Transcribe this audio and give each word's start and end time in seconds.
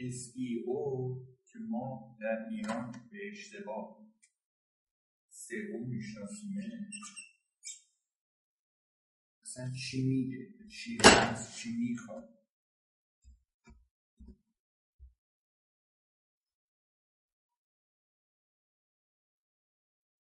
SEO 0.00 1.16
که 1.46 1.58
ما 1.58 2.16
در 2.20 2.46
ایران 2.50 2.92
به 3.10 3.18
اشتباه 3.30 4.06
SEO 5.30 5.86
میشناسیمه 5.86 6.90
اصلا 9.42 9.72
چی 9.72 10.08
میگه؟ 10.08 10.68
چی 10.68 10.98
هست؟ 11.04 11.56
چی 11.58 11.76
می‌خواد؟ 11.76 12.38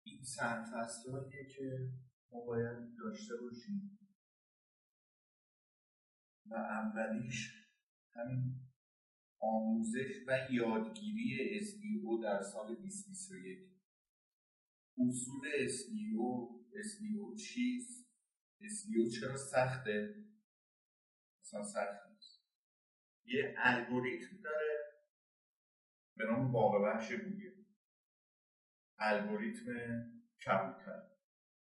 این 0.02 0.22
سرفصلاتیه 0.22 1.44
که 1.56 1.92
ما 2.32 2.40
باید 2.40 2.96
داشته 2.98 3.34
باشیم. 3.36 3.98
و 6.46 6.54
اولیش 6.54 7.52
همین 8.12 8.69
آموزش 9.40 10.24
و 10.26 10.48
یادگیری 10.50 11.60
SEO 11.60 12.22
در 12.22 12.42
سال 12.42 12.74
2021 12.74 13.58
اصول 14.98 15.68
SEO 15.68 16.60
SEO 16.74 17.40
چیست 17.40 18.10
SEO 18.60 19.20
چرا 19.20 19.36
سخته؟ 19.36 20.14
اصلا 21.40 21.62
سخت 21.62 22.10
نیست. 22.10 22.44
یه 23.24 23.54
الگوریتم 23.58 24.36
داره 24.42 24.78
به 26.16 26.24
نام 26.24 26.52
باغ 26.52 26.74
وحش 26.74 27.12
گوگل. 27.12 27.64
الگوریتم 28.98 30.12
کبوتر 30.46 31.02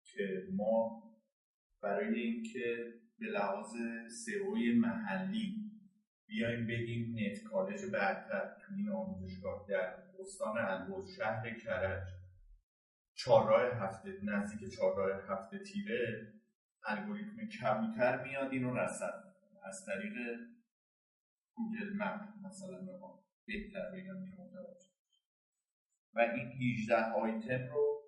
که 0.05 0.49
ما 0.53 1.03
برای 1.83 2.21
اینکه 2.21 2.95
به 3.19 3.27
لحاظ 3.27 3.73
سئوی 4.25 4.75
محلی 4.75 5.66
بیایم 6.27 6.67
بگیم 6.67 7.17
نت 7.19 7.43
کالج 7.43 7.85
برتر 7.93 8.57
تو 8.61 8.75
این 8.77 8.89
آموزشگاه 8.89 9.67
در 9.69 9.95
استان 10.21 10.59
البرز 10.59 11.17
شهر 11.17 11.59
کرج 11.65 12.09
چهارراه 13.15 13.77
هفته 13.77 14.19
نزدیک 14.23 14.71
چهارراه 14.75 15.23
هفته 15.29 15.59
تیره 15.59 16.33
الگوریتم 16.85 17.49
کبوتر 17.49 18.25
میاد 18.25 18.53
اینو 18.53 18.75
رسد 18.75 19.25
از 19.65 19.85
طریق 19.87 20.15
گوگل 21.55 21.97
مپ 21.97 22.47
مثلا 22.47 22.87
بهتر 23.47 23.91
بگم 23.91 24.19
متوجه 24.19 24.91
و 26.15 26.21
این 26.21 26.49
18 26.49 26.97
آیتم 26.97 27.69
رو 27.73 28.03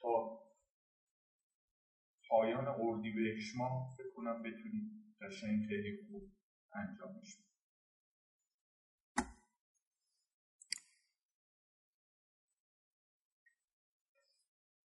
تا 0.00 0.38
پایان 2.28 2.68
اردیبهشت 2.68 3.56
ماه 3.56 3.94
فکر 3.96 4.10
کنم 4.16 4.42
بتونیم 4.42 5.14
قشنگ 5.20 5.68
خیلی 5.68 5.96
خوب 5.96 6.37
انجامش 6.72 7.36
بدیم 7.36 7.48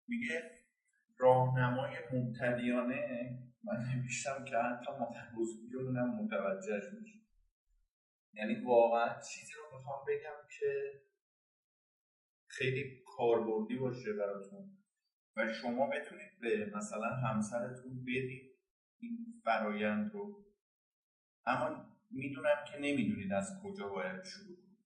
میگه 0.07 0.51
راهنمای 1.17 1.95
مبتدیانه 2.13 3.29
من 3.63 3.85
نمیشتم 3.93 4.45
که 4.45 4.57
حتی 4.57 4.91
بزرگیونم 5.37 6.23
متوجهش 6.23 6.83
میشه 6.99 7.19
یعنی 8.33 8.55
واقعا 8.63 9.19
چیزی 9.21 9.53
رو 9.53 9.77
می‌خوام 9.77 10.05
بگم 10.07 10.47
که 10.59 11.01
خیلی 12.47 13.03
کاربردی 13.05 13.77
باشه 13.77 14.13
براتون 14.13 14.77
و 15.37 15.53
شما 15.53 15.87
بتونید 15.87 16.39
به 16.41 16.71
مثلا 16.75 17.07
همسرتون 17.15 18.03
بدید 18.03 18.59
این 18.99 19.41
فرایند 19.43 20.11
رو. 20.13 20.48
اما 21.49 21.85
می‌دونم 22.11 22.65
که 22.71 22.79
نمی‌دونید 22.79 23.33
از 23.33 23.59
کجا 23.63 23.87
باید 23.87 24.23
شروع 24.23 24.55
کنید. 24.55 24.79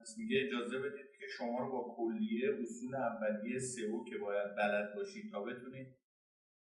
پس 0.00 0.14
میگه 0.18 0.42
اجازه 0.46 0.78
بدید 0.78 1.06
که 1.18 1.26
شما 1.38 1.58
رو 1.58 1.72
با 1.72 1.94
کلیه 1.96 2.58
اصول 2.62 2.94
اولیه 2.94 3.58
سئو 3.58 4.04
که 4.04 4.18
باید 4.18 4.56
بلد 4.56 4.94
باشید 4.94 5.32
تا 5.32 5.42
بتونید 5.42 5.96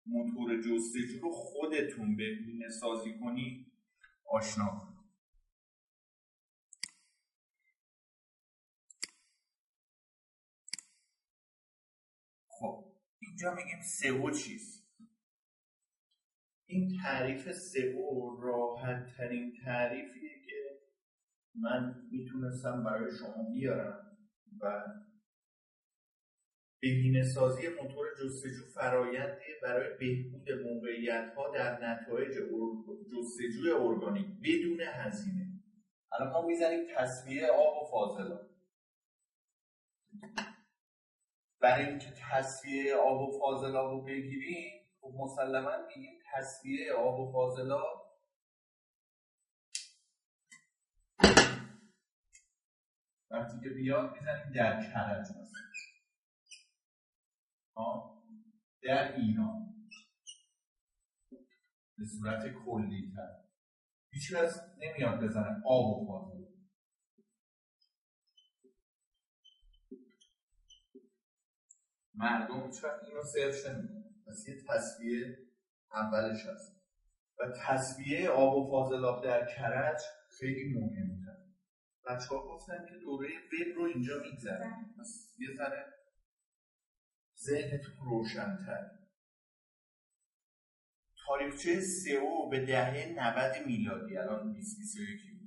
موتور 0.05 0.61
جستجو 0.61 1.19
رو 1.21 1.31
خودتون 1.31 2.15
بهینه 2.15 2.69
سازی 2.69 3.19
کنید 3.19 3.71
آشنا 4.31 4.67
کنید. 4.67 4.99
اینجا 13.21 13.53
میگیم 13.55 13.81
سئو 13.81 14.31
چیست؟ 14.31 14.78
این 16.71 16.97
تعریف 17.03 17.51
سئو 17.51 18.37
راحت 18.41 19.05
ترین 19.17 19.53
تعریفیه 19.65 20.29
که 20.45 20.79
من 21.55 21.95
می‌تونستم 22.11 22.83
برای 22.83 23.11
شما 23.19 23.49
بیارم 23.53 24.17
و 24.61 24.83
بهینه 26.81 27.23
سازی 27.23 27.67
موتور 27.67 28.07
جستجو 28.13 28.65
فرایندی 28.75 29.53
برای 29.63 29.97
بهبود 29.99 30.51
موقعیت 30.51 31.33
ها 31.37 31.51
در 31.55 31.85
نتایج 31.85 32.31
جستجوی 33.11 33.71
ارگانیک 33.71 34.27
بدون 34.43 34.81
هزینه. 34.81 35.47
الان 36.11 36.33
ما 36.33 36.47
می‌زنیم 36.47 36.87
تصویه 36.95 37.47
آب 37.47 37.83
و 37.83 37.91
فاضلات 37.91 38.49
برای 41.61 41.85
اینکه 41.85 42.13
تصفیه 42.31 42.95
آب 42.95 43.21
و 43.21 43.39
فاضلاب 43.39 43.91
رو 43.91 44.01
بگیریم 44.01 44.79
خب 45.01 45.13
مسلما 45.17 45.71
میگیم 45.87 46.18
تصفیه 46.33 46.93
آب 46.93 47.19
و 47.19 47.31
فاضلاب. 47.31 48.09
وقتی 53.31 53.59
که 53.63 53.69
بیاد 53.69 54.13
می‌زنیم 54.13 54.51
در 54.55 54.91
کرج 54.93 55.25
مثلا. 55.29 55.69
در 58.81 59.15
ایران 59.15 59.89
به 61.97 62.05
صورت 62.05 62.53
کلی 62.65 63.13
تر. 63.15 63.49
هیچ 64.11 64.33
کس 64.33 64.59
نمیاد 64.77 65.23
بزنه 65.23 65.61
آب 65.65 65.85
و 65.85 66.07
فاضلاب. 66.07 66.49
مردم 72.13 72.65
هیچ 72.65 72.83
وقت 72.83 73.03
اینو 73.03 73.23
سرچ 73.23 73.65
نمی‌کنن؟ 73.65 74.23
پس 74.27 74.47
یه 74.47 74.63
تصویه 74.67 75.48
اولش 75.93 76.45
هست. 76.45 76.79
و 77.39 77.51
تصویه 77.67 78.29
آب 78.29 78.57
و 78.57 78.71
فاضلاب 78.71 79.23
در 79.23 79.45
کرج 79.45 80.01
خیلی 80.39 80.73
مهمتر 80.73 81.37
بچه 82.05 82.27
ها 82.27 82.47
گفتن 82.47 82.85
که 82.89 82.95
دوره 83.01 83.27
وب 83.27 83.75
رو 83.75 83.83
اینجا 83.83 84.13
میگذرن 84.23 84.93
پس 84.99 85.35
یه 85.39 85.55
ذره 85.57 85.85
ذهنتون 87.37 87.93
روشنتر 88.05 88.91
تاریخچه 91.25 91.79
سئو 91.79 92.49
به 92.49 92.65
دهه 92.65 93.05
90 93.05 93.67
میلادی 93.67 94.17
الان 94.17 94.53
2021 94.53 95.38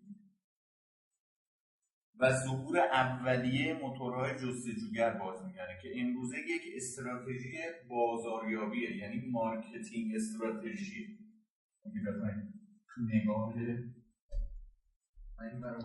و 2.22 2.32
ظهور 2.32 2.78
اولیه 2.78 3.74
موتورهای 3.74 4.32
جستجوگر 4.32 5.10
باز 5.10 5.44
می‌گرده 5.46 5.78
که 5.82 6.00
امروزه 6.00 6.36
یک 6.38 6.62
استراتژی 6.76 7.52
بازاریابیه 7.88 8.96
یعنی 8.96 9.30
marketing 9.30 10.14
strategy. 10.14 11.18
تو 12.94 13.00
نگاه 13.02 13.54
من 15.38 15.46
این 15.52 15.60
برای 15.60 15.82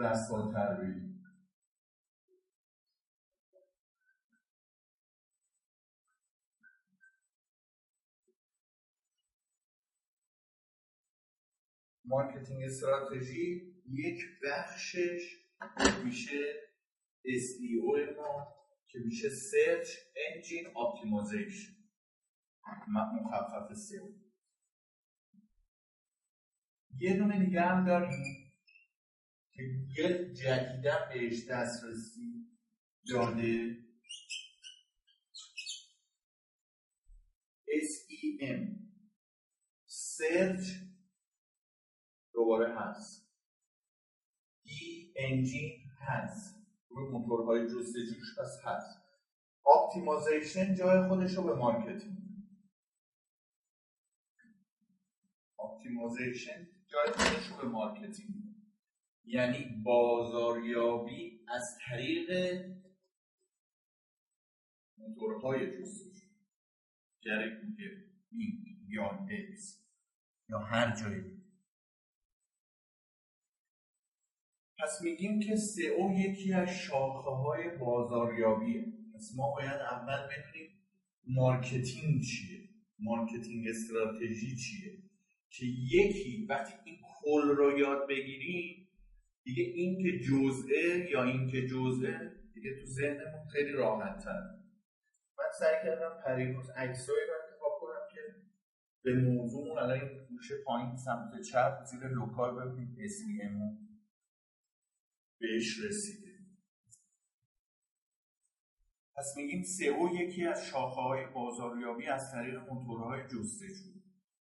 رسال 0.00 0.52
تربیه 0.52 1.11
marketing 12.12 12.64
strategy 12.64 13.74
یک 13.92 14.20
بخشش 14.44 15.36
میشه 16.04 16.54
SEO 17.24 18.16
ما 18.16 18.54
که 18.88 18.98
میشه 18.98 19.28
search 19.28 19.88
engine 20.16 20.66
optimization 20.76 21.72
مخفف 22.88 23.74
سئو. 23.74 24.08
یه 26.98 27.16
دونه 27.16 27.44
دیگه 27.44 27.60
هم 27.60 27.86
داریم 27.86 28.52
که 29.52 29.62
گوگل 29.62 30.32
جدیدا 30.32 30.98
بهش 31.12 31.46
دسترسی 31.50 32.46
داده. 33.08 33.78
SEM 37.82 38.62
Search 39.86 40.91
دوباره 42.42 42.74
هست 42.78 43.32
E 44.64 45.12
engine 45.16 45.72
هست 45.98 46.66
روی 46.88 47.08
موتورهای 47.08 47.66
جستجوش 47.66 48.38
پس 48.38 48.60
هست 48.64 49.02
optimization 49.76 50.74
جای 50.74 51.08
خودش 51.08 51.34
رو 51.34 51.42
به 51.42 51.54
marketing 51.54 52.18
optimization 55.58 56.68
جای 56.86 57.12
خودش 57.12 57.46
رو 57.46 57.56
به 57.56 57.68
marketing 57.68 58.34
یعنی 59.24 59.82
بازاریابی 59.84 61.44
از 61.48 61.78
طریق 61.86 62.60
موتورهای 64.98 65.78
جستجوگر 65.78 67.60
گوگل 67.60 68.02
یا 68.88 69.26
اکس 69.30 69.86
یا 70.48 70.58
هر 70.58 70.96
جایی 70.96 71.31
پس 74.82 75.02
میگیم 75.02 75.40
که 75.40 75.56
سئو 75.56 76.12
یکی 76.12 76.52
از 76.52 76.68
شاخه 76.68 77.30
های 77.30 77.76
بازاریابیه. 77.78 78.84
پس 79.14 79.32
ما 79.36 79.54
باید 79.54 79.80
اول 79.80 80.18
بدونیم 80.18 80.70
marketing 81.26 82.22
چیه 82.22 82.68
marketing 82.98 83.68
strategy 83.68 84.56
چیه 84.56 84.92
که 85.50 85.66
یکی 85.92 86.46
وقتی 86.48 86.72
این 86.84 86.96
کل 87.22 87.48
رو 87.56 87.78
یاد 87.78 88.08
بگیریم 88.08 88.88
دیگه 89.44 89.62
این 89.62 90.02
که 90.02 90.18
جزئه 90.18 91.10
یا 91.10 91.24
این 91.24 91.46
که 91.46 91.66
جزئه 91.66 92.32
دیگه 92.54 92.76
تو 92.80 92.86
ذهنمون 92.86 93.48
خیلی 93.52 93.72
راحت 93.72 94.24
تر 94.24 94.40
من 95.38 95.44
سعی 95.58 95.74
کردم 95.84 96.22
پریروز 96.24 96.70
عکسایی 96.70 97.26
رو 97.28 97.34
انتخاب 97.44 97.72
کنم 97.80 98.06
که 98.14 98.20
به 99.02 99.14
موضوع 99.14 99.82
الان 99.82 100.00
این 100.00 100.26
گوشه 100.28 100.54
پایین 100.66 100.96
سمت 100.96 101.40
چپ 101.40 101.84
زیر 101.84 102.08
local 102.08 102.54
ببینید 102.54 102.96
اسمی 103.00 103.42
بهش 105.42 105.78
رسیده. 105.84 106.32
پس 109.16 109.34
میگیم 109.36 109.62
سئو 109.62 110.08
یکی 110.20 110.46
از 110.46 110.66
شاخه 110.66 111.00
های 111.00 111.26
بازاریابی 111.34 112.06
از 112.06 112.22
طریق 112.32 112.58
موتورهای 112.70 113.22
جستجو 113.22 113.92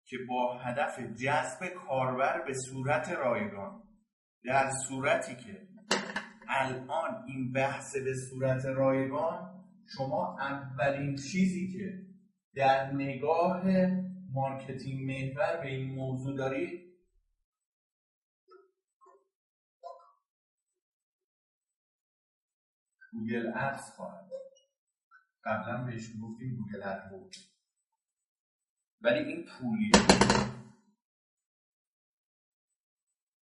که 0.04 0.16
با 0.28 0.58
هدف 0.58 0.98
جذب 1.22 1.66
کاربر 1.68 2.44
به 2.46 2.54
صورت 2.54 3.08
رایگان 3.08 3.82
در 4.44 4.70
صورتی 4.88 5.36
که 5.36 5.68
الان 6.48 7.24
این 7.26 7.52
بحث 7.52 7.96
به 7.96 8.14
صورت 8.30 8.64
رایگان 8.64 9.64
شما 9.96 10.36
اولین 10.40 11.16
چیزی 11.16 11.72
که 11.72 12.06
در 12.54 12.92
نگاه 12.92 13.62
marketing 14.32 15.10
محور 15.10 15.60
به 15.62 15.68
این 15.68 15.94
موضوع 15.94 16.36
دارید 16.36 16.87
Google 23.18 23.52
Ads 23.54 23.90
خواهد 23.90 24.28
قبلا 25.44 25.84
بهش 25.84 26.10
گفتیم 26.22 26.56
Google 26.56 26.82
AdWord 26.82 27.34
ولی 29.00 29.18
این 29.18 29.46
پولیه 29.46 29.92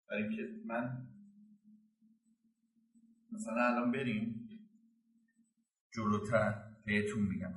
برای 0.08 0.22
اینکه 0.22 0.42
من 0.66 1.08
مثلا 3.32 3.66
الان 3.66 3.92
بریم 3.92 4.48
جلوتر 5.94 6.54
بهتون 6.86 7.22
میگم. 7.22 7.54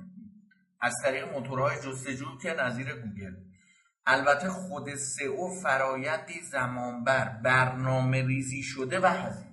از 0.80 0.94
طریق 1.02 1.32
موتورهای 1.32 1.76
جستجو 1.76 2.38
که 2.38 2.54
نظیر 2.54 2.94
گوگل. 2.94 3.36
البته 4.06 4.48
خود 4.48 4.94
سئو 4.94 5.60
فرایندی 5.62 6.40
زمانبر 6.52 7.28
برنامه 7.44 8.26
ریزی 8.26 8.62
شده 8.62 9.00
و 9.00 9.06
هزینه. 9.06 9.47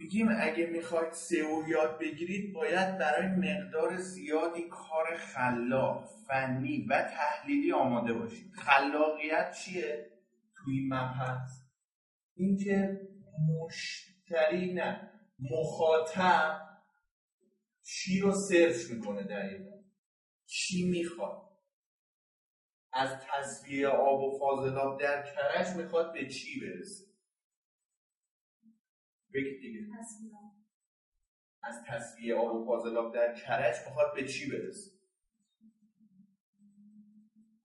میگیم 0.00 0.28
اگه 0.40 0.66
می‌خواید 0.66 1.12
سئو 1.12 1.68
یاد 1.68 1.98
بگیرید 1.98 2.52
باید 2.54 2.98
برای 2.98 3.26
مقدار 3.28 3.96
زیادی 3.96 4.68
کار 4.68 5.16
خلاق 5.16 6.08
فنی 6.28 6.86
و 6.90 7.02
تحلیلی 7.02 7.72
آماده 7.72 8.12
باشید. 8.12 8.52
خلاقیت 8.52 9.52
چیه؟ 9.52 10.10
توی 10.56 10.78
این 10.78 10.94
مبحث 10.94 11.50
اینکه 12.34 13.00
مشتری 13.48 14.74
نه 14.74 15.10
مخاطب 15.50 16.60
چی 17.82 18.20
رو 18.20 18.32
سرچ 18.32 18.90
می‌کنه 18.90 19.22
دقیقا؟ 19.22 19.82
چی 20.46 20.90
می‌خواد؟ 20.90 21.50
از 22.92 23.10
تصویه 23.20 23.88
آب 23.88 24.20
و 24.20 24.38
فاضلاب 24.38 25.00
در 25.00 25.22
کرج 25.22 25.76
می‌خواد 25.76 26.12
به 26.12 26.28
چی 26.28 26.60
برسه؟ 26.60 27.09
بگید 29.34 29.60
دیگه. 29.60 29.80
از 31.62 31.74
تصویه 31.88 32.34
آب 32.34 32.56
و 32.56 32.66
فاضلاب 32.66 33.14
در 33.14 33.34
کرج 33.34 33.74
می‌خواد 33.86 34.14
به 34.14 34.28
چی 34.28 34.50
برسه؟ 34.50 34.90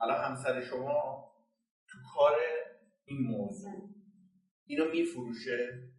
الان 0.01 0.23
همسر 0.23 0.61
شما 0.61 1.25
تو 1.87 1.97
کار 2.15 2.35
این 3.05 3.21
موضوع. 3.21 3.89
اینو 4.65 4.91
میفروشه؟ 4.91 5.89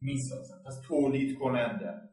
می‌سازن 0.00 0.62
پس 0.66 0.80
تولید 0.88 1.38
کننده. 1.38 2.08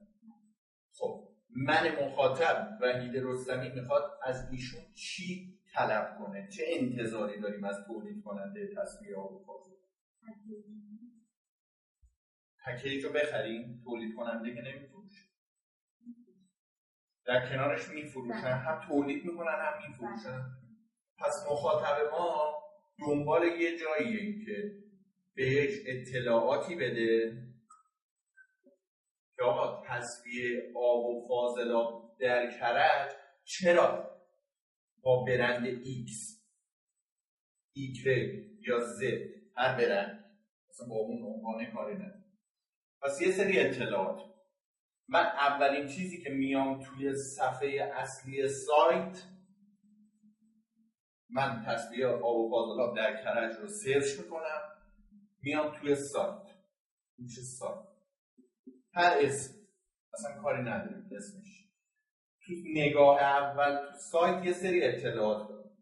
خب 0.92 1.30
من 1.50 2.06
مخاطب 2.06 2.78
وحید 2.82 3.14
رستمی 3.16 3.70
می‌خواد 3.70 4.04
از 4.24 4.52
ایشون 4.52 4.82
چی 4.94 5.60
طلب 5.74 6.18
کنه؟ 6.20 6.50
چه 6.50 6.64
انتظاری 6.68 7.42
داریم 7.42 7.64
از 7.64 7.76
تولید 7.88 8.24
کننده 8.24 8.70
تصویه 8.78 9.16
آب 9.16 9.34
و 9.34 9.46
پکیج 12.66 13.04
رو 13.04 13.12
بخریم 13.12 13.82
تولید 13.84 14.16
کننده 14.16 14.56
که 14.56 14.62
نمیفروشه. 14.62 15.22
در 17.26 17.50
کنارش 17.50 17.90
میفروشن 17.90 18.58
هم 18.58 18.88
تولید 18.88 19.26
می‌کنن 19.26 19.56
هم 19.60 19.88
میفروشن. 19.88 20.46
پس 21.18 21.46
مخاطب 21.52 22.12
ما 22.12 22.54
دنبال 23.00 23.44
یه 23.44 23.78
جاییه 23.80 24.46
که 24.46 24.86
بهش 25.36 25.80
اطلاعاتی 25.86 26.76
بده 26.76 27.42
که 29.36 29.44
آقا 29.44 29.84
تصویه 29.88 30.72
آب 30.76 31.06
و 31.06 31.28
فاضلاب 31.28 32.18
در 32.20 32.60
کرج 32.60 33.12
چرا 33.44 34.12
با 35.02 35.24
برند 35.24 35.84
X 35.84 36.12
Y 37.78 38.08
یا 38.68 38.80
Z 38.80 39.04
هر 39.56 39.78
برند. 39.78 40.26
مثلا 40.70 40.88
با 40.88 40.96
اون 40.96 41.24
عنوان 41.24 41.66
کاری 41.74 41.96
نداره. 41.96 42.15
پس 43.06 43.22
یه 43.22 43.32
سری 43.32 43.60
اطلاعات. 43.60 44.22
من 45.08 45.26
اولین 45.26 45.88
چیزی 45.88 46.24
که 46.24 46.30
میام 46.30 46.84
توی 46.84 47.16
صفحه 47.16 47.92
اصلی 47.94 48.48
سایت 48.48 49.24
من 51.30 51.64
تصویه 51.68 52.08
آب 52.08 52.38
و 52.38 52.50
فاضلاب 52.50 52.98
در 52.98 53.24
کرج 53.24 53.56
رو 53.56 53.68
سرچ 53.68 54.20
می‌کنم 54.20 54.62
میام 55.44 55.80
توی 55.80 55.96
سایت. 55.96 56.48
میشه 57.18 57.42
سایت؟ 57.42 57.86
هر 58.94 59.18
اسم. 59.22 59.54
اصلا 60.14 60.42
کاری 60.42 60.62
نداریم 60.62 61.10
اسمش. 61.16 61.70
تو 62.46 62.54
نگاه 62.74 63.22
اول 63.22 63.86
تو 63.86 63.98
سایت 63.98 64.46
یه 64.46 64.54
سری 64.54 64.84
اطلاعات 64.84 65.50
دارم. 65.50 65.78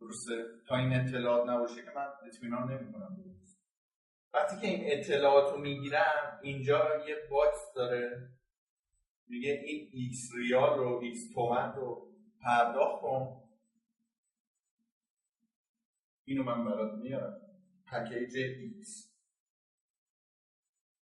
درسته؟ 0.00 0.44
تا 0.68 0.76
این 0.76 0.92
اطلاعات 0.92 1.48
نباشه 1.48 1.84
که 1.84 1.90
من 1.96 2.06
اطمینان 2.26 2.72
نمی‌کنم. 2.72 3.33
وقتی 4.34 4.60
که 4.60 4.66
این 4.66 4.84
اطلاعات 4.86 5.52
رو 5.52 5.60
می‌گیرم 5.60 6.40
اینجا 6.42 7.06
یه 7.08 7.16
box 7.30 7.72
داره. 7.74 8.30
میگه 9.26 9.52
این 9.52 9.90
X 9.92 10.30
ریال 10.34 10.78
رو 10.78 11.00
X 11.02 11.34
تومن 11.34 11.72
رو 11.72 12.14
پرداخت 12.42 13.02
کن. 13.02 13.50
اینو 16.24 16.42
من 16.42 16.64
برات 16.64 16.92
میارم. 16.92 17.40
package 17.86 18.36
X 18.36 19.14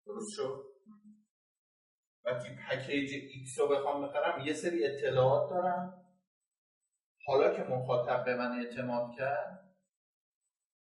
درست 0.06 0.32
شد؟ 0.36 0.64
وقتی 2.24 2.48
package 2.68 3.14
X 3.14 3.58
رو 3.58 3.68
بخوام 3.68 4.08
بخرم 4.08 4.46
یه 4.46 4.52
سری 4.52 4.86
اطلاعات 4.86 5.50
دارم. 5.50 6.06
حالا 7.26 7.54
که 7.54 7.62
مخاطب 7.62 8.24
به 8.24 8.36
من 8.36 8.58
اعتماد 8.58 9.16
کرد 9.18 9.76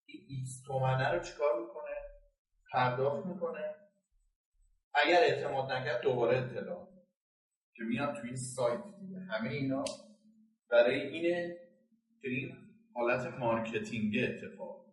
این 0.05 0.25
X 0.29 0.63
تومنه 0.67 1.11
رو 1.11 1.19
چیکار 1.19 1.61
می‌کنه؟ 1.61 2.00
پرداخت 2.71 3.25
می‌کنه. 3.25 3.75
اگر 4.93 5.19
اعتماد 5.21 5.71
نکرد 5.71 6.01
دوباره 6.01 6.37
اطلاع. 6.37 6.87
که 7.75 7.83
میاد 7.83 8.15
توی 8.15 8.29
این 8.29 8.37
سایت 8.37 8.81
دیگه. 8.99 9.19
همه 9.19 9.49
اینا 9.49 9.83
برای 10.71 11.01
اینه 11.01 11.57
که 12.21 12.27
این 12.29 12.57
حالت 12.93 13.33
marketing 13.39 14.13
اتفاق 14.23 14.85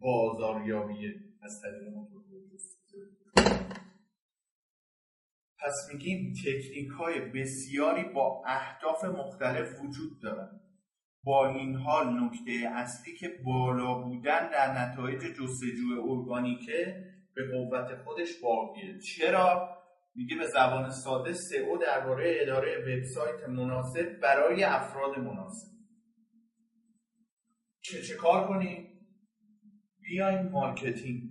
بازاریابی 0.00 1.14
از 1.42 1.60
طریق 1.62 1.86
پس 5.66 5.88
میگیم 5.92 6.32
تکنیک 6.32 6.88
های 6.88 7.20
بسیاری 7.20 8.04
با 8.04 8.42
اهداف 8.46 9.04
مختلف 9.04 9.80
وجود 9.80 10.22
دارن. 10.22 10.60
با 11.26 11.48
این 11.48 11.76
حال 11.76 12.24
نکته 12.24 12.68
اصلی 12.74 13.16
که 13.16 13.28
بالا 13.44 13.94
بودن 13.94 14.50
در 14.50 14.78
نتایج 14.78 15.20
جستجوی 15.20 15.98
ارگانیکه 16.08 17.04
به 17.34 17.42
قوت 17.52 18.02
خودش 18.02 18.28
باقیه. 18.42 18.98
چرا؟ 18.98 19.78
میگه 20.14 20.36
به 20.36 20.46
زبان 20.46 20.90
ساده 20.90 21.32
سئو 21.32 21.78
درباره 21.78 22.36
اداره 22.40 22.78
وبسایت 22.78 23.48
مناسب 23.48 24.20
برای 24.22 24.64
افراد 24.64 25.18
مناسب. 25.18 25.68
چه 27.80 28.02
چه 28.02 28.14
کار 28.14 28.48
کنیم؟ 28.48 28.88
بیایم 30.00 30.48
marketing. 30.48 31.22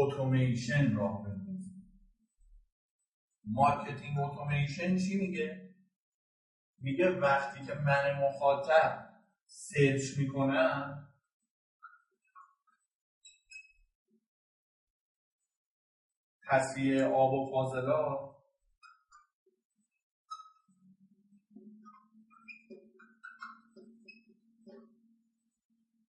اتوماسیون 0.00 0.96
راه 0.96 1.24
بندازیم. 1.24 1.92
marketing 3.44 4.18
اتوماسیون 4.18 4.98
چی 4.98 5.18
میگه؟ 5.18 5.69
میگه 6.80 7.10
وقتی 7.10 7.66
که 7.66 7.74
من 7.74 8.20
مخاطب 8.22 9.10
search 9.46 10.18
می‌کنم 10.18 11.08
تصفیه 16.48 17.04
آب 17.04 17.32
و 17.32 17.50
فاضلاب 17.50 18.30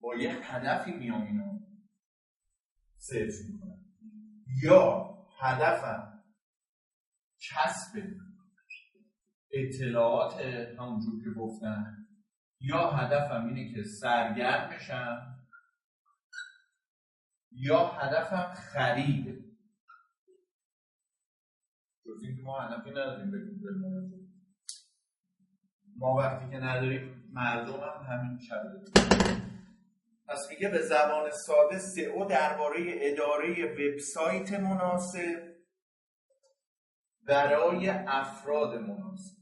با 0.01 0.15
یه 0.15 0.31
هدفی 0.31 0.91
میام 0.91 1.21
اینو 1.21 1.59
سرچ 2.97 3.33
می‌کنم. 3.49 3.85
یا 4.63 5.11
هدفم 5.39 6.23
کسب 7.39 7.97
اطلاعات 9.53 10.41
همونجور 10.79 11.23
که 11.23 11.39
گفتم 11.39 12.07
یا 12.59 12.89
هدفم 12.89 13.45
اینه 13.47 13.73
که 13.73 13.83
سرگرم 13.83 14.69
بشم 14.69 15.37
یا 17.51 17.87
هدفم 17.87 18.53
خرید. 18.53 19.41
جز 22.05 22.23
اینکه 22.23 22.41
ما 22.41 22.61
هدفی 22.61 22.89
نداریم 22.89 23.31
بگیم 23.31 23.61
ما 25.97 26.15
وقتی 26.15 26.49
که 26.49 26.57
نداریم 26.57 27.29
مردم 27.33 27.79
هم 27.79 28.05
همین 28.09 28.39
شده 28.39 29.01
پس 30.27 30.47
میگه 30.49 30.69
به 30.69 30.81
زبان 30.81 31.31
ساده 31.31 31.79
سئو 31.79 32.25
درباره 32.25 32.79
اداره 32.87 33.73
وبسایت 33.73 34.59
مناسب 34.59 35.51
برای 37.27 37.89
افراد 37.89 38.75
مناسب. 38.81 39.40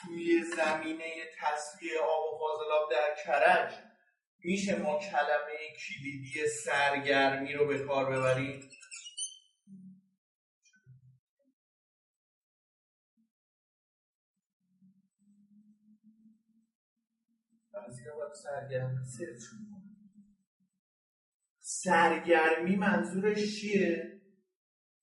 توی 0.00 0.42
زمینه 0.42 1.14
تصفیه 1.38 1.98
آب 2.00 2.34
و 2.34 2.38
فاضلاب 2.38 2.90
در 2.90 3.14
کرج 3.24 3.74
میشه 4.44 4.76
ما 4.76 4.98
کلمه 4.98 5.76
کلیدی 5.78 6.48
سرگرمی 6.48 7.52
رو 7.52 7.66
به 7.66 7.78
کار 7.78 8.10
ببریم؟ 8.10 8.70
سرگرمی 18.32 19.04
سرگرمی 21.60 22.76
منظورش 22.76 23.60
چیه؟ 23.60 24.20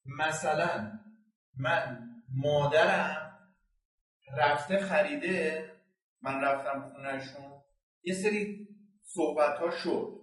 مثلا 0.05 0.99
من 1.57 2.09
مادرم 2.29 3.26
رفته 4.35 4.79
خریده 4.79 5.71
من 6.21 6.41
رفتم 6.41 6.81
خونهشون 6.81 7.61
یه 8.03 8.13
سری 8.13 8.67
صحبت 9.03 9.59
ها 9.59 9.71
شد. 9.71 10.17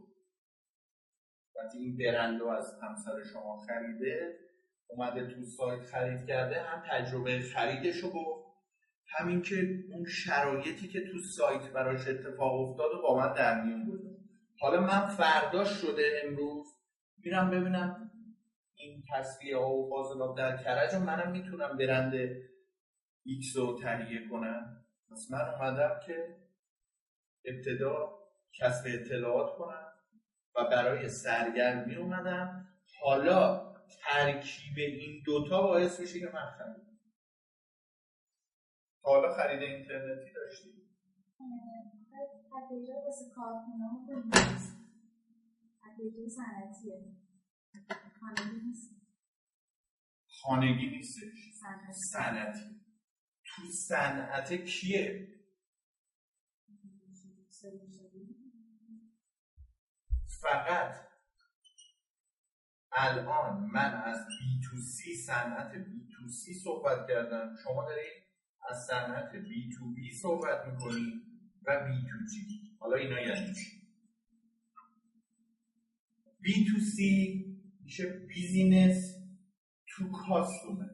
وقتی 1.57 1.79
این 1.79 1.97
برندو 1.97 2.47
از 2.47 2.79
همسر 2.83 3.25
شما 3.33 3.67
خریده 3.67 4.39
اومده 4.87 5.27
تو 5.27 5.45
سایت 5.45 5.83
خرید 5.83 6.27
کرده 6.27 6.63
هم 6.63 6.83
تجربه 6.91 7.41
خریدش 7.41 7.97
رو 7.97 8.11
گفت 8.11 8.45
همین 9.07 9.43
که 9.43 9.85
اون 9.93 10.05
شرایطی 10.05 10.89
که 10.89 11.01
تو 11.01 11.19
سایت 11.19 11.73
براش 11.73 12.09
اتفاق 12.09 12.55
افتاد 12.61 12.95
و 12.95 13.03
با 13.03 13.19
من 13.19 13.33
در 13.33 13.65
میون 13.65 13.85
بوده. 13.85 14.17
حالا 14.61 14.81
من 14.81 15.07
فرداش 15.07 15.69
شده 15.69 16.03
امروز 16.25 16.67
میرم 17.25 17.51
ببینم 17.51 18.11
این 18.75 19.03
تصفیه 19.13 19.57
ها 19.57 19.71
و 19.71 19.91
فاضلاب 19.91 20.37
در 20.37 20.57
کرج 20.57 20.95
و 20.95 20.99
منم 20.99 21.33
می‌تونم 21.33 21.77
برند 21.77 22.13
X 23.25 23.57
رو 23.57 23.79
تهیه 23.83 24.29
کنم 24.29 24.85
پس 25.11 25.31
من 25.31 25.41
اومدم 25.41 26.01
که 26.07 26.37
ابتدا 27.45 28.19
کسب 28.53 28.85
اطلاعات 28.87 29.59
کنم 29.59 29.93
و 30.57 30.65
برای 30.71 31.09
سرگرمی 31.09 31.95
اومدم. 31.97 32.69
حالا 33.03 33.75
ترکیب 34.01 34.79
این 34.79 35.23
دوتا 35.27 35.63
باعث 35.63 36.01
میشه 36.01 36.21
که 36.21 36.27
من 36.27 36.51
خرید 36.59 36.85
حالا 39.03 39.35
خرید 39.35 39.63
اینترنتی 39.63 40.33
داشتی؟ 40.35 40.85
پکیجا 42.53 42.95
واسه 42.95 43.25
کارخونه 43.35 43.85
پکیجا 45.83 46.29
صنعتیه. 46.29 47.15
خانگی 48.21 48.67
نیست. 48.67 48.95
خانگی 50.43 50.87
نیستش. 50.87 51.55
صنعتی. 52.13 52.84
تو 53.57 53.63
صنعت 53.73 54.53
کیه؟ 54.53 55.29
فقط 60.41 61.05
الان 62.93 63.71
من 63.73 63.95
از 63.95 64.27
بی 64.27 64.61
تو 64.65 64.77
سی 64.77 65.17
صنعت 65.17 65.75
بی 65.75 66.09
تو 66.13 66.29
سی 66.29 66.55
صحبت 66.55 67.09
کردم. 67.09 67.57
شما 67.65 67.85
دارید 67.85 68.23
از 68.71 68.87
صنعت 68.87 69.37
B 69.37 69.71
to 69.79 69.95
B 69.95 70.13
صحبت 70.13 70.67
می‌کنیم 70.67 71.23
و 71.67 71.85
B 71.85 72.09
to 72.11 72.35
G. 72.35 72.77
حالا 72.81 72.97
اینا 72.97 73.21
یعنی 73.21 73.55
چی؟ 73.55 73.85
B 76.41 76.67
to 76.73 76.81
C 76.81 77.45
میشه 77.81 78.09
business 78.09 79.15
to 79.87 80.13
customer 80.13 80.94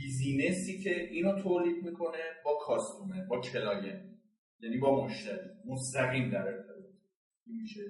business 0.00 0.69
ی 0.69 0.78
که 0.82 1.10
اینو 1.10 1.42
تولید 1.42 1.84
می‌کنه 1.84 2.18
با 2.44 2.58
customer 2.66 3.26
با 3.26 3.40
client 3.40 4.18
یعنی 4.60 4.78
با 4.78 5.04
مشتری. 5.04 5.48
مستقیم 5.66 6.30
در 6.30 6.48
ارتباط. 6.48 6.94
میشه 7.46 7.82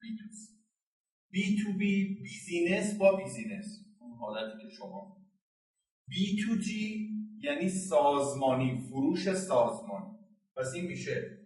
B 0.00 0.16
to 0.16 0.32
C 0.32 0.56
B 1.30 1.62
to 1.62 1.72
B 1.72 2.14
business 2.22 2.98
با 2.98 3.16
business. 3.16 3.84
اون 3.98 4.18
حالتی 4.18 4.62
که 4.62 4.68
شما 4.68 5.16
B 6.08 6.42
to 6.42 6.56
G 6.56 7.10
یعنی 7.40 7.68
سازمانی 7.68 8.78
فروش 8.90 9.32
سازمانی. 9.34 10.18
پس 10.56 10.74
این 10.74 10.86
میشه 10.86 11.38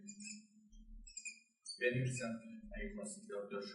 بنویسم. 1.80 2.40
اگه 2.76 2.94
خواستید 2.94 3.24
یادداشت 3.28 3.72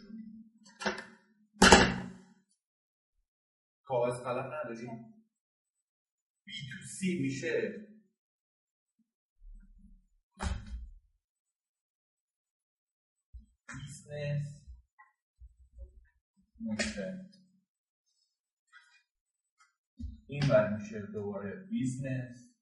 کاغذ 3.84 4.20
قلم 4.20 4.52
نداریم 4.54 5.15
to 6.72 6.88
C 6.88 7.20
میشه. 7.20 7.86
business 13.68 14.66
مشتری 16.60 17.30
این 20.28 20.44
بر 20.50 20.78
میشه 20.78 21.02
دوباره 21.02 21.66
business 21.70 22.56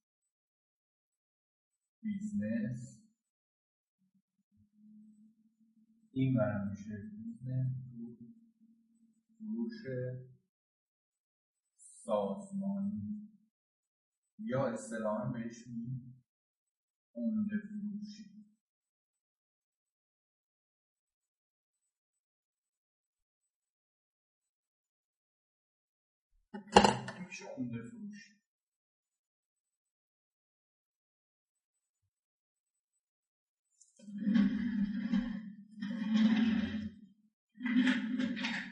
business 2.02 3.04
این 6.12 6.34
بر 6.34 6.64
میشه 6.70 7.12
business 7.18 7.84
فروش 9.38 9.84
سازمانی. 11.78 13.23
یا 14.46 14.68
اصطلاحا 14.68 15.26
بهش 15.26 15.68
میگیم 15.68 16.22
عمده 17.16 17.58
فروشی 17.58 18.46
میشه 27.28 27.46
عمده 27.58 27.84
فروشی 27.84 28.34
Thank 38.16 38.40
you. 38.40 38.63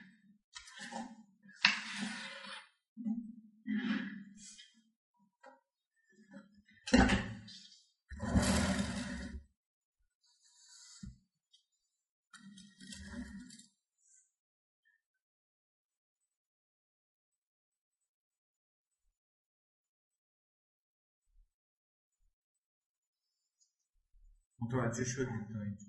متوجه 24.73 25.05
شدید 25.05 25.47
تا 25.53 25.61
اینجا. 25.61 25.87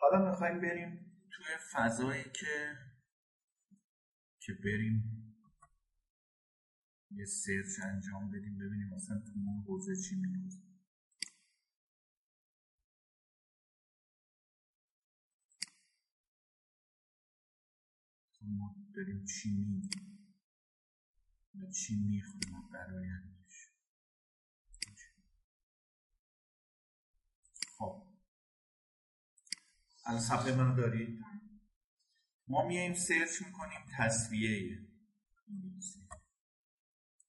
حالا 0.00 0.30
می‌خوایم 0.30 0.60
بریم 0.60 1.12
توی 1.30 1.46
فضایی 1.72 2.24
که 2.24 2.78
که 4.40 4.52
بریم 4.64 5.24
یه 7.10 7.24
سرچ 7.24 7.80
انجام 7.84 8.30
بدیم 8.30 8.58
ببینیم 8.58 8.92
اصلا 8.92 9.18
تو 9.18 9.32
اون 9.36 9.64
حوزه 9.68 9.96
چی 9.96 10.16
میگوزه 10.16 10.58
ما 18.42 18.76
داریم 18.96 19.24
چی 19.24 19.50
میگیم؟ 19.50 20.28
و 21.54 21.70
چی 21.72 21.96
می‌خونیم 22.10 22.68
برایندش 22.72 23.37
الان 30.08 30.20
صفحه 30.20 30.54
منو 30.54 30.76
دارید؟ 30.76 31.24
ما 32.48 32.66
میایم 32.68 32.94
سرچ 32.94 33.42
می‌کنیم 33.46 33.78
تصویه. 33.98 34.78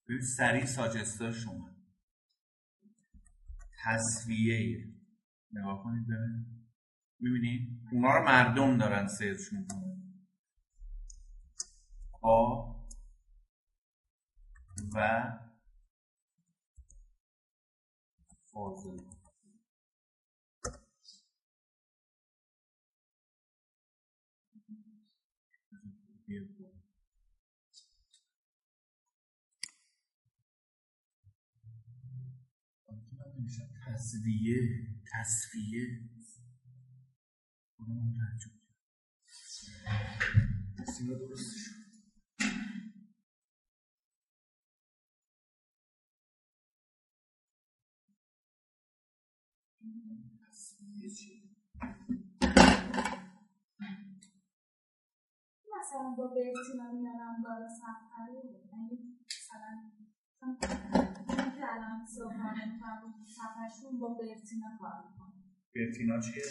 ببین 0.08 0.22
سریع 0.22 0.66
ساجستا 0.66 1.32
شما 1.32 1.70
تصویه. 3.84 4.94
نگاه 5.52 5.84
کنید 5.84 6.08
ببین 6.08 6.66
می‌بینید؟ 7.20 7.88
اونا 7.92 8.18
رو 8.18 8.26
مردم 8.26 8.78
دارن 8.78 9.08
سرچ 9.08 9.54
می‌کنن. 9.54 10.14
آ 12.22 12.70
و 14.96 15.24
فاضل. 18.52 19.19
تصویه 34.10 34.60
تصویه 35.14 35.86
خودمون 37.76 38.14
تعجب 38.18 38.52
سینا 40.92 41.18
درست 41.18 41.58
شد. 41.58 41.80
تصویه 50.50 51.10
چیه 51.10 51.44
مثلا 55.80 56.16
با 56.18 56.28
برتینا 56.28 56.92
میارم 56.92 57.44
بالا 57.44 57.68
مثلا 59.26 61.19
که 61.60 61.74
الان 61.74 62.06
صبحانه 62.06 62.74
می‌کنم 62.74 63.26
صفحهشون 63.26 64.00
با 64.00 64.08
برتینا 64.14 64.78
کار 64.80 64.94
می‌کنم 65.08 65.44
برتینا 65.76 66.20
چیه؟ 66.20 66.44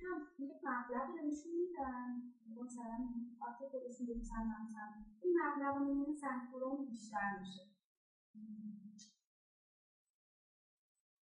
هم 0.00 0.18
یه 0.38 0.54
مبلغ 0.64 1.14
بهشون 1.14 1.52
میدن. 1.60 2.32
مثلا 2.64 2.98
آتی 3.40 3.64
خودشون 3.70 4.06
بریسن 4.06 4.46
مثلا 4.64 5.04
این 5.22 5.38
مبلغ 5.42 5.82
میمونه 5.82 6.14
سنفورون 6.20 6.86
بیشتر 6.86 7.38
میشه. 7.40 7.62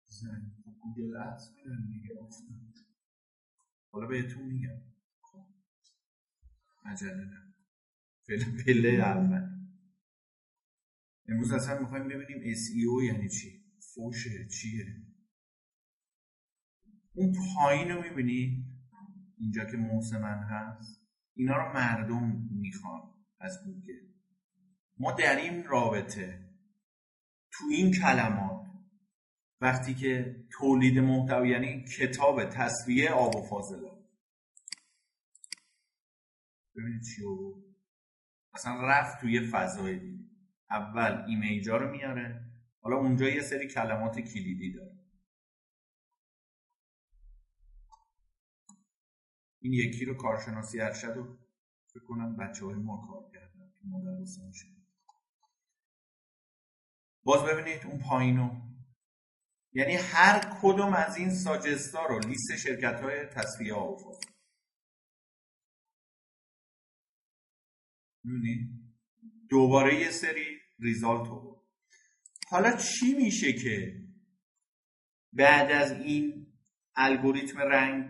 زن 0.07 0.53
گوگل 0.81 1.17
ادز 1.17 1.55
میدن 1.57 1.87
دیگه 1.87 2.29
حالا 3.93 4.07
بهتون 4.07 4.43
میگم. 4.43 4.81
عجله 6.85 7.25
نه. 7.25 7.55
پله 8.29 8.65
پله 8.65 8.89
اول. 8.89 9.58
امروز 11.29 11.53
اصلا 11.53 11.81
می‌خوایم 11.81 12.09
ببینیم 12.09 12.55
SEO 12.55 13.05
یعنی 13.05 13.29
چی؟ 13.29 13.65
فوشه 13.95 14.49
چیه؟ 14.49 14.87
اون 17.15 17.33
پایین 17.55 17.89
رو 17.89 18.03
می‌بینی؟ 18.03 18.65
اینجا 19.39 19.65
که 19.65 19.77
موسمن 19.77 20.43
هست. 20.43 21.01
اینا 21.35 21.57
رو 21.57 21.73
مردم 21.73 22.49
می‌خوان 22.51 23.01
از 23.41 23.65
گوگل 23.65 24.09
ما 24.99 25.13
در 25.13 25.37
این 25.37 25.65
رابطه 25.65 26.49
تو 27.53 27.65
این 27.71 27.93
کلمات 27.93 28.67
وقتی 29.61 29.95
که 29.95 30.45
تولید 30.51 30.99
محتوا 30.99 31.47
یعنی 31.47 31.85
کتاب 31.85 32.45
تصویه 32.45 33.11
آب 33.11 33.37
و 33.37 33.43
فاضلات 33.43 33.99
ببینید 36.77 37.03
چی 37.03 37.23
رو 37.23 37.63
اصلا 38.55 38.89
رفت 38.89 39.21
توی 39.21 39.41
فضای 39.41 39.99
دیگه. 39.99 40.28
اول 40.71 41.25
ایمیجا 41.29 41.77
رو 41.77 41.91
میاره. 41.91 42.45
حالا 42.81 42.97
اونجا 42.97 43.29
یه 43.29 43.43
سری 43.43 43.69
کلمات 43.69 44.21
کلیدی 44.21 44.73
داره. 44.73 44.99
این 49.61 49.73
یکی 49.73 50.05
رو 50.05 50.15
کارشناسی 50.15 50.81
ارشد 50.81 51.07
رو 51.07 51.39
فکر 51.87 52.05
کنم 52.05 52.37
بچه 52.37 52.65
های 52.65 52.75
ما 52.75 53.07
کار 53.07 53.31
کردن 53.33 53.73
تو 53.79 53.89
مدرسان 53.89 54.53
باز 57.25 57.45
ببینید 57.45 57.87
اون 57.87 57.99
پایینو 57.99 58.61
یعنی 59.73 59.95
هر 59.95 60.59
کدوم 60.63 60.93
از 60.95 61.17
این 61.17 61.31
ساجستا 61.31 62.07
رو 62.07 62.19
لیست 62.19 62.57
شرکت 62.57 63.01
های 63.01 63.27
تصفیه 63.27 63.75
آفاز 63.75 64.21
می‌بینید 68.25 68.71
دوباره 69.49 70.01
یه 70.01 70.11
سری 70.11 70.58
ریزالت 70.81 71.29
رو. 71.29 71.65
حالا 72.49 72.77
چی 72.77 73.15
میشه 73.15 73.53
که 73.53 74.03
بعد 75.33 75.71
از 75.71 75.93
این 75.93 76.47
الگوریتم 76.95 77.59
رنگ 77.59 78.05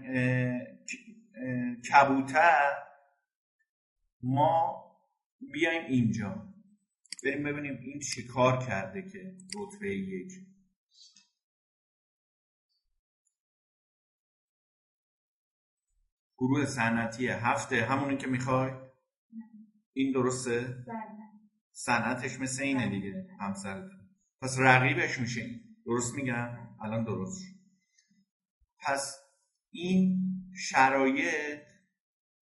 کبوتر 1.92 2.72
ما 4.22 4.84
بیایم 5.52 5.84
اینجا. 5.86 6.54
بریم 7.24 7.42
ببینیم 7.42 7.78
این 7.82 8.00
چی 8.00 8.26
کار 8.26 8.66
کرده 8.66 9.02
که 9.02 9.36
رتبه 9.56 9.96
یک. 9.96 10.32
گروه 16.38 16.66
صنعتی 16.66 17.28
هفته. 17.28 17.84
همونی 17.84 18.16
که 18.16 18.26
می‌خوای؟ 18.26 18.72
این 19.92 20.12
درسته؟ 20.12 20.60
بله. 20.60 21.37
صنعتش 21.80 22.40
مثل 22.40 22.62
اینه 22.62 22.88
دیگه 22.90 23.26
همسرتون. 23.40 24.08
پس 24.42 24.56
رقیبش 24.58 25.20
میشه 25.20 25.40
این. 25.40 25.60
درست 25.86 26.14
میگم؟ 26.14 26.48
الان 26.82 27.04
درست 27.04 27.42
شد. 27.42 27.58
پس 28.80 29.16
این 29.70 30.18
شرایط 30.54 31.58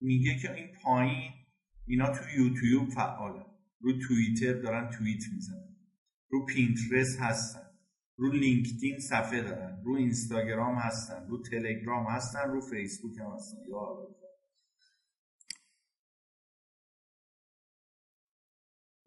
میگه 0.01 0.39
که 0.39 0.55
این 0.55 0.69
پایین 0.83 1.33
اینا 1.87 2.07
تو 2.07 2.25
یوتیوب 2.39 2.89
فعاله. 2.89 3.45
رو 3.81 3.93
توییتر 3.99 4.53
دارن 4.53 4.91
توییت 4.91 5.23
می‌زنن. 5.35 5.77
رو 6.29 6.47
پینترست 6.47 7.21
هستن. 7.21 7.71
رو 8.17 8.33
لینکدین 8.33 8.99
صفحه 8.99 9.43
دارن. 9.43 9.83
رو 9.85 9.95
اینستاگرام 9.95 10.79
هستن. 10.79 11.27
رو 11.29 11.43
تلگرام 11.43 12.07
هستن. 12.07 12.51
رو 12.51 12.61
فیسبوک 12.61 13.19
هم 13.19 13.35
هستن. 13.35 13.59
یا 13.69 14.17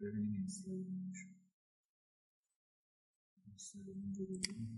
الله. 0.00 0.12
ببینیم 0.12 0.34
اینستاگرامشون 0.34 1.34
اینستاگرام 3.46 4.12
رو 4.14 4.26
ببینیم 4.26 4.70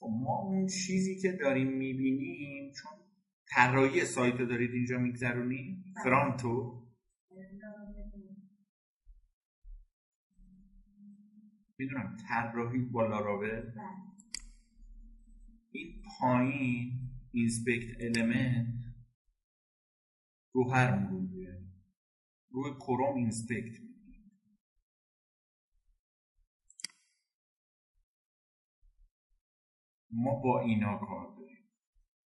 خب 0.00 0.10
ما 0.22 0.38
اون 0.38 0.66
چیزی 0.66 1.20
که 1.22 1.32
داریم 1.32 1.68
می‌بینیم 1.68 2.72
چون 2.72 2.92
طراحی 3.48 4.04
سایت 4.04 4.34
رو 4.34 4.46
دارید 4.46 4.70
اینجا 4.70 4.98
میگذرونیم 4.98 5.84
front 6.04 6.69
و 6.69 6.82
می‌دونم 11.78 12.16
طراحی 12.28 12.78
با 12.78 13.06
لاراول 13.06 13.72
این 15.70 16.02
پایین 16.20 17.10
inspect 17.32 18.00
element 18.00 18.66
رو 20.52 20.70
هر 20.70 20.98
مرورگریه 20.98 21.62
روی 22.50 22.70
Chrome 22.70 23.16
inspect 23.16 23.89
ما 30.12 30.40
با 30.40 30.60
اینا 30.60 30.98
کار 30.98 31.36
داریم. 31.36 31.64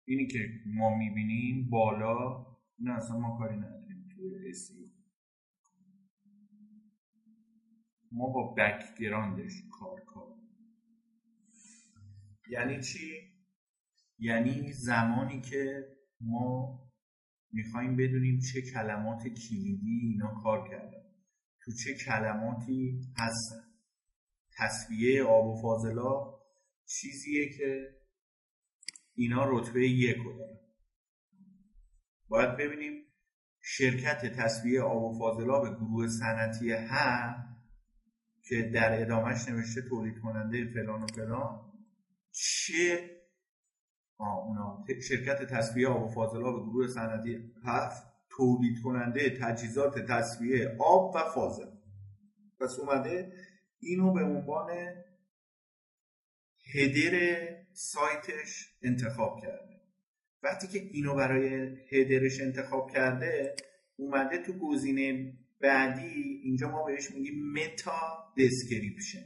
اینی 0.04 0.26
که 0.26 0.38
ما 0.66 0.98
می‌بینیم 0.98 1.70
بالا 1.70 2.46
این 2.78 2.88
اصلا 2.88 3.18
ما 3.18 3.38
کاری 3.38 3.56
نداریم 3.56 4.08
توی 4.16 4.48
اسی 4.48 4.90
ما 8.12 8.26
با 8.26 8.54
بکگراندش 8.54 9.52
کار 9.70 10.00
کار. 10.00 10.34
یعنی 12.50 12.80
چی؟ 12.80 13.34
یعنی 14.18 14.72
زمانی 14.72 15.40
که 15.40 15.88
ما 16.20 16.80
می‌خوایم 17.52 17.96
بدونیم 17.96 18.38
چه 18.52 18.62
کلمات 18.74 19.22
کلیدی 19.22 20.00
اینا 20.02 20.34
کار 20.42 20.68
کردن. 20.68 21.04
تو 21.60 21.72
چه 21.72 21.94
کلماتی 22.06 23.00
هستن. 23.16 23.64
تصویه 24.58 25.24
آب 25.24 25.46
و 25.46 25.62
فاضلا 25.62 26.34
چیزیه 26.86 27.52
که 27.58 27.88
اینا 29.14 29.44
رتبه 29.50 29.88
یک 29.88 30.16
رو 30.16 30.38
دارن. 30.38 30.58
باید 32.28 32.56
ببینیم 32.56 33.04
شرکت 33.60 34.26
تصویه 34.26 34.82
آب 34.82 35.02
و 35.02 35.18
فاضلاب 35.18 35.76
گروه 35.76 36.08
صنعتی 36.08 36.72
هم 36.72 37.56
که 38.48 38.62
در 38.74 39.02
ادامهش 39.02 39.48
نوشته 39.48 39.82
تولید 39.82 40.18
کننده 40.22 40.70
فلان 40.74 41.02
و 41.02 41.06
فلان 41.06 41.72
چه؟ 42.30 43.10
اونا. 44.16 44.84
شرکت 45.08 45.42
تصویه 45.42 45.88
آب 45.88 46.02
و 46.02 46.08
فاضلاب 46.08 46.54
گروه 46.54 46.88
صنعتی 46.88 47.52
هفت 47.64 48.02
تولید 48.30 48.82
کننده 48.84 49.38
تجهیزات 49.40 49.98
تصویه 49.98 50.76
آب 50.80 51.14
و 51.14 51.18
فاضل. 51.34 51.70
پس 52.60 52.78
اومده 52.78 53.32
اینو 53.80 54.12
به 54.12 54.24
عنوان 54.24 54.68
header 56.72 57.46
سایتش 57.72 58.74
انتخاب 58.82 59.42
کرده. 59.42 59.80
وقتی 60.42 60.68
که 60.68 60.78
اینو 60.78 61.14
برای 61.14 61.76
header 61.92 62.28
ش 62.28 62.40
انتخاب 62.40 62.90
کرده 62.90 63.56
اومده 63.96 64.38
تو 64.38 64.52
گزینه 64.52 65.32
بعدی 65.60 66.40
اینجا 66.44 66.70
ما 66.70 66.84
بهش 66.84 67.10
میگیم 67.10 67.52
meta 67.52 68.34
description 68.38 69.24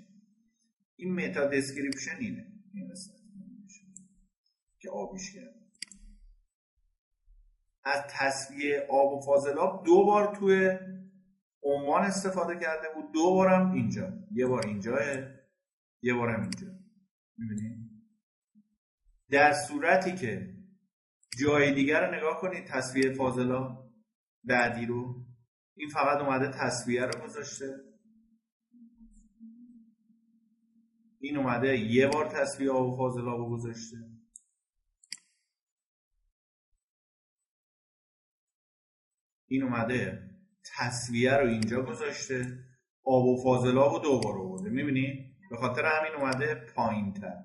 این 0.97 1.15
meta 1.15 1.47
description 1.47 2.17
اینه. 2.21 2.47
این 2.75 2.93
که 4.81 4.91
آبیش 4.91 5.35
کرد 5.35 5.55
از 7.85 8.05
تصفیه 8.11 8.87
آب 8.91 9.13
و 9.13 9.21
فاضلاب 9.21 9.85
دو 9.85 10.05
بار 10.05 10.37
توی 10.37 10.79
عنوان 11.63 12.03
استفاده 12.03 12.61
کرده 12.61 12.89
بود. 12.95 13.13
دو 13.13 13.31
بارم 13.35 13.73
اینجا. 13.73 14.13
یه 14.33 14.47
بار 14.47 14.67
اینجا 14.67 14.99
یه 16.03 16.15
بارم 16.15 16.41
اینجا. 16.41 16.78
می‌بینید 17.39 17.91
در 19.31 19.53
صورتی 19.53 20.15
که 20.15 20.55
جای 21.41 21.75
دیگر 21.75 22.07
رو 22.07 22.15
نگاه 22.15 22.41
کنید 22.41 22.65
تصویه 22.65 23.15
فاضلا 23.15 23.91
بعدی 24.45 24.87
رو 24.87 25.25
این 25.77 25.89
فقط 25.89 26.19
اومده 26.19 26.59
تصویه 26.59 27.05
رو 27.05 27.21
گذاشته. 27.25 27.75
این 31.21 31.37
اومده 31.37 31.79
یه 31.79 32.07
بار 32.07 32.29
تصویه 32.29 32.71
آب 32.71 32.89
و 32.89 32.97
فاضلا 32.97 33.37
رو 33.37 33.51
گذاشته. 33.51 33.97
این 39.47 39.63
اومده 39.63 40.31
تصویه 40.77 41.37
رو 41.37 41.47
اینجا 41.47 41.83
گذاشته 41.83 42.65
آب 43.03 43.27
و 43.27 43.43
فاضلاب 43.43 43.93
رو 43.93 43.99
دوبار 43.99 44.39
آورده. 44.39 44.71
می‌بینی؟ 44.71 45.28
به 45.51 45.57
خاطر 45.57 45.85
همین 45.85 46.15
اومده 46.21 46.55
پایین 46.55 47.13
تر 47.15 47.45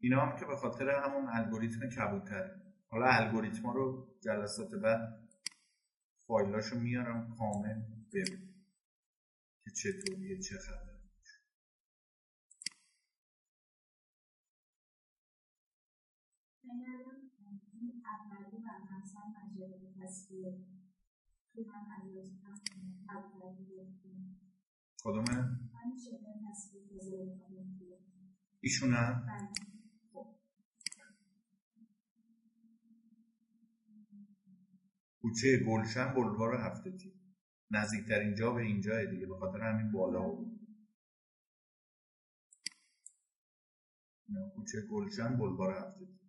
اینا 0.00 0.20
هم 0.20 0.38
که 0.38 0.44
به 0.44 0.56
خاطر 0.56 0.90
همون 0.90 1.28
الگوریتم 1.28 1.88
کبوتره 1.88 2.62
حالا 2.88 3.06
الگوریتم 3.06 3.70
رو 3.70 4.08
جلسات 4.20 4.74
بعد 4.74 5.28
فایلاشو 6.26 6.80
میارم 6.80 7.36
کامل 7.38 7.82
ببین 8.12 8.54
که 9.64 9.70
چطوریه 9.70 10.38
چه 10.38 10.58
خبره. 10.58 10.91
کدومه؟ 25.04 25.36
ایشونه؟ 28.60 29.22
کوچه 35.22 35.64
گلشن 35.66 36.14
بلوار 36.14 36.54
هفت 36.54 36.90
تیر 36.90 37.12
نزدیکترین 37.70 38.34
جا 38.34 38.52
به 38.52 38.62
اینجا 38.62 39.04
دیگه 39.04 39.26
به 39.26 39.36
خاطر 39.36 39.60
همین 39.60 39.92
بالا 39.92 40.28
بود 40.28 40.60
کوچه 44.54 44.78
گلشن 44.90 45.36
بلوار 45.36 45.72
هفت 45.78 46.06
تیر 46.06 46.21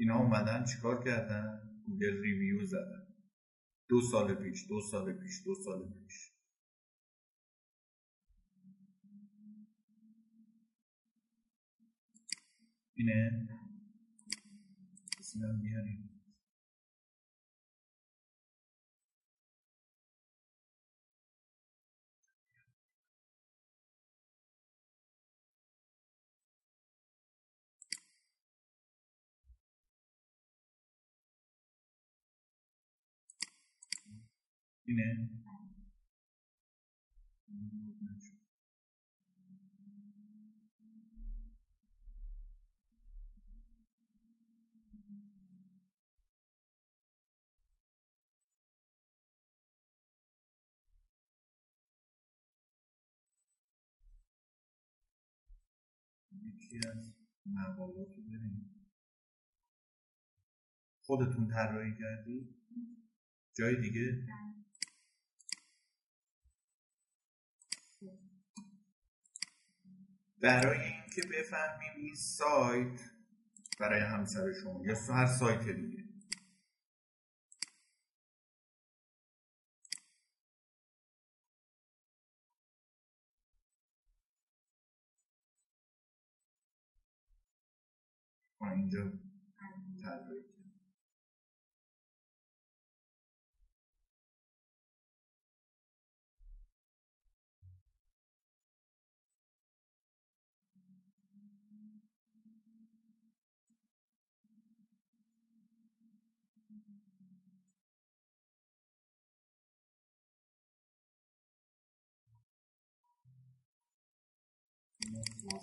اینا 0.00 0.18
اومدن 0.18 0.64
چیکار 0.64 1.04
کردن؟ 1.04 1.60
Google 1.86 2.22
review 2.22 2.66
زدن. 2.66 3.06
دو 3.88 4.00
سال 4.00 4.34
پیش 4.34 4.68
دو 4.68 4.80
سال 4.80 5.12
پیش 5.12 5.42
دو 5.44 5.54
سال 5.54 5.92
پیش. 5.92 6.32
اینه؟ 12.94 13.48
اسمم 15.18 15.62
بیاریم. 15.62 16.07
اینه. 34.88 35.30
یکی 56.32 56.78
از 56.88 57.14
مقالات 57.46 58.08
رو 58.16 58.22
بریم. 58.22 58.86
خودتون 61.00 61.48
طراحی 61.48 61.92
کردی؟ 61.98 62.54
جای 63.54 63.80
دیگه؟ 63.80 64.26
برای 70.40 70.78
اینکه 70.80 71.22
بفهمیم 71.32 71.92
این 71.96 72.14
سایت 72.14 73.00
برای 73.80 74.00
همسر 74.00 74.52
شما 74.52 74.86
یا 74.86 74.94
هر 75.14 75.26
سایت 75.26 75.68
دیگه. 75.68 76.04
اینجا. 88.62 89.12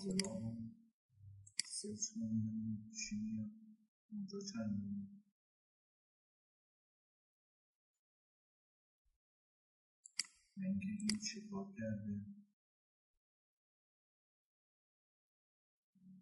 اینکه 0.05 0.25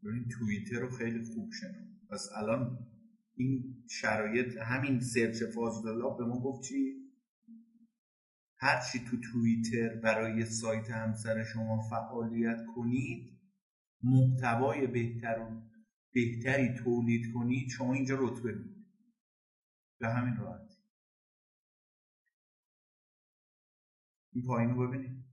این 0.03 0.27
توییتر 0.27 0.79
رو 0.79 0.89
خیلی 0.89 1.25
خوب 1.25 1.51
شنم 1.51 1.99
پس 2.09 2.29
الان 2.35 2.87
این 3.35 3.83
شرایط 3.89 4.57
همین 4.57 4.99
سرچ 4.99 5.43
فاضلاب 5.55 6.17
به 6.17 6.25
ما 6.25 6.39
گفت 6.39 6.69
چی؟ 6.69 7.03
هرچی 8.57 8.99
تو 8.99 9.17
توییتر 9.31 9.95
برای 9.95 10.45
سایت 10.45 10.89
همسر 10.89 11.43
شما 11.43 11.89
فعالیت 11.89 12.65
کنید 12.75 13.32
محتوای 14.03 14.87
بهتر 14.87 15.39
و 15.39 15.61
بهتری 16.13 16.73
تولید 16.73 17.33
کنید 17.33 17.69
شما 17.69 17.93
اینجا 17.93 18.17
رتبه 18.19 18.51
می‌دید 18.51 18.85
به 19.99 20.09
همین 20.09 20.37
راحت 20.37 20.77
این 24.33 24.45
پایین 24.45 24.69
رو 24.69 24.87
ببینید 24.87 25.23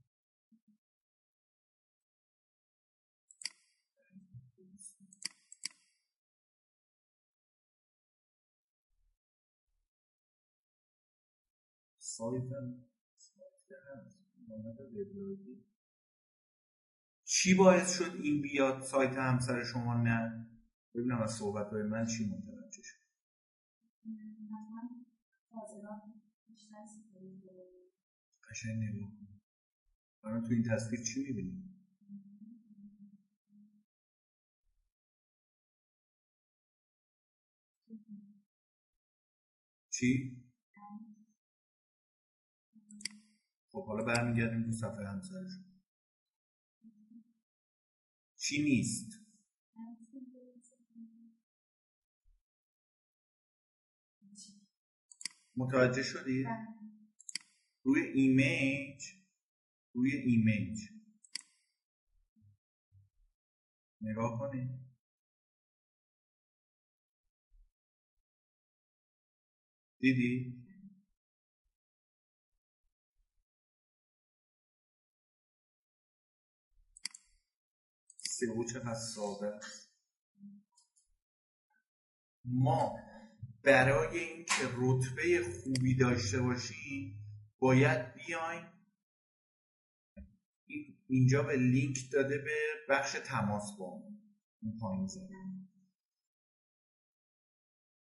سایت 11.99 12.43
چی 17.33 17.53
باعث 17.53 17.97
شد 17.97 18.15
این 18.23 18.41
بیاد 18.41 18.81
سایت 18.81 19.17
همسر 19.17 19.63
شما 19.63 19.93
نه؟ 20.03 20.47
ببینم 20.95 21.21
از 21.21 21.31
صحبت 21.31 21.67
های 21.67 21.83
من 21.83 22.05
چی 22.05 22.25
متوجه 22.25 22.81
شد. 22.83 23.01
قشنگ 28.49 28.83
نگاه 28.83 29.11
کن 30.21 30.41
تو 30.41 30.53
این 30.53 30.63
تصویر 30.63 31.01
چی 31.03 31.23
می‌بینی؟ 31.23 31.63
چی؟ 39.89 40.37
خب 43.71 43.85
حالا 43.85 44.03
برمیگردیم 44.03 44.65
تو 44.65 44.71
صفحه 44.71 45.07
همسرشون 45.07 45.70
چی 48.51 48.63
نیست 48.63 49.19
متوجه 55.55 56.03
شدید؟ 56.03 56.47
روی 57.83 58.01
ایمیج 58.01 59.03
روی 59.93 60.15
ایمیج 60.15 60.79
نگاه 64.01 64.39
کنید 64.39 64.69
دیدی؟ 69.99 70.63
سئو 78.41 78.63
چقدر 78.63 78.93
ساده 78.93 79.55
است. 79.55 79.91
ما 82.45 82.99
برای 83.63 84.19
اینکه 84.19 84.63
رتبه 84.77 85.43
خوبی 85.63 85.95
داشته 85.95 86.41
باشیم 86.41 87.25
باید 87.59 88.13
بیایم. 88.13 88.67
اینجا 91.07 91.43
به 91.43 91.57
لینک 91.57 91.97
داده 92.11 92.37
به 92.37 92.57
بخش 92.89 93.11
تماس 93.25 93.77
با 93.79 93.85
اون 93.85 94.79
پایین 94.81 95.07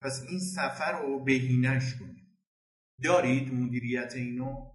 پس 0.01 0.22
این 0.29 0.40
سفر 0.40 1.03
رو 1.03 1.24
بهینش 1.24 1.94
کنیم. 1.94 2.38
دارید 3.03 3.55
مدیریت 3.55 4.12
اینو؟ 4.16 4.72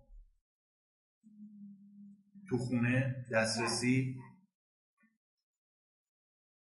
تو 2.49 2.57
خونه 2.57 3.25
دسترسی؟ 3.31 4.22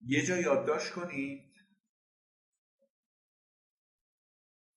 یه 0.05 0.25
جا 0.25 0.37
یادداشت 0.37 0.93
کنید 0.93 1.53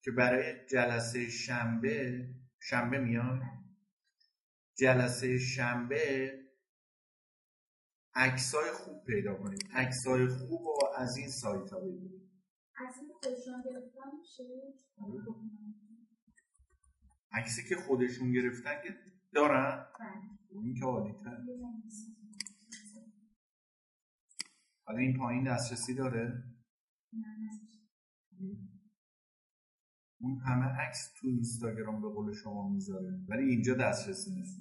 که 0.02 0.10
برای 0.10 0.66
جلسه 0.66 1.28
شنبه 1.28 2.28
شنبه 2.60 2.98
میان؟ 2.98 3.42
جلسه 4.78 5.38
شنبه 5.38 6.32
عکسای 8.14 8.70
خوب 8.72 9.04
پیدا 9.04 9.34
کنید 9.34 9.68
عکسای 9.72 10.28
خوب 10.28 10.62
و 10.62 10.78
از 10.98 11.16
این 11.16 11.28
سایت 11.28 11.70
ها 11.70 11.80
بگیرید 11.80 12.26
عکسی 17.32 17.68
که 17.68 17.76
خودشون 17.76 18.32
گرفتن 18.32 18.82
که 18.82 18.96
دارن؟ 19.34 19.86
بله. 20.00 20.62
این 20.62 20.74
که 20.74 20.84
عالی 20.84 21.12
تر 21.12 21.36
حالا 24.86 24.98
این 24.98 25.18
پایین 25.18 25.44
دسترسی 25.44 25.94
داره؟ 25.94 26.44
اون 30.20 30.38
همه 30.38 30.64
عکس 30.64 31.12
تو 31.16 31.26
اینستاگرام 31.26 32.02
به 32.02 32.08
قول 32.08 32.32
شما 32.32 32.68
می‌ذاره 32.68 33.20
ولی 33.28 33.50
اینجا 33.50 33.74
دسترسی 33.74 34.30
نیست. 34.30 34.60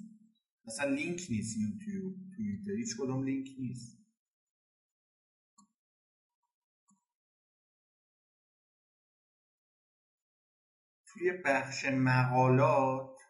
مثلا 0.66 0.94
لینک 0.94 1.26
نیست 1.30 1.56
یوتیوب 1.56 2.16
توییتر 2.36 2.70
هیچ 2.70 2.96
کدوم 2.98 3.24
لینک 3.24 3.48
نیست. 3.58 3.98
توی 11.06 11.32
بخش 11.44 11.84
مقالات 11.84 13.20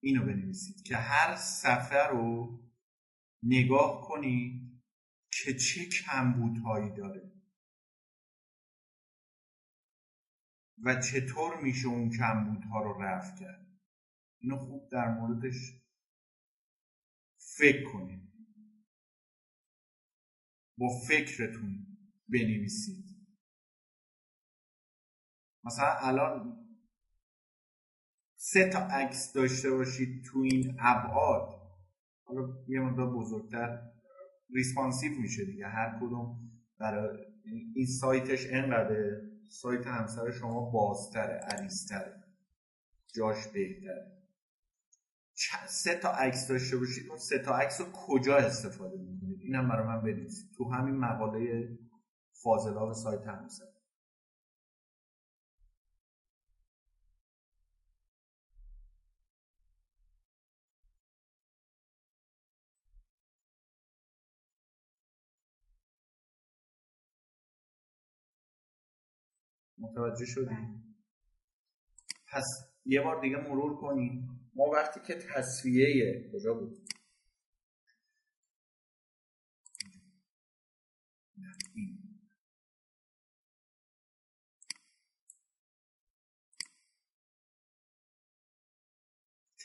اینو 0.00 0.26
بنویسید 0.26 0.82
که 0.82 0.96
هر 0.96 1.36
صفحه 1.36 2.08
رو 2.08 2.58
نگاه 3.42 4.08
کنید 4.08 4.75
که 5.44 5.54
چه 5.54 5.88
کمبودهایی 5.88 6.90
داره 6.94 7.32
و 10.84 11.00
چطور 11.00 11.60
میشه 11.62 11.86
اون 11.86 12.10
کمبودها 12.10 12.82
رو 12.82 13.02
رفع 13.02 13.36
کرد. 13.36 13.66
اینو 14.38 14.56
خوب 14.56 14.90
در 14.90 15.14
موردش 15.14 15.82
فکر 17.36 17.92
کنید. 17.92 18.32
با 20.78 20.88
فکرتون 21.08 21.86
بنویسید. 22.28 23.06
مثلا 25.64 25.96
الان 26.00 26.66
سه 28.36 28.70
تا 28.70 28.78
عکس 28.78 29.32
داشته 29.32 29.70
باشید 29.70 30.24
تو 30.24 30.38
این 30.38 30.76
ابعاد. 30.80 31.56
حالا 32.24 32.64
یه 32.68 32.80
مقدار 32.80 33.12
بزرگتر 33.16 33.95
ریسپانسیو 34.54 35.20
میشه 35.20 35.44
دیگه. 35.44 35.66
هر 35.66 35.98
کدوم 36.00 36.50
برای 36.78 37.18
این 37.74 37.86
سایتش 37.86 38.46
انقدر 38.50 39.20
سایت 39.50 39.86
همسر 39.86 40.30
شما 40.30 40.70
بازتره 40.70 41.34
عریضتره. 41.34 42.24
جاش 43.14 43.46
بهتره. 43.46 44.12
سه 45.68 45.94
تا 45.94 46.10
عکس 46.10 46.48
داشته 46.48 46.76
باشید 46.76 47.08
اون 47.08 47.18
سه 47.18 47.38
تا 47.38 47.56
عکس 47.56 47.80
رو 47.80 47.86
کجا 47.92 48.36
استفاده 48.36 48.96
می‌کنید؟ 48.98 49.40
اینم 49.42 49.68
برای 49.68 49.86
من 49.86 50.02
بنویسید 50.02 50.50
تو 50.56 50.72
همین 50.72 50.94
مقاله 50.94 51.68
فاضلاب 52.42 52.92
سایت 52.92 53.26
همسر. 53.26 53.75
متوجه 69.78 70.24
شدیم 70.26 70.46
بله. 70.46 70.86
پس 72.32 72.44
یه 72.84 73.02
بار 73.02 73.20
دیگه 73.20 73.36
مرور 73.36 73.76
کنیم 73.76 74.28
ما 74.54 74.64
وقتی 74.64 75.00
که 75.06 75.14
تصویه 75.14 76.30
کجا 76.32 76.54
بود؟ 76.54 76.78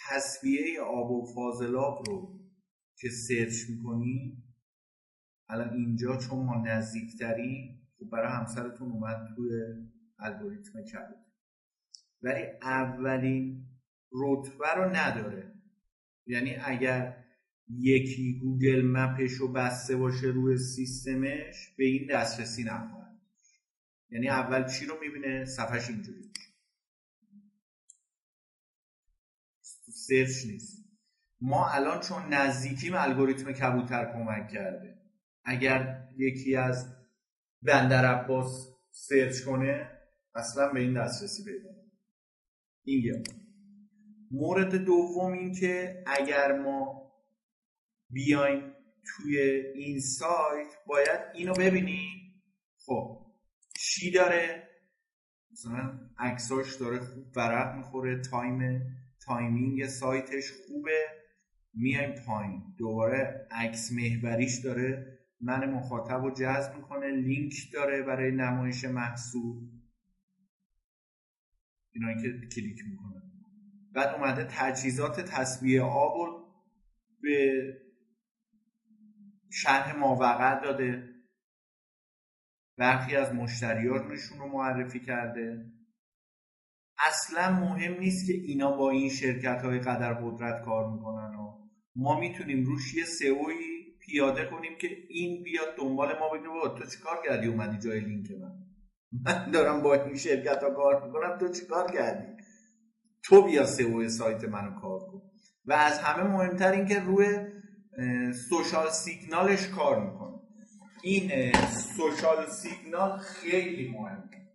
تصویه 0.10 0.82
آب 0.82 1.12
و 1.12 1.26
فاضلاب 1.36 2.04
رو 2.08 2.39
که 2.97 3.10
سرچ 3.10 3.69
می‌کنیم 3.69 4.43
الان 5.50 5.74
اینجا 5.74 6.17
چون 6.17 6.45
ما 6.45 6.63
نزدیکتریم 6.65 7.88
خب 8.00 8.10
برای 8.10 8.32
همسرتون 8.32 8.91
اومد 8.91 9.17
توی 9.36 9.50
الگوریتم 10.21 10.81
کبود. 10.81 11.25
ولی 12.21 12.43
اولین 12.62 13.65
رتبه 14.12 14.73
رو 14.75 14.95
نداره. 14.95 15.53
یعنی 16.25 16.55
اگر 16.55 17.23
یکی 17.69 18.39
گوگل 18.39 18.81
مپش 18.86 19.31
رو 19.31 19.47
بسته 19.47 19.95
باشه 19.95 20.27
روی 20.27 20.57
سیستمش 20.57 21.75
به 21.77 21.86
این 21.86 22.07
دسترسی 22.12 22.63
نخواهد 22.63 23.21
یعنی 24.10 24.29
اول 24.29 24.67
چی 24.67 24.86
رو 24.86 24.99
می‌بینه؟ 25.01 25.45
صفحش 25.45 25.89
اینجوری 25.89 26.31
سرچ 29.93 30.45
نیست. 30.45 30.86
ما 31.41 31.69
الان 31.69 31.99
چون 31.99 32.34
نزدیکیم 32.34 32.93
الگوریتم 32.95 33.51
کبوتر 33.51 34.13
کمک 34.13 34.49
کرده. 34.49 35.01
اگر 35.43 36.07
یکی 36.17 36.55
از 36.55 36.95
بندر 37.62 38.05
عباس 38.05 38.67
سرچ 38.91 39.41
کنه 39.41 39.90
اصلا 40.36 40.74
به 40.74 40.80
این 40.80 40.94
دسترسی 40.94 41.44
پیدا 41.44 41.70
این 42.84 43.04
یه 43.04 43.24
مورد 44.32 44.76
دوم 44.76 45.32
این 45.32 45.54
که 45.54 46.04
اگر 46.08 46.60
ما 46.60 47.12
بیایم 48.10 48.74
توی 49.06 49.38
این 49.76 50.00
سایت 50.00 50.74
باید 50.88 51.20
اینو 51.34 51.54
ببینیم. 51.54 52.44
خب 52.86 53.26
چی 53.80 54.12
داره؟ 54.12 54.67
مثلا 55.52 56.00
عکساش 56.17 56.76
داره 56.76 57.00
خوب 57.00 57.26
ورق 57.36 57.78
می‌خوره 57.78 58.22
time 58.21 58.82
timing 59.25 59.88
سایتش 59.88 60.52
خوبه. 60.67 61.06
میایم 61.74 62.15
پایین. 62.26 62.76
دوباره 62.78 63.48
عکس 63.52 63.91
محوریش 63.91 64.60
داره 64.63 65.20
من 65.41 65.70
مخاطب 65.70 66.24
رو 66.24 66.32
جذب 66.32 66.76
می‌کنه 66.76 67.12
لینک 67.12 67.54
داره 67.74 68.04
برای 68.04 68.32
نمایش 68.32 68.86
محصول. 68.86 69.81
اینا 71.93 72.21
که 72.21 72.47
کلیک 72.56 72.80
می‌کنه. 72.89 73.21
بعد 73.93 74.15
اومده 74.15 74.47
تجهیزات 74.51 75.19
تصفیه 75.19 75.82
آب 75.82 76.13
رو 76.17 76.54
به 77.21 77.63
شرح 79.51 79.95
ماوقع 79.99 80.62
داده. 80.62 81.08
برخی 82.77 83.15
از 83.15 83.34
مشتریانشون 83.34 84.39
رو 84.39 84.47
معرفی 84.47 84.99
کرده. 84.99 85.71
اصلا 87.08 87.60
مهم 87.60 87.99
نیست 87.99 88.27
که 88.27 88.34
اینا 88.34 88.71
با 88.71 88.91
این 88.91 89.10
شرکت 89.10 89.62
های 89.62 89.80
قدر 89.80 90.13
قدرت 90.13 90.65
کار 90.65 90.93
می‌کنن 90.93 91.36
و 91.36 91.67
ما 91.95 92.19
می‌تونیم 92.19 92.65
روش 92.65 92.93
یه 92.93 93.04
سئوی 93.06 93.56
پیاده 93.99 94.45
کنیم 94.45 94.77
که 94.77 94.88
این 95.10 95.43
بیاد 95.43 95.77
دنبال 95.77 96.19
ما 96.19 96.30
بگه 96.30 96.47
بابا 96.47 96.67
تو 96.67 96.86
چیکار 96.86 97.21
کردی؟ 97.25 97.47
اومدی 97.47 97.77
جای 97.77 97.99
لینک 97.99 98.32
من. 98.32 98.70
من 99.12 99.52
دارم 99.52 99.82
با 99.82 99.93
این 99.93 100.17
شرکت 100.17 100.63
ها 100.63 100.71
کار 100.71 101.06
می‌کنم. 101.08 101.38
تو 101.38 101.54
چیکار 101.54 101.91
کردی؟ 101.91 102.43
تو 103.24 103.41
بیا 103.41 103.65
سئو 103.65 104.10
سایت 104.10 104.43
منو 104.43 104.80
کار 104.82 105.00
کن. 105.00 105.21
و 105.65 105.74
از 105.74 106.00
همه 106.00 106.30
مهمتر 106.30 106.71
این 106.71 106.86
که 106.86 107.00
روی 107.00 107.26
سوشال 108.50 108.89
سیگنالش 108.89 109.67
کار 109.67 110.12
می‌کنه 110.12 110.39
این 111.04 111.54
سوشال 111.97 112.50
سیگنال 112.50 113.17
خیلی 113.19 113.91
مهمه. 113.91 114.47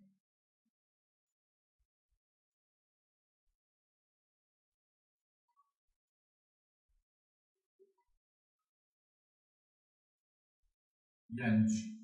یعنی 11.29 11.96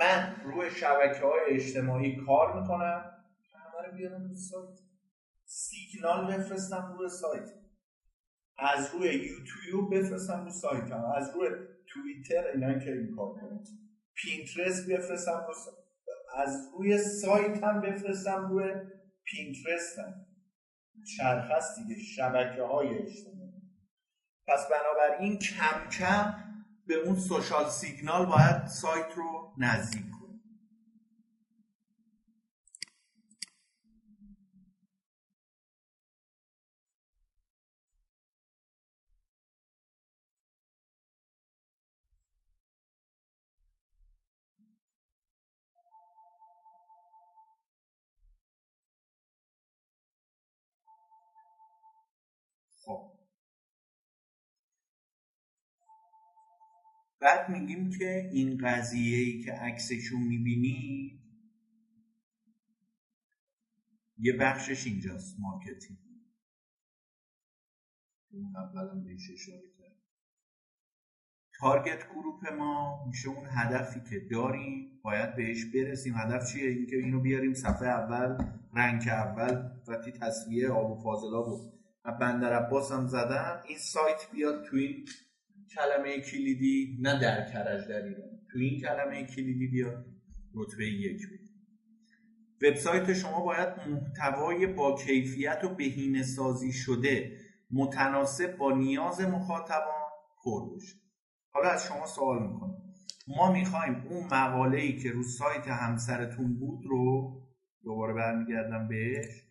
من 0.00 0.36
روی 0.44 0.70
شبکه 0.70 1.20
های 1.20 1.40
اجتماعی 1.48 2.16
کار 2.26 2.60
می‌کنم. 2.60 3.12
همه 3.54 3.86
رو 3.86 3.96
بیارم 3.96 4.34
سایت. 4.34 4.78
سیگنال 5.44 6.34
بفرستم 6.34 6.96
روی 6.98 7.08
سایت. 7.08 7.50
از 8.58 8.94
روی 8.94 9.08
یوتیوب 9.08 9.94
بفرستم 9.94 10.40
روی 10.42 10.52
سایت. 10.52 10.92
هم. 10.92 11.04
از 11.16 11.34
روی 11.34 11.48
توییتر 11.86 12.46
اینا 12.46 12.78
که 12.78 12.92
این 12.92 13.16
کار 13.16 13.34
کنم 13.34 13.64
پینترست 14.14 14.90
بفرستم 14.90 15.44
روی 15.46 15.54
سایت. 15.54 15.78
از 16.36 16.68
روی 16.78 16.98
سایت 16.98 17.64
هم 17.64 17.80
بفرستم 17.80 18.48
روی 18.48 18.74
پینترست 19.24 19.98
هم. 19.98 20.26
چرخ 21.16 21.50
هست 21.50 21.78
دیگه. 21.78 22.00
شبکه 22.02 22.62
های 22.62 22.98
اجتماعی. 22.98 23.37
پس 24.48 24.66
بنابراین 24.68 25.38
کم 25.38 25.88
کم 25.98 26.34
به 26.86 26.94
اون 26.94 27.16
سوشال 27.16 27.68
سیگنال 27.68 28.26
باید 28.26 28.66
سایت 28.66 29.12
رو 29.16 29.52
نزدیک 29.58 30.17
بعد 57.20 57.48
میگیم 57.48 57.90
که 57.90 58.30
این 58.32 58.58
قضیه 58.58 59.18
ای 59.18 59.42
که 59.42 59.52
عکسشو 59.52 60.18
می‌بینی 60.18 61.18
یه 64.18 64.32
بخشش 64.32 64.86
اینجاست 64.86 65.36
marketing. 65.40 65.98
اولم 68.56 69.04
بهش 69.04 69.30
اشاره 69.32 69.68
کرد. 69.78 69.96
target 71.58 72.08
group 72.10 72.52
ما 72.52 73.04
میشه 73.06 73.28
اون 73.28 73.46
هدفی 73.50 74.00
که 74.10 74.20
داریم. 74.30 75.00
باید 75.02 75.36
بهش 75.36 75.64
برسیم. 75.64 76.14
هدف 76.16 76.52
چیه؟ 76.52 76.68
اینکه 76.70 76.96
اینو 76.96 77.20
بیاریم 77.20 77.54
صفحه 77.54 77.88
اول 77.88 78.44
rank 78.74 79.08
اول 79.08 79.70
وقتی 79.88 80.12
تصفیه 80.12 80.70
آب 80.70 80.90
و 80.90 81.02
فاضلاب 81.02 81.48
و 81.48 81.78
بندر 82.20 82.52
عباس 82.52 82.92
هم 82.92 83.06
زدن 83.06 83.62
این 83.68 83.78
سایت 83.78 84.30
بیاد 84.32 84.64
تو 84.64 84.76
این 84.76 85.04
کلمه 85.74 86.20
کلیدی 86.20 86.98
نه 87.00 87.20
در 87.20 87.50
کرج 87.52 87.88
در 87.88 88.02
ایران. 88.02 88.30
تو 88.52 88.58
این 88.58 88.80
کلمه 88.80 89.26
کلیدی 89.26 89.66
بیاد 89.66 90.06
رتبه 90.54 90.86
یک 90.86 91.20
بید 91.30 91.48
وبسایت 92.62 93.12
شما 93.12 93.44
باید 93.44 93.68
محتوای 93.88 94.66
با 94.66 94.98
کیفیت 94.98 95.60
و 95.64 95.74
بهینه 95.74 96.22
سازی 96.22 96.72
شده 96.72 97.38
متناسب 97.70 98.56
با 98.56 98.76
نیاز 98.76 99.20
مخاطبان 99.20 100.08
پر 100.44 100.76
بشه. 100.76 100.96
حالا 101.50 101.68
از 101.68 101.84
شما 101.86 102.06
سوال 102.06 102.52
می‌کنم. 102.52 102.82
ما 103.28 103.52
می‌خوایم 103.52 104.06
اون 104.10 104.24
مقاله 104.24 104.78
ای 104.78 104.98
که 104.98 105.10
رو 105.10 105.22
سایت 105.22 105.68
همسرتون 105.68 106.58
بود 106.58 106.84
رو 106.84 107.32
دوباره 107.84 108.14
برمیگردم 108.14 108.88
بهش. 108.88 109.44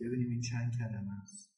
ببینیم 0.00 0.30
این 0.30 0.40
چند 0.40 0.78
کلمه 0.78 1.22
است. 1.22 1.56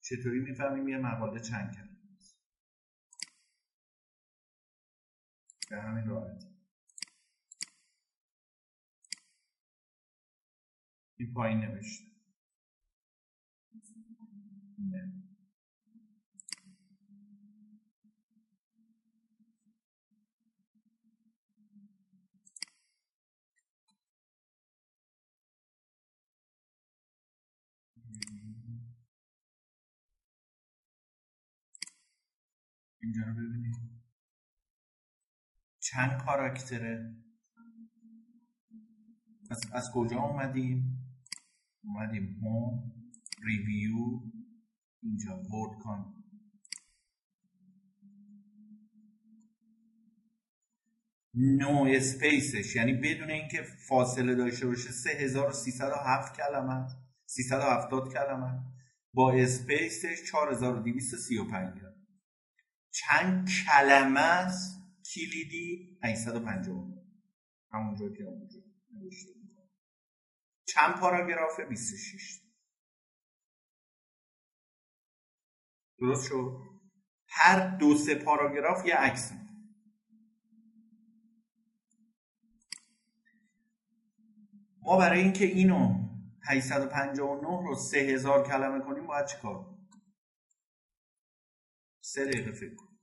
چطوری 0.00 0.40
می‌فهمیم 0.40 0.88
یه 0.88 0.98
مقاله 0.98 1.40
چند 1.40 1.74
کلمه 1.74 2.14
است؟ 2.16 2.38
به 5.70 5.82
همین 5.82 6.06
راحتی. 6.06 6.57
این 11.20 11.32
پایین 11.34 11.58
نوشته. 11.60 12.04
نه. 14.90 15.12
اینجا 33.02 33.22
رو 33.26 33.32
ببینید 33.32 33.76
چند 35.80 36.22
کاراکتره؟ 36.24 37.14
از, 39.50 39.60
از 39.72 39.90
کجا 39.94 40.20
اومدیم؟ 40.20 41.07
اومدیم 41.88 42.40
home 42.42 42.92
review 43.44 44.20
اینجا 45.02 45.32
word 45.32 45.78
count 45.82 46.14
no 51.34 51.86
space 51.90 52.51
ش 52.51 52.76
یعنی 52.76 52.92
بدون 52.92 53.30
اینکه 53.30 53.62
فاصله 53.62 54.34
داشته 54.34 54.66
باشه 54.66 54.90
3307 54.90 56.36
کلمه 56.36 56.86
370 57.28 58.12
کلمه. 58.12 58.62
با 59.14 59.32
space 59.32 59.96
ش 59.96 60.22
4235 60.30 61.80
چند 62.90 63.48
کلمه 63.66 64.20
است؟ 64.20 64.82
کلیدی؟ 65.14 65.98
850 66.04 66.88
همونجا 67.72 68.08
که 68.08 68.24
اونجا 68.24 68.58
نوشته. 68.94 69.37
چند 70.78 71.00
پاراگرافه 71.00 71.64
26 71.64 72.40
درست 75.98 76.28
شد؟ 76.28 76.58
هر 77.28 77.76
دو 77.76 77.94
سه 77.94 78.14
پاراگراف 78.14 78.86
یه 78.86 78.94
عکس 78.94 79.32
ما 84.82 84.98
برای 84.98 85.20
اینکه 85.20 85.44
اینو 85.44 86.08
859 86.48 87.68
رو 87.68 87.74
3000 87.74 88.46
کلمه 88.46 88.80
کنیم 88.84 89.06
باید 89.06 89.26
چیکار 89.26 89.64
کنیم؟ 89.64 89.88
سه 92.00 92.24
دقیقه 92.24 92.52
فکر 92.52 92.74
کن 92.74 92.98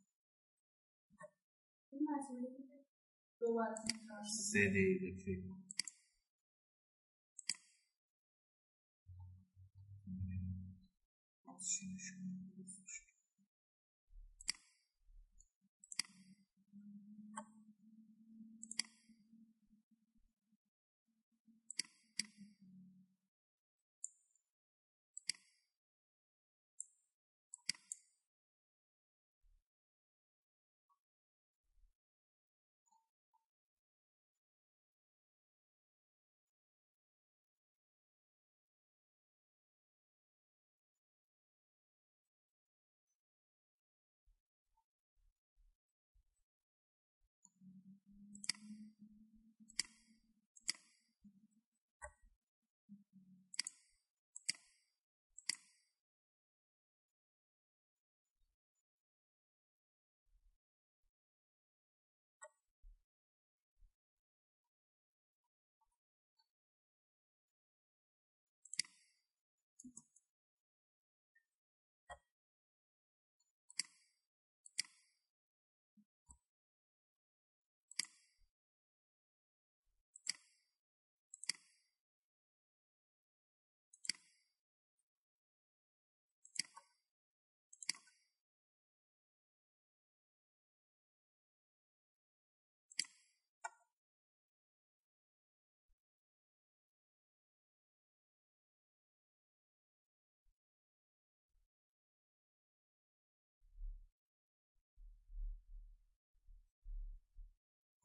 سه 4.52 4.70
دقیقه 4.70 5.24
فکر 5.26 5.55
کن 11.66 12.25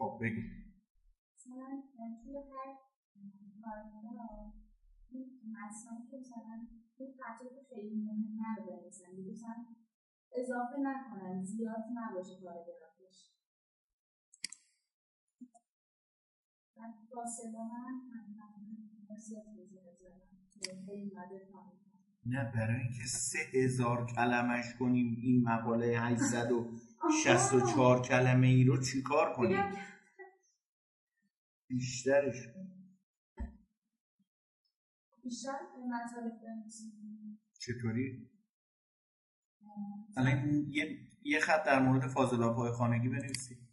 خب 0.00 0.20
مثلا 1.36 1.82
توی 2.24 2.36
هر 2.36 2.76
این 5.10 5.26
که 6.10 6.18
مثلا 6.18 6.66
این 6.98 7.14
خطای 7.18 7.64
خیلی 7.68 7.94
مهم 7.94 8.56
رو 8.56 8.62
بنویسن 8.66 9.10
مثلا 9.32 9.66
اضافه 10.32 10.76
نکنن 10.78 11.42
زیاد 11.42 11.84
نباشه 11.94 12.40
پاراگرافش 12.40 13.30
فاصله 17.14 17.58
من 17.58 18.00
نه 22.26 22.52
برای 22.52 22.80
اینکه 22.80 23.06
سه 23.06 23.38
هزار 23.52 24.06
کلمش 24.06 24.74
کنیم 24.78 25.18
این 25.22 25.42
مقاله 25.42 25.86
864 25.86 28.02
کلمه 28.02 28.46
ای 28.46 28.64
رو 28.64 28.82
چیکار 28.82 29.32
کنیم؟ 29.32 29.64
بیشترش 31.70 32.48
بیشتر 35.24 35.50
مطالب 35.76 36.32
چطوری؟ 37.58 38.30
الان 40.16 40.66
یه, 40.70 40.98
یه 41.22 41.40
خط 41.40 41.64
در 41.64 41.78
مورد 41.82 42.06
فاضلاب 42.06 42.56
های 42.56 42.72
خانگی 42.72 43.08
بنویسی. 43.08 43.70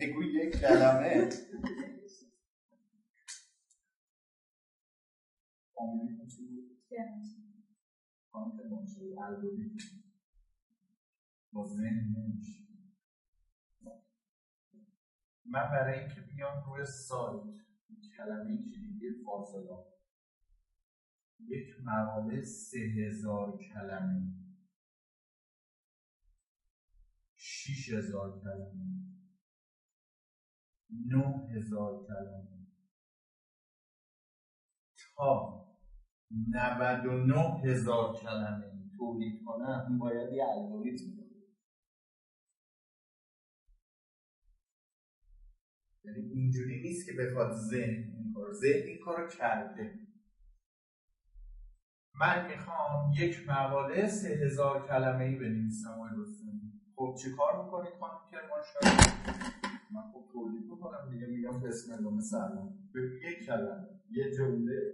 بگو 0.00 0.22
یک 0.22 0.60
کلمه. 0.60 1.30
من 15.44 15.70
برای 15.70 15.98
اینکه 15.98 16.20
بیام 16.20 16.64
روی 16.64 16.84
سایت 16.84 17.44
کلمه 18.16 18.56
کلیدی 18.56 19.24
فاصله. 19.24 19.95
یک 21.40 21.68
مقاله 21.84 22.42
سه 22.42 22.78
هزار 22.78 23.58
کلمه. 23.58 24.32
شیش 27.36 27.92
هزار 27.92 28.40
کلمه. 28.40 29.06
نه 30.90 31.48
هزار 31.56 32.06
کلمه. 32.06 32.66
تا 35.16 35.66
نود 36.30 37.06
و 37.06 37.26
نه 37.26 37.62
هزار 37.64 38.16
کلمه 38.16 38.90
تولید 38.96 39.44
کنم 39.44 39.98
باید 39.98 40.32
یه 40.32 40.44
الگوریتم 40.44 41.26
یعنی 46.06 46.20
اینجوری 46.20 46.82
نیست 46.82 47.06
که 47.06 47.12
بخواد 47.12 47.52
ذهن 47.52 48.12
این 48.16 48.32
کار 48.34 48.52
ذهن 48.52 48.86
این 48.86 48.98
کار 48.98 49.28
کرده. 49.28 50.05
من 52.20 52.48
می‌خوام 52.48 53.12
یک 53.18 53.48
مقاله 53.48 54.08
سه 54.08 54.28
هزار 54.28 54.88
کلمه 54.88 55.24
ای 55.24 55.34
بنویسم 55.34 55.90
آقای 55.90 56.10
رستمی 56.18 56.72
خب 56.96 57.16
چه 57.22 57.30
کار 57.36 57.64
می‌کنید 57.64 57.94
خانم 58.00 58.20
کرمانشاه؟ 58.30 58.82
من 59.90 60.02
خب 60.12 60.24
تولید 60.32 60.70
می‌کنم 60.70 61.10
دیگه 61.10 61.26
میگم 61.26 61.60
بسم 61.60 61.92
الله 61.92 62.10
مثلا 62.14 62.68
به 62.92 63.00
یک 63.00 63.46
کلمه 63.46 63.88
یه 64.10 64.34
جمله. 64.36 64.92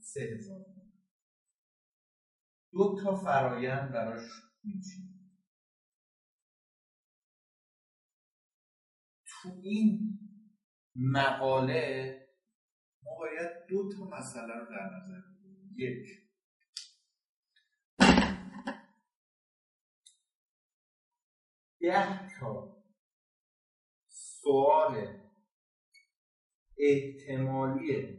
سه 0.00 0.20
هزار. 0.20 0.66
دو 2.72 3.00
تا 3.02 3.16
فرایند 3.16 3.92
براش 3.92 4.22
میچینیم 4.64 5.17
تو 9.48 9.60
این 9.62 10.18
مقاله 10.96 12.14
ما 13.02 13.18
باید 13.18 13.66
دو 13.68 13.92
تا 13.92 14.04
مسئله 14.04 14.54
رو 14.54 14.66
در 14.66 14.90
نظر 14.96 15.20
بگیریم. 15.20 15.74
یک. 15.76 16.28
ده 21.80 22.38
تا 22.40 22.76
سوال 24.08 25.20
احتمالی 26.78 28.18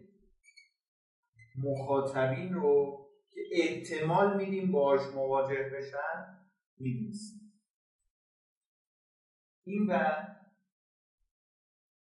مخاطبین 1.55 2.53
رو 2.53 2.99
که 3.30 3.41
احتمال 3.51 4.38
میدیم 4.38 4.71
باش 4.71 5.01
مواجه 5.15 5.69
بشن 5.73 6.47
می‌دونستیم. 6.77 7.53
این 9.65 9.88
و 9.89 10.23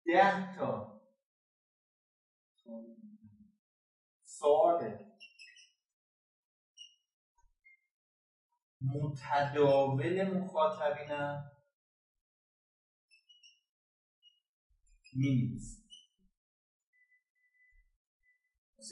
ده 0.06 0.56
تا. 0.56 1.00
سوال 4.24 4.98
متداول 8.80 10.38
مخاطبینم 10.38 11.50
می‌نویسیم 15.12 15.86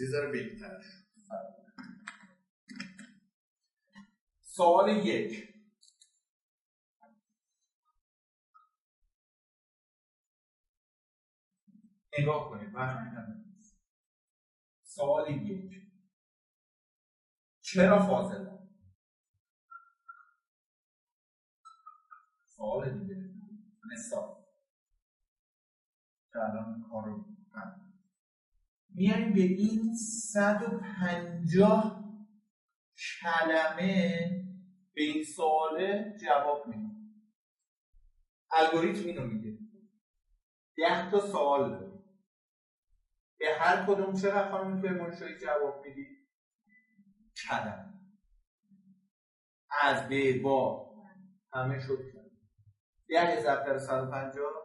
یه 0.01 0.07
ذره 0.07 0.33
بهتر. 0.33 0.81
سوال 4.43 5.07
یک. 5.07 5.54
نگاه 12.19 12.51
کنید 12.51 12.75
وقتی 12.75 13.05
سوال 14.83 15.31
یک 15.31 15.71
چرا 17.61 18.07
فاضله 18.07 18.55
سوال 22.57 22.99
دیگه. 22.99 23.35
مثال 23.93 24.45
که 26.33 26.39
الان 26.39 26.83
کارو 26.91 27.25
میایم 28.89 29.35
به 29.35 29.41
این 29.41 29.97
150 30.33 32.05
کلمه 33.21 34.31
به 34.95 35.03
این 35.03 35.25
سواله 35.25 36.17
جواب 36.21 36.67
میدیم. 36.67 37.25
الگوریتم 38.51 39.07
اینو 39.07 39.27
میگه. 39.27 39.59
ده 40.77 41.11
تا 41.11 41.21
سوال 41.21 41.71
داره. 41.71 41.94
به 43.39 43.47
هر 43.59 43.87
کدوم 43.87 44.15
چقدر 44.15 44.51
خانم 44.51 44.83
کرمانشاهی 44.83 45.39
جواب 45.39 45.87
میدی؟ 45.87 46.07
کلمه 47.49 47.95
از 49.83 50.09
به 50.09 50.43
با. 50.43 50.85
همه 51.53 51.81
شد 51.81 52.13
کرد 52.13 52.31
ده 53.09 53.43
ضرب 53.43 53.67
در 53.67 53.79
150 53.79 54.65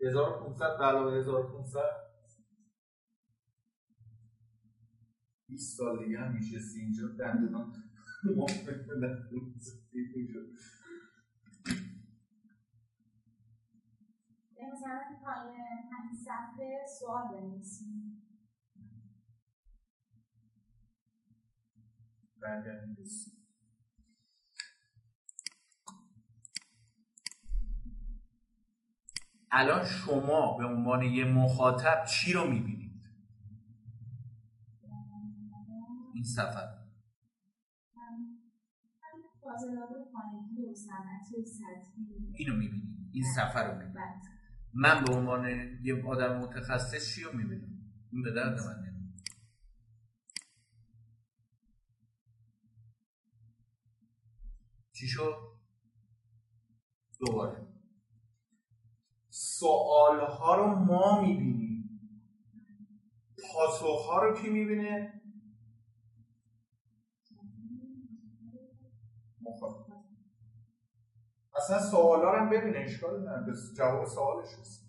1500 0.00 0.64
علاوه 0.64 1.18
1500 1.18 1.80
20 5.48 5.78
سال 5.78 6.04
دیگه 6.04 6.18
هم 6.18 6.32
میشه 6.32 6.58
اینجا. 6.76 7.08
دندان 14.72 14.80
مثلا 14.80 15.18
پایین 15.24 15.60
همین 15.92 16.14
صفحه 16.24 16.86
سوال 16.98 17.28
بنویسیم 17.32 18.28
الان 29.50 29.84
شما 29.84 30.56
به 30.58 30.64
عنوان 30.64 31.02
یه 31.02 31.24
مخاطب 31.24 32.04
چی 32.04 32.32
رو 32.32 32.50
می‌بینید؟ 32.50 33.02
این 36.14 36.24
سفر 36.24 36.82
اینو 42.34 42.56
می‌بینید. 42.56 43.10
این 43.12 43.24
سفر 43.36 43.66
رو 43.66 43.78
می‌بینید. 43.78 44.31
من 44.74 45.04
به 45.04 45.14
عنوان 45.14 45.48
یه 45.82 46.04
آدم 46.06 46.38
متخصص 46.38 47.14
چی 47.14 47.22
رو 47.22 47.36
می‌بینم؟ 47.36 47.68
این 48.12 48.22
به 48.22 48.32
درد 48.32 48.60
من 48.60 48.92
چی 54.92 55.08
شد؟ 55.08 55.34
دوباره. 57.20 57.66
سوال 59.30 60.20
ها 60.20 60.56
رو 60.56 60.66
ما 60.66 61.22
می‌بینیم. 61.22 62.00
پاسخ 63.52 64.06
ها 64.06 64.22
رو 64.22 64.42
کی 64.42 64.50
می‌بینه؟ 64.50 65.21
اصلا 71.54 71.90
سوال 71.90 72.24
ها 72.24 72.34
رو 72.34 72.38
هم 72.38 72.50
ببینه 72.50 72.78
اشکال 72.78 73.44
به 73.46 73.52
جواب 73.76 74.06
سوالش 74.06 74.48
هست 74.60 74.82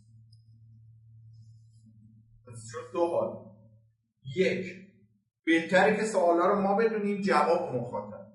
شد 2.71 2.91
دو 2.93 3.07
حال. 3.07 3.53
یک 4.35 4.65
بهتره 5.45 5.95
که 5.95 6.05
سوال 6.05 6.39
ها 6.39 6.47
رو 6.47 6.61
ما 6.61 6.75
بدونیم 6.75 7.21
جواب 7.21 7.75
مخاطب 7.75 8.33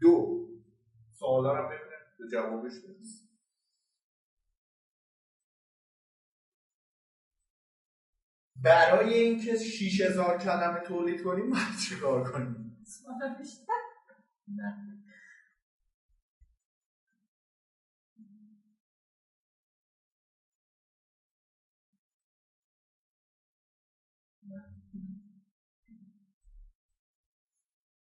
دو 0.00 0.46
سوال 1.12 1.46
ها 1.46 1.54
رو 1.54 1.66
ببینه 1.66 1.96
به 2.18 2.24
جوابش 2.32 2.72
برسیم. 2.72 3.30
برای 8.62 9.14
اینکه 9.14 9.56
6000 9.56 10.38
کلمه 10.38 10.80
تولید 10.80 11.22
کنیم 11.24 11.50
باید 11.50 11.78
چیکار 11.88 12.32
کنیم؟ 12.32 12.76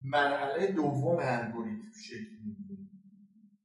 مرحله 0.04 0.72
دوم 0.72 1.18
الگوریتم 1.22 1.92
شکل 2.04 2.36
می‌گیره. 2.46 2.90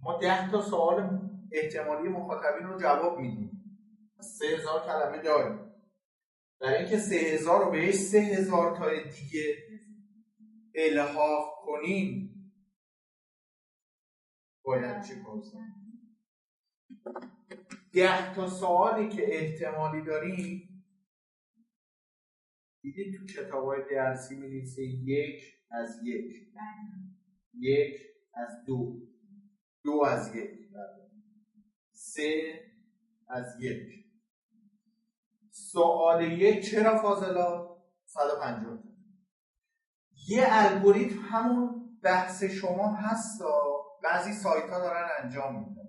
ما 0.00 0.18
ده 0.18 0.50
تا 0.50 0.62
سوال 0.62 1.20
احتمالی 1.52 2.08
مخاطبین 2.08 2.66
رو 2.66 2.80
جواب 2.80 3.18
میدیم. 3.18 3.50
سه 4.20 4.46
هزار 4.46 4.86
کلمه 4.86 5.22
داریم. 5.22 5.68
برای 6.60 6.78
اینکه 6.78 6.98
سه 6.98 7.14
هزار 7.14 7.64
رو 7.64 7.70
بهش 7.70 7.94
سه 7.94 8.18
هزار 8.18 8.76
تای 8.76 9.04
دیگه 9.04 9.56
الحاق 10.74 11.54
کنیم 11.66 12.34
باید 14.64 15.02
چه 15.02 15.14
کنیم؟ 15.22 15.74
ده 17.92 18.34
تا 18.34 18.48
سوالی 18.48 19.08
که 19.08 19.36
احتمالی 19.36 20.04
داریم 20.04 20.68
دیدید 22.82 23.14
تو 23.16 23.26
کتاب 23.26 23.64
های 23.64 23.80
درسی 23.90 24.36
می 24.36 24.64
یک 25.04 25.57
از 25.70 26.00
یک. 26.04 26.48
یک 27.58 28.00
از 28.34 28.64
دو. 28.66 29.00
دو 29.84 30.02
از 30.06 30.36
یک. 30.36 30.50
سه 31.92 32.60
از 33.28 33.60
یک. 33.60 34.04
سوال 35.50 36.32
یک 36.32 36.70
چرا 36.70 36.98
فاضلا 37.02 37.76
150 38.04 38.78
یه 40.28 40.46
الگوریتم 40.48 41.18
همون 41.18 41.98
بحث 42.02 42.44
شما 42.44 42.94
هست 42.96 43.42
بعضی 44.02 44.32
سایت 44.32 44.70
ها 44.70 44.78
دارن 44.78 45.08
انجام 45.22 45.68
میدن. 45.68 45.88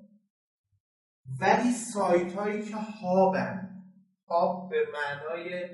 ولی 1.40 1.72
سایت 1.72 2.34
هایی 2.34 2.62
که 2.62 2.76
هابن. 2.76 3.84
هاب 4.28 4.70
به 4.70 4.86
معنای 4.94 5.70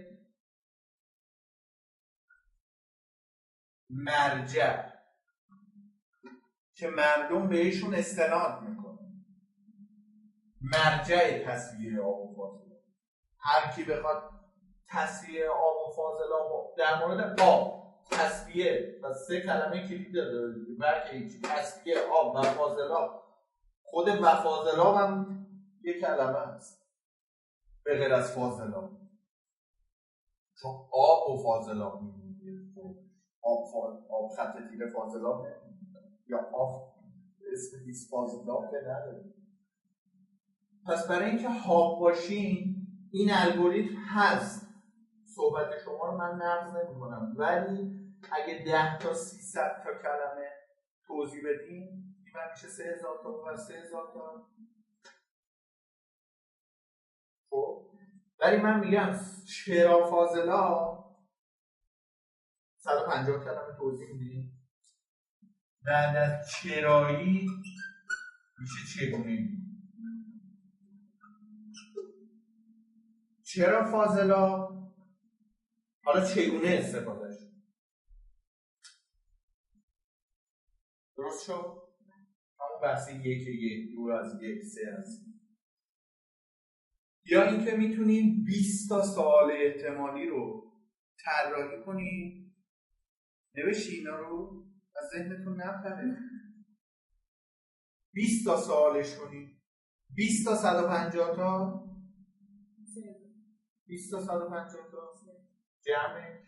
مرجع. 3.95 4.95
که 6.73 6.87
مردم 6.87 7.49
بهشون 7.49 7.95
استناد 7.95 8.61
می‌کنه 8.61 8.99
مرجع 10.61 11.43
تصویر 11.45 12.01
آب 12.01 12.29
و 12.29 12.35
فاضلاب. 12.35 12.81
هر 13.37 13.71
کی 13.71 13.83
بخواد 13.83 14.29
تصویر 14.87 15.47
آب 15.47 15.75
و 15.75 15.95
فاضلاب 15.95 16.75
در 16.77 17.05
مورد 17.05 17.41
آب 17.41 17.95
تصویه 18.11 18.99
و 19.03 19.13
سه 19.13 19.41
کلمه 19.41 19.87
کلید 19.87 20.15
داره 20.15 20.53
بلکه 20.79 21.29
تصویه 21.43 21.95
آب 22.21 22.35
و 22.35 22.41
فاضلاب. 22.41 23.23
خود 23.83 24.07
و 24.07 24.35
فاضلاب 24.35 24.95
هم 24.95 25.45
یک 25.83 26.01
کلمه 26.01 26.39
هست. 26.39 26.85
به 27.83 27.97
غیر 27.97 28.13
از 28.13 28.31
فاضلاب. 28.31 28.91
چون 30.61 30.71
آب 30.91 31.29
و 31.29 31.43
فاضلاب 31.43 32.01
میگه. 32.01 32.24
آب, 33.45 33.65
آب 34.09 34.31
خط 34.37 34.69
تیر 34.69 34.89
فاضلاب 34.89 35.47
یا 36.27 36.49
آب 36.53 36.95
اسم 37.53 37.85
دیس 37.85 38.11
فاضلاب 38.11 38.71
که 38.71 38.77
نداره 38.77 39.33
پس 40.87 41.07
برای 41.07 41.29
اینکه 41.29 41.49
هاب 41.49 41.99
باشین 41.99 42.75
این 43.11 43.29
الگوریتم 43.33 43.95
هست. 43.95 44.67
صحبت 45.25 45.69
شما 45.85 46.05
رو 46.05 46.17
من 46.17 46.41
نقض 46.41 46.75
نمی 46.75 47.35
ولی 47.37 48.05
اگه 48.31 48.63
ده 48.65 48.97
تا 48.99 49.13
ست 49.13 49.57
تا 49.83 49.93
کلمه 50.03 50.49
توضیح 51.07 51.41
بدیم 51.49 52.15
من 52.35 52.51
میشه 52.51 52.67
سه 52.67 52.83
هزار 52.83 53.19
تا 53.23 53.29
و 53.29 53.57
سه 53.57 53.73
هزار 53.73 54.11
تا. 54.13 54.47
خب؟ 57.49 57.85
ولی 58.39 58.57
من 58.57 58.79
میگم 58.79 59.15
چرا 59.45 60.09
فاضلا 60.09 61.04
150 62.85 63.43
کلمه 63.43 63.77
توضیح 63.77 64.13
میدیم. 64.13 64.51
بعد 65.85 66.15
از 66.15 66.51
چرایی 66.51 67.49
میشه 68.59 68.99
چگونه؟ 68.99 69.49
چرا 73.43 73.91
فاضلا؟ 73.91 74.67
حالا 76.03 76.25
چگونه 76.25 76.67
استفادهش 76.67 77.35
درست 81.17 81.45
شد؟ 81.45 81.75
همون 82.59 82.81
بحث 82.83 83.09
یک 83.09 83.47
یک 83.47 83.95
دور 83.95 84.11
از 84.11 84.41
یک 84.41 84.63
سه 84.63 84.81
هست 84.99 85.25
یا 87.25 87.43
اینکه 87.43 87.71
می‌تونین 87.71 88.43
20 88.43 88.89
تا 88.89 89.03
سوال 89.03 89.51
احتمالی 89.51 90.27
رو 90.27 90.71
طراحی 91.17 91.83
کنین 91.85 92.44
نوشی 93.57 93.95
اینا 93.95 94.19
رو؟ 94.19 94.63
از 94.95 95.09
ذهنتون 95.13 95.61
نپره. 95.61 96.17
20 98.13 98.45
تا 98.45 98.57
سوالش 98.57 99.15
کنین 99.15 99.61
20 100.15 100.45
تا 100.45 100.55
150 100.55 101.35
تا؟ 101.35 101.83
20 103.87 104.11
تا 104.11 104.21
150 104.21 104.91
تا. 104.91 105.15
جمع. 105.85 106.45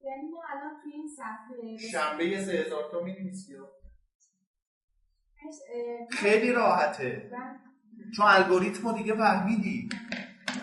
یعنی 0.00 0.28
ما 0.30 0.42
الان 0.48 0.82
توی 0.82 0.92
این 0.92 1.08
صفحه 1.08 1.76
شنبه 1.76 2.44
3000 2.44 2.90
تا 2.90 3.00
می‌نویسی 3.00 3.56
خیلی 6.10 6.52
راحته. 6.52 7.30
چون 8.16 8.26
الگوریتم 8.26 8.96
دیگه 8.96 9.14
فهمیدی. 9.14 9.88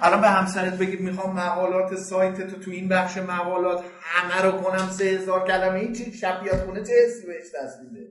الان 0.02 0.22
به 0.22 0.28
همسرت 0.28 0.78
بگید 0.78 1.02
می‌خوام 1.02 1.36
مقالات 1.36 1.96
سایت 1.96 2.48
تو 2.48 2.60
تو 2.60 2.72
این 2.72 2.90
بخش 2.90 3.18
مقالات 3.18 3.84
همه 4.02 4.42
رو 4.42 4.52
کنم 4.52 4.90
سه 4.90 5.04
هزار 5.04 5.48
کلمه 5.48 5.80
این 5.80 5.94
چی؟ 5.94 6.12
شب 6.12 6.44
بیاد 6.44 6.66
خونه 6.66 6.84
چه 6.84 6.94
حسی 7.06 7.28
بهش 7.28 7.46
دست 7.56 7.80
میده؟ 7.84 8.08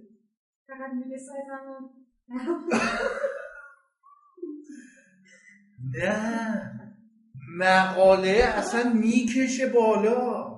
فقط 0.66 0.91
میگه 1.05 1.18
نه. 5.99 6.80
مقاله 7.59 8.45
اصلا 8.57 8.93
می‌کشه 8.93 9.66
بالا. 9.66 10.51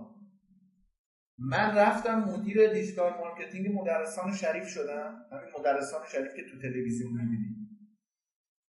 من 1.38 1.76
رفتم 1.76 2.18
مدیر 2.18 2.72
digital 2.72 3.12
marketing 3.18 3.66
مدرسان 3.80 4.34
شریف 4.34 4.68
شدم. 4.68 5.24
همین 5.32 5.50
مدرسان 5.58 6.00
شریف 6.12 6.34
که 6.34 6.42
تو 6.42 6.58
تلویزیون 6.58 7.12
می‌بینید 7.12 7.61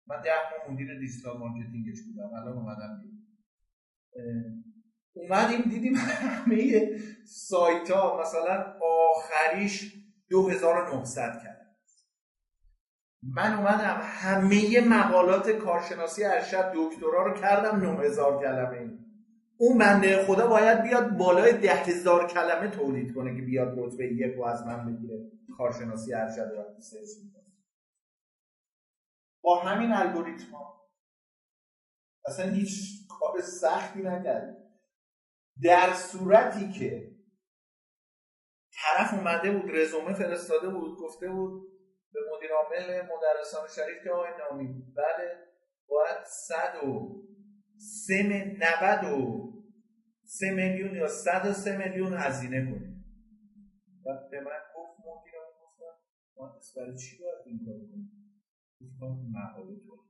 من 0.07 0.21
ده 0.21 0.31
ماه 0.31 0.73
مدیر 0.73 0.99
digital 0.99 1.37
marketing 1.37 1.90
ش 1.90 2.01
بودم؟ 2.01 2.33
الان 2.33 2.57
اومدم 2.57 3.01
اومدیم 5.13 5.61
دیدیم 5.61 5.95
همه 5.95 6.89
سایت 7.25 7.91
ها 7.91 8.21
مثلا 8.21 8.73
آخریش 8.81 9.93
2900 10.29 11.41
کرد. 11.43 11.75
من 13.23 13.53
اومدم 13.53 13.99
همه 14.03 14.81
مقالات 14.81 15.49
کارشناسی 15.49 16.23
ارشد 16.23 16.71
دکترا 16.75 17.25
رو 17.25 17.33
کردم 17.33 17.79
9000 17.79 18.41
کلمه. 18.41 18.77
ای 18.77 18.89
اون 19.57 19.77
بنده 19.77 20.25
خدا 20.25 20.47
باید 20.47 20.81
بیاد 20.81 21.17
بالای 21.17 21.53
ده 21.53 21.73
هزار 21.73 22.27
کلمه 22.27 22.67
تولید 22.67 23.13
کنه 23.13 23.35
که 23.35 23.41
بیاد 23.41 23.79
رتبه 23.79 24.05
یک 24.05 24.39
و 24.39 24.43
از 24.43 24.65
من 24.67 24.85
بگیره. 24.85 25.31
کارشناسی 25.57 26.13
ارشد 26.13 26.51
و 26.57 26.81
با 29.45 29.59
همین 29.59 29.93
الگوریتم 29.93 30.51
ها 30.51 30.91
اصلا 32.25 32.51
هیچ 32.51 32.71
کار 33.09 33.41
سختی 33.41 33.99
نکرد. 33.99 34.57
در 35.63 35.93
صورتی 35.93 36.71
که 36.71 37.15
طرف 38.73 39.13
اومده 39.13 39.51
بود 39.51 39.71
رزومه 39.71 40.13
فرستاده 40.13 40.69
بود 40.69 40.99
گفته 40.99 41.29
بود 41.29 41.67
به 42.13 42.19
مدیر 42.35 42.51
عامل 42.51 43.01
مدرسان 43.01 43.67
شریف 43.67 44.03
که 44.03 44.11
آقای 44.11 44.29
نامی 44.39 44.93
بله 44.95 45.37
باید 45.87 46.25
صد 46.25 46.83
و 46.83 47.23
سه 47.77 48.23
نود 48.23 49.03
و 49.03 49.53
سه 50.23 50.51
میلیون 50.51 50.95
یا 50.95 51.07
صد 51.07 51.45
و 51.45 51.53
سه 51.53 51.77
میلیون 51.77 52.13
هزینه 52.13 52.65
کنیم. 52.65 53.05
و 54.05 54.29
به 54.31 54.41
من 54.41 54.59
گفت 54.75 54.99
مدیر 54.99 55.33
گفتم 55.61 55.97
ما 56.37 56.59
برای 56.75 56.97
چی 56.97 57.17
باید 57.23 57.37
این 57.45 57.65
کار 57.65 57.75
کنیم؟ 57.75 58.14
گفتم 58.85 59.31
مقاله 59.31 59.79
تو 59.79 60.05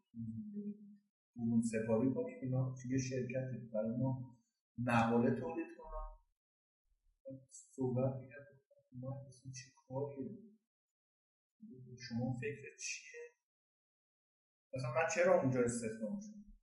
برون 1.35 1.61
سپاری 1.61 2.13
کنیم. 2.13 2.37
اینا 2.41 2.75
توی 2.81 2.99
شرکت 2.99 3.71
برای 3.73 3.97
ما 3.97 4.37
مقاله 4.77 5.39
تولید 5.39 5.67
کنم 5.77 6.17
صحبت 7.51 8.21
میگه 8.21 8.35
ما 9.01 9.25
اصلا 9.27 9.51
چه 9.51 9.71
کاریه 9.87 10.45
شما 12.09 12.37
فکر 12.41 12.77
چیه؟ 12.79 13.31
مثلا 14.73 14.89
من 14.89 15.07
چرا 15.15 15.41
اونجا 15.41 15.59
استخدام 15.59 16.19
شدم؟ 16.19 16.53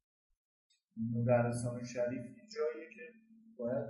مدرسان 0.96 1.84
شریف 1.84 2.22
جاییه 2.54 2.88
که 2.94 3.02
باید 3.58 3.86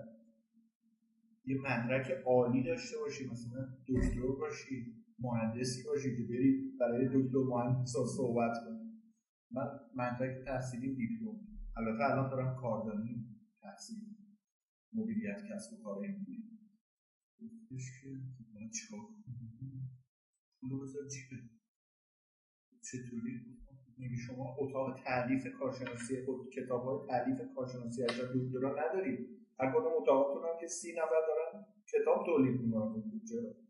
یه 1.45 1.61
مدرک 1.61 2.11
عالی 2.11 2.63
داشته 2.63 2.99
باشی. 2.99 3.31
مثلا 3.31 3.69
دکتر 3.89 4.27
باشی. 4.41 5.02
مهندسی 5.23 5.83
باشی 5.87 6.17
که 6.17 6.23
بری 6.23 6.73
برای 6.81 7.07
دکتر 7.07 7.39
مهندس 7.39 7.93
صحبت 8.17 8.53
کنی. 8.65 9.03
من 9.51 9.67
مدرک 9.95 10.45
تحصیلی 10.45 10.95
دیپلم. 10.95 11.41
البته 11.77 12.05
الان 12.05 12.31
دارم 12.31 12.57
کاردانی 12.61 13.27
تحصیل 13.63 13.99
مدیریت 14.93 15.37
کسب 15.37 15.73
و 15.73 15.83
کار 15.83 15.97
امروزی 15.97 16.53
گفتش 20.71 21.29
که 21.31 21.37
چطوری؟ 22.83 23.35
میگه 23.99 24.17
شما 24.17 24.57
اتاق 24.59 25.01
تعلیف 25.05 25.47
کارشناسی 25.59 26.15
کتاب 26.53 26.83
های 26.83 27.09
تعلیف 27.09 27.39
کارشناسی 27.55 28.03
از 28.03 28.11
دکترا 28.11 28.71
ندارید 28.71 29.19
هر 29.61 29.71
کدوم 29.71 29.93
اتاقاتون 30.03 30.43
هم 30.43 30.61
که 30.61 30.67
سی 30.67 30.93
نفر 30.93 31.23
دارن 31.29 31.65
کتاب 31.93 32.27
تولید 32.27 32.61
می‌کنن. 32.61 33.03
چرا؟ 33.29 33.62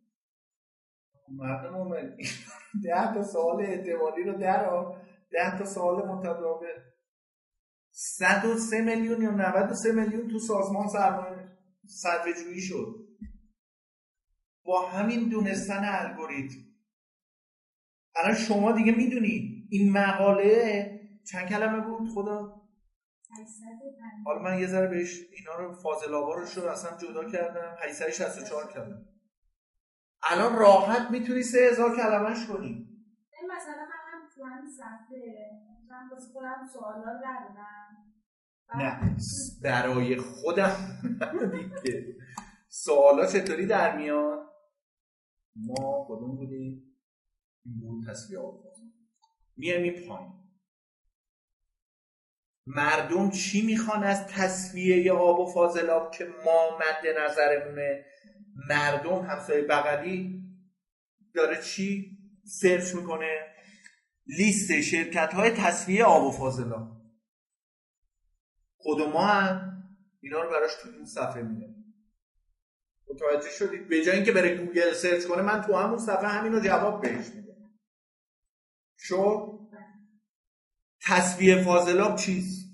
مردم 1.37 1.75
اومد 1.75 2.17
ده 2.85 3.15
تا 3.15 3.23
سوال 3.23 3.61
اعتمادی 3.61 4.23
رو 4.23 4.39
در 4.39 4.85
ده 5.31 5.59
تا 5.59 5.65
سوال 5.65 6.09
متداول 6.09 6.67
صد 7.91 8.45
و 8.45 8.59
سه 8.59 8.81
میلیون 8.81 9.23
یا 9.23 9.31
93 9.31 9.93
میلیون 9.93 10.29
تو 10.29 10.39
سازمان 10.39 10.89
سرمایه 10.89 11.53
صرفه 11.87 12.33
جویی 12.33 12.61
شد. 12.61 12.95
با 14.65 14.89
همین 14.89 15.29
دونستن 15.29 15.85
الگوریتم. 15.85 16.59
الان 18.17 18.35
شما 18.35 18.73
دیگه 18.73 18.93
می‌دونید 18.93 19.69
این 19.71 19.93
مقاله 19.93 21.01
چند 21.33 21.49
کلمه 21.49 21.81
بود 21.81 22.09
خدا؟ 22.15 22.63
حالا 24.25 24.43
من 24.43 24.59
یه 24.59 24.67
ذره 24.67 24.87
بهش 24.87 25.21
اینا 25.33 25.55
رو 25.55 25.75
فاضل 25.75 26.13
رو 26.63 26.69
اصلا 26.69 26.97
جدا 26.99 27.31
کردم. 27.31 27.77
864 27.79 28.73
کلمه. 28.73 29.12
الان 30.31 30.57
راحت 30.57 31.11
می‌تونی 31.11 31.43
سه 31.43 31.59
هزار 31.71 31.97
کلمهش 31.97 32.47
کنی. 32.47 32.89
مثلا 33.57 33.75
من 33.77 34.13
هم 34.13 34.29
تو 34.35 34.45
همین 34.45 34.71
صفحه. 34.71 35.51
من 35.91 36.09
واسه 36.11 36.33
خودم 36.33 36.69
سوالا 36.73 37.21
نه 38.75 39.17
برای 39.63 40.17
خودم 40.17 40.77
دیگه 41.53 42.17
سوالا 42.69 43.27
چطوری 43.27 43.67
در 43.67 43.97
میاد؟ 43.97 44.53
ما 45.57 46.07
کدوم 46.09 46.37
بودیم؟ 46.37 46.99
این 47.65 47.81
بود 47.81 48.07
تصویه 48.09 48.41
میایم 49.57 49.83
این 49.83 50.09
پایین. 50.09 50.33
مردم 52.67 53.31
چی 53.31 53.67
می‌خوان 53.67 54.05
از 54.05 54.27
تصفیه 54.27 55.13
آب 55.13 55.41
و 55.41 55.47
فاضلاب 55.47 56.11
که 56.11 56.25
ما 56.45 56.79
مد 56.79 57.19
نظرمونه؟ 57.19 58.05
مردم 58.69 59.23
همسایه 59.23 59.63
بغلی 59.63 60.43
داره 61.35 61.63
چی 61.63 62.19
search 62.45 62.95
می‌کنه؟ 62.95 63.55
لیست 64.27 64.81
شرکت 64.81 65.35
های 65.35 65.51
تصفیه 65.51 66.05
آب 66.05 66.25
و 66.25 66.31
فاضلاب. 66.31 67.03
خود 68.77 69.03
ما 69.03 69.27
هم 69.27 69.83
اینا 70.21 70.43
رو 70.43 70.51
براش 70.51 70.71
تو 70.83 70.89
این 70.89 71.05
صفحه 71.05 71.43
میده 71.43 71.75
متوجه 73.09 73.51
شدید؟ 73.51 73.89
به 73.89 74.05
جای 74.05 74.17
اینکه 74.17 74.33
بره 74.33 74.57
گوگل 74.57 74.93
search 74.93 75.25
کنه 75.25 75.43
من 75.43 75.63
تو 75.63 75.77
همون 75.77 75.99
صفحه 75.99 76.29
همین 76.29 76.53
رو 76.53 76.61
جواب 76.61 77.03
بهش 77.03 77.27
میدم. 77.29 77.71
شو؟ 78.97 79.53
تصفیه 81.07 81.63
فاضلاب 81.65 82.17
چیست؟ 82.17 82.67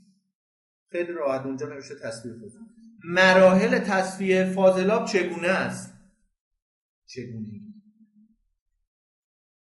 خیلی 0.91 1.13
راحت 1.13 1.47
اونجا 1.47 1.67
نوشته 1.67 1.95
تصفیه 1.95 2.35
فاضلاب. 2.35 2.68
مراحل 3.05 3.79
تصفیه 3.79 4.45
فاضلاب 4.45 5.05
چگونه 5.07 5.49
است؟ 5.49 5.95
چگونه؟ 7.07 7.61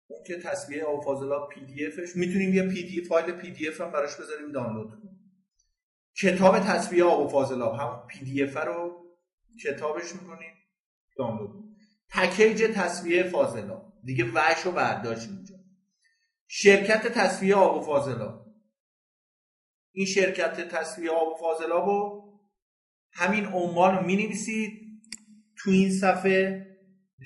اون 0.07 0.22
که 0.26 0.39
تصفیه 0.38 0.84
آب 0.84 1.05
فاضلاب 1.05 1.49
PDF 1.48 1.86
ش 1.86 2.16
می‌تونیم 2.16 2.55
یه 2.55 2.62
پی 2.62 2.82
دی 2.82 3.01
فایل 3.01 3.32
PDF 3.32 3.80
هم 3.80 3.93
براش 3.93 4.16
بذاریم 4.16 4.53
دانلود 4.53 4.91
کنیم. 4.91 5.34
کتاب 6.20 6.59
تصفیه 6.59 7.04
آب 7.05 7.30
فاضلاب 7.30 7.74
همون 7.74 8.07
PDF 8.06 8.56
رو 8.57 9.07
کتابش 9.64 10.12
می‌کنیم 10.12 10.55
دانلود 11.16 11.76
پکیج 12.11 12.62
تصفیه 12.74 13.22
فاضلاب 13.22 13.93
دیگه 14.05 14.24
وش 14.34 14.61
رو 14.64 14.72
برداشت 14.72 15.28
اینجا. 15.28 15.57
شرکت 16.47 17.07
تصفیه 17.06 17.54
آب 17.55 17.76
و 17.76 17.80
فاضلاب. 17.80 18.47
این 19.93 20.07
شرکت 20.07 20.68
تصفیه 20.68 21.11
آب 21.11 21.28
و 21.28 21.36
فاضلاب 21.36 21.86
رو 21.86 22.27
همین 23.18 23.46
عنوان 23.46 23.96
رو 23.96 24.06
می‌نویسید. 24.06 25.02
تو 25.56 25.70
این 25.70 25.90
صفحه 25.90 26.66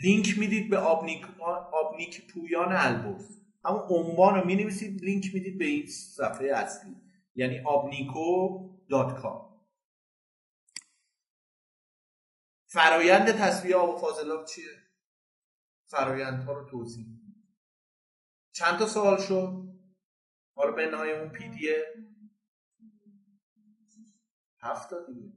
لینک 0.02 0.38
می‌دید 0.38 0.70
به 0.70 0.78
آبنیک, 0.78 1.26
آبنیک 1.72 2.32
پویان 2.32 2.72
البرز. 2.72 3.38
همون 3.64 3.80
عنوان 3.80 4.34
رو 4.34 4.46
می‌نویسید 4.46 5.04
لینک 5.04 5.34
می‌دید 5.34 5.58
به 5.58 5.64
این 5.64 5.86
صفحه 5.86 6.48
اصلی. 6.54 6.96
یعنی 7.34 7.60
آبنیکو 7.60 8.58
dot 8.88 9.20
com. 9.22 9.52
فرایند 12.66 13.32
تصفیه 13.32 13.76
آب 13.76 13.94
و 13.94 13.98
فاضلاب 13.98 14.44
چیه؟ 14.44 14.82
فرایندها 15.86 16.52
رو 16.52 16.70
توضیح 16.70 17.06
چند 18.54 18.78
تا 18.78 18.86
سوال 18.86 19.20
شد؟ 19.20 19.68
حالا 20.54 20.72
منهای 20.72 21.12
اون 21.12 21.28
PDF 21.28 21.68
هفت 24.62 24.90
تا 24.90 25.06
دیگه. 25.06 25.32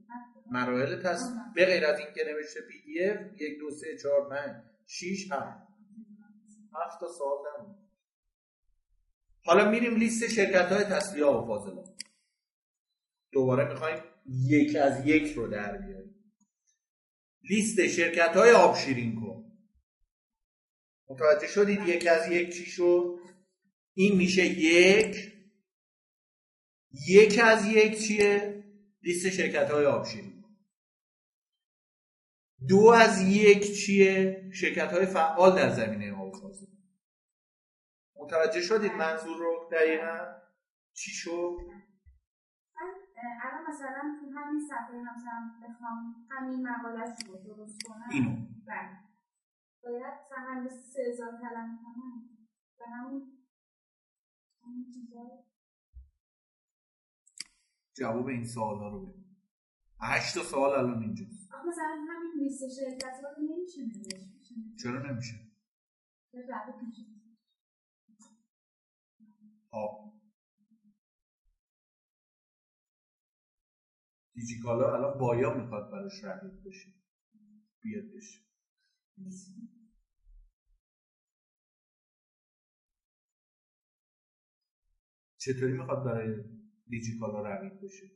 مراحل 0.50 1.02
تصفیه 1.02 1.40
به 1.54 1.66
غیر 1.66 1.86
از 1.86 1.98
این 1.98 2.08
که 2.14 2.24
نوشته 2.26 2.60
PDF 2.60 3.40
یک 3.40 3.58
دو 3.58 3.70
سه 3.70 3.98
چهار 4.02 4.28
پنج 4.28 4.62
شیش 4.86 5.32
هفت. 5.32 5.66
هفت 6.74 7.00
تا 7.00 7.08
سوال 7.08 7.38
حالا 9.44 9.70
میریم 9.70 9.96
لیست 9.96 10.28
شرکت 10.28 10.72
های 10.72 10.84
تصفیه 10.84 11.24
آب 11.24 11.44
و 11.44 11.46
فاضلاب 11.46 11.96
دوباره 13.32 13.68
می‌خوایم 13.68 14.02
یک 14.26 14.76
از 14.76 15.06
یک 15.06 15.32
رو 15.32 15.48
در 15.48 15.76
بیاریم. 15.76 16.32
لیست 17.50 17.86
شرکت 17.86 18.36
های 18.36 18.50
آب 18.50 18.76
شیرین 18.76 19.20
کن. 19.20 19.52
متوجه 21.08 21.46
شدید 21.46 21.88
یک 21.88 22.06
از 22.06 22.30
یک 22.30 22.54
چی 22.54 22.66
شد؟ 22.66 23.18
این 23.94 24.16
میشه 24.16 24.44
یک. 24.44 25.32
یک 27.08 27.40
از 27.44 27.66
یک 27.66 27.98
چیه؟ 27.98 28.55
لیست 29.06 29.30
شرکت 29.30 29.70
های 29.70 29.86
آب 29.86 30.04
شیرین 30.04 30.44
دو 32.68 32.94
از 33.02 33.22
یک 33.22 33.76
چیه؟ 33.76 34.50
شرکت 34.54 34.92
های 34.92 35.06
فعال 35.06 35.56
در 35.56 35.68
زمینه 35.68 36.12
آب 36.12 36.34
متوجه 38.16 38.60
شدید 38.60 38.92
منظور 38.92 39.36
رو 39.38 39.68
دقیقا؟ 39.72 40.18
چی 40.92 41.10
شد؟ 41.10 41.56
الان 43.44 43.64
مثلا 43.68 44.18
تو 44.20 44.38
همین 44.38 44.60
صفحه 44.68 44.96
مثلا 44.96 45.68
بخوام 45.68 46.26
همین 46.30 46.68
مقالش 46.68 47.16
رو 47.28 47.36
درست 47.36 47.82
کنم. 47.82 48.08
اینو. 48.10 48.30
بله. 48.66 48.98
باید 49.82 50.14
مثلا 50.30 50.62
به 50.62 50.68
سه 50.68 51.02
هزار 51.08 51.30
کلمه 51.40 51.78
کنم. 51.82 52.28
به 52.78 52.84
همون 52.86 53.32
همون 54.62 54.84
چیزا 54.94 55.44
جواب 57.98 58.26
این 58.26 58.44
سوال 58.44 58.78
ها 58.78 58.88
رو 58.88 59.06
بده 59.06 59.24
هشت 60.00 60.42
سوال 60.42 60.78
الان 60.78 61.02
اینجاست. 61.02 61.50
مثلا 61.68 62.06
همین 62.08 62.32
لیست 62.38 62.68
شرکت 62.68 63.20
ها 63.22 63.28
رو 63.30 63.42
نمیشه 63.42 63.80
چرا 64.82 65.12
نمیشه؟ 65.12 65.34
آب 69.70 70.12
دیجیکالا 74.34 74.94
الان 74.94 75.18
بایا 75.18 75.54
می‌خواد 75.54 75.90
براش 75.90 76.24
رقیب 76.24 76.68
بشه. 76.68 76.90
بیاد 77.80 78.04
بشه. 78.16 78.40
چطوری 85.38 85.72
می‌خواد 85.72 86.04
برای 86.04 86.55
دیجیکالا 86.88 87.40
رقیب 87.42 87.84
بشه. 87.84 88.06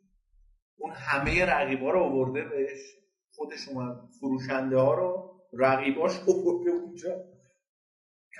اون 0.76 0.92
همه 0.92 1.44
رقیبا 1.44 1.90
رو 1.90 2.00
آورده 2.00 2.48
بهش. 2.48 2.96
خودش 3.32 3.68
اومد 3.68 3.96
فروشنده 4.20 4.76
ها 4.76 4.94
رو 4.94 5.40
رقیباش 5.52 6.20
آورده 6.28 6.70
اونجا. 6.70 7.24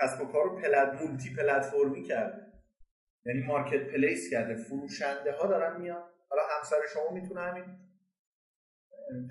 کسب 0.00 0.20
و 0.20 0.24
کار 0.24 0.44
رو 0.44 0.60
پلت 0.62 1.02
multi 1.02 1.34
پلتفرمی 1.34 2.02
کرده. 2.02 2.52
یعنی 3.26 3.42
marketplace 3.46 4.30
کرده. 4.30 4.56
فروشنده 4.56 5.32
ها 5.32 5.46
دارن 5.46 5.80
میان. 5.80 6.02
حالا 6.30 6.42
همسر 6.58 6.76
شما 6.94 7.10
می‌تونه 7.10 7.40
همین 7.40 7.78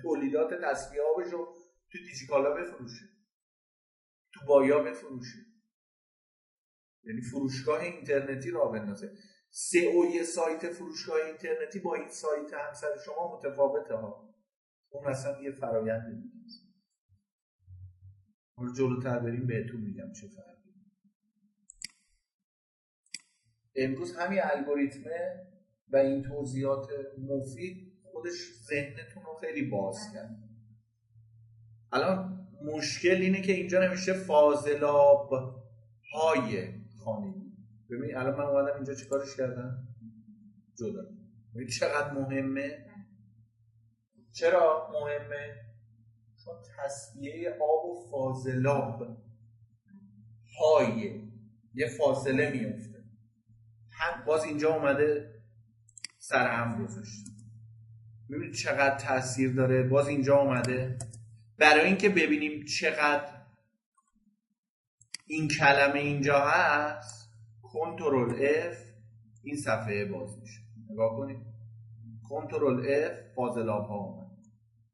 تولیدات 0.02 0.64
تصفیه 0.64 1.00
آبش 1.02 1.32
رو 1.32 1.54
تو 1.92 1.98
دیجیکالا 1.98 2.54
بفروشه. 2.54 3.04
تو 4.34 4.40
بایا 4.46 4.82
بفروشه. 4.82 5.38
یعنی 7.04 7.20
فروشگاه 7.20 7.80
اینترنتی 7.80 8.50
را 8.50 8.68
بندازه 8.68 9.12
او 9.94 10.06
یه 10.06 10.22
سایت 10.22 10.70
فروشگاه 10.70 11.16
اینترنتی 11.26 11.78
با 11.78 11.94
این 11.94 12.08
سایت 12.08 12.54
همسر 12.54 12.88
شما 13.04 13.36
متفاوته 13.36 13.94
ها. 13.94 14.34
اون 14.90 15.06
اصلا 15.06 15.42
یه 15.42 15.52
فرایند 15.52 16.22
دیگه 16.22 16.30
حالا 18.56 18.72
جلوتر 18.72 19.18
بریم 19.18 19.46
بهتون 19.46 19.80
میگم 19.80 20.12
چه 20.12 20.28
فرقی 20.28 20.60
امروز 23.76 24.16
همین 24.16 24.40
الگوریتمه 24.42 25.46
و 25.88 25.96
این 25.96 26.22
توضیحات 26.22 26.88
مفید 27.18 27.92
خودش 28.02 28.52
ذهنتون 28.68 29.22
رو 29.22 29.34
خیلی 29.40 29.62
باز 29.62 29.98
کرد. 30.14 30.36
الان 31.92 32.46
مشکل 32.62 33.16
اینه 33.16 33.42
که 33.42 33.52
اینجا 33.52 33.84
نمیشه 33.86 34.12
فاضلاب 34.12 35.30
های 36.12 36.68
خانگی. 37.04 37.49
ببین 37.90 38.16
الان 38.16 38.34
من 38.34 38.44
اومدم 38.44 38.74
اینجا 38.74 38.94
چیکارش 38.94 39.36
کردم؟ 39.36 39.88
جدا. 40.78 41.02
ببین 41.54 41.68
چقدر 41.68 42.12
مهمه. 42.12 42.86
چرا 44.32 44.90
مهمه؟ 44.92 45.56
چون 46.44 46.54
تصویه 46.76 47.50
آب 47.50 47.84
و 47.84 48.10
فاضلاب. 48.10 49.16
های 50.60 51.22
یه 51.74 51.88
فاصله 51.98 52.50
میفته 52.50 52.90
باز 54.26 54.44
اینجا 54.44 54.74
اومده 54.74 55.42
سر 56.18 56.46
هم 56.46 56.84
گذاشت. 56.84 57.26
ببینید 58.30 58.54
چقدر 58.54 58.98
تاثیر 58.98 59.52
داره. 59.52 59.82
باز 59.82 60.08
اینجا 60.08 60.36
اومده. 60.36 60.98
برای 61.58 61.86
اینکه 61.86 62.08
ببینیم 62.08 62.64
چقدر 62.64 63.40
این 65.26 65.48
کلمه 65.48 66.00
اینجا 66.00 66.40
هست 66.40 67.29
کنترل 67.72 68.30
F 68.72 68.76
این 69.42 69.56
صفحه 69.56 70.04
باز 70.04 70.38
میشه. 70.40 70.60
نگاه 70.90 71.16
کنید. 71.16 71.38
کنترل 72.28 72.82
F 72.82 73.34
فاضلاب 73.34 73.88
ها 73.88 73.96
اومد. 73.96 74.30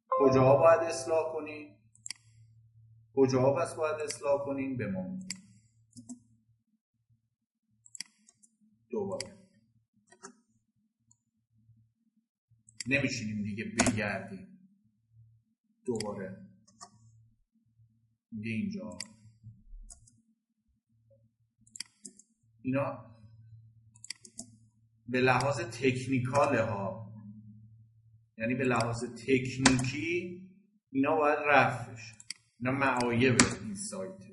کجاها 0.09 0.57
باید 0.57 0.81
اصلاح 0.81 1.33
کنیم؟ 1.33 1.77
کجاها 3.15 3.55
پس 3.55 3.75
باید 3.75 4.01
اصلاح 4.01 4.45
کنیم؟ 4.45 4.77
به 4.77 4.87
ما 4.87 5.19
دوباره. 8.91 9.37
نمیشینیم 12.87 13.43
دیگه 13.43 13.65
بگردیم. 13.65 14.59
دوباره. 15.85 16.47
میگه 18.33 18.51
اینجا. 18.51 18.99
اینا 22.67 23.17
به 25.09 25.21
لحاظ 25.21 25.61
تکنیکاله 25.61 26.63
ها. 26.63 27.13
یعنی 28.39 28.55
به 28.55 28.65
لحاظ 28.65 29.05
تکنیکی 29.05 30.43
اینا 30.91 31.17
باید 31.17 31.39
رفت 31.39 31.91
بشه. 31.91 32.15
اینا 32.61 32.73
معایب 32.73 33.37
این 33.63 33.75
سایت 33.75 34.27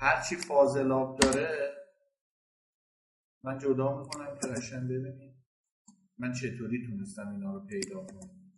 هرچی 0.00 0.36
فاضلاب 0.36 1.20
داره 1.20 1.74
من 3.44 3.58
جدا 3.58 3.98
می‌کنم 3.98 4.38
که 4.42 4.48
قشنگ 4.48 4.84
ببینید 4.84 5.34
من 6.18 6.32
چطوری 6.32 6.86
تونستم 6.86 7.28
اینا 7.28 7.52
رو 7.54 7.66
پیدا 7.66 8.06
کنم. 8.06 8.52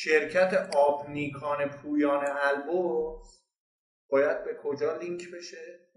شرکت 0.00 0.70
آبنیکان 0.76 1.68
پویان 1.68 2.24
البرز 2.26 3.42
باید 4.08 4.44
به 4.44 4.58
کجا 4.62 4.98
لینک 4.98 5.30
بشه؟ 5.30 5.88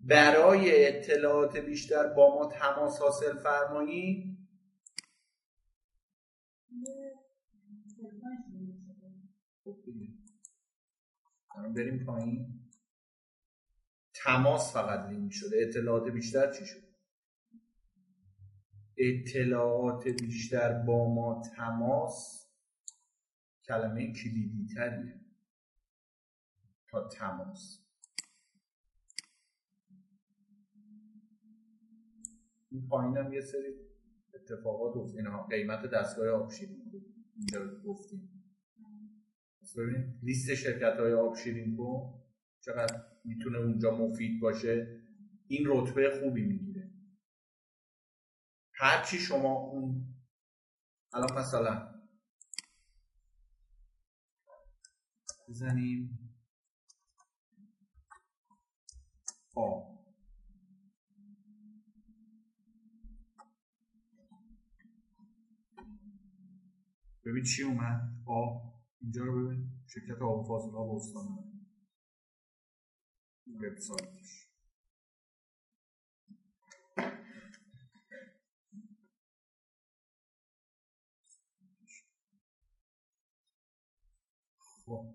برای 0.00 0.86
اطلاعات 0.86 1.56
بیشتر 1.56 2.06
با 2.06 2.34
ما 2.34 2.50
تماس 2.50 2.98
حاصل 2.98 3.38
فرمایید. 3.38 4.38
بریم 11.76 12.04
پایین. 12.04 12.70
تماس 14.14 14.72
فقط 14.72 15.08
لینک 15.08 15.32
شده. 15.32 15.56
اطلاعات 15.68 16.12
بیشتر 16.12 16.52
چی 16.52 16.66
شد؟ 16.66 16.93
اطلاعات 18.98 20.08
بیشتر 20.08 20.72
با 20.82 21.14
ما 21.14 21.42
تماس. 21.56 22.44
کلمه 23.68 24.12
کلیدی 24.12 24.66
تریه 24.74 25.20
تا 26.88 27.08
تماس. 27.08 27.80
این 32.70 32.88
پایین 32.88 33.16
هم 33.16 33.32
یه 33.32 33.40
سری 33.40 33.74
اتفاقات 34.34 34.96
افتاد 34.96 35.16
اینها. 35.16 35.46
قیمت 35.46 35.86
دستگاه 35.86 36.28
آبشیرین 36.28 36.92
اینجا 37.36 37.80
گفتیم. 37.84 38.30
ببینید 39.76 40.18
لیست 40.22 40.54
شرکت 40.54 40.96
های 40.98 41.12
آبشیرین 41.12 41.76
کو 41.76 42.12
چقدر 42.60 43.02
می‌تونه 43.24 43.58
اونجا 43.58 43.96
مفید 43.96 44.40
باشه. 44.40 45.00
این 45.46 45.64
رتبه 45.66 46.20
خوبی 46.20 46.42
می‌گیره. 46.42 46.63
هرچی 48.84 49.18
شما 49.18 49.52
اون 49.52 50.14
الان 51.12 51.38
مثلا 51.38 51.94
بزنیم. 55.48 56.18
آ 59.56 59.80
ببین 67.24 67.44
چی 67.44 67.62
اومد؟ 67.62 68.00
آ 68.26 68.70
اینجا 69.00 69.24
رو 69.24 69.46
ببین. 69.46 69.70
شرکت 69.86 70.22
آب 70.22 70.46
فاضل 70.48 70.76
آب 70.76 70.94
استان. 70.94 71.28
وبسایتش. 73.46 74.43
خب 84.86 85.14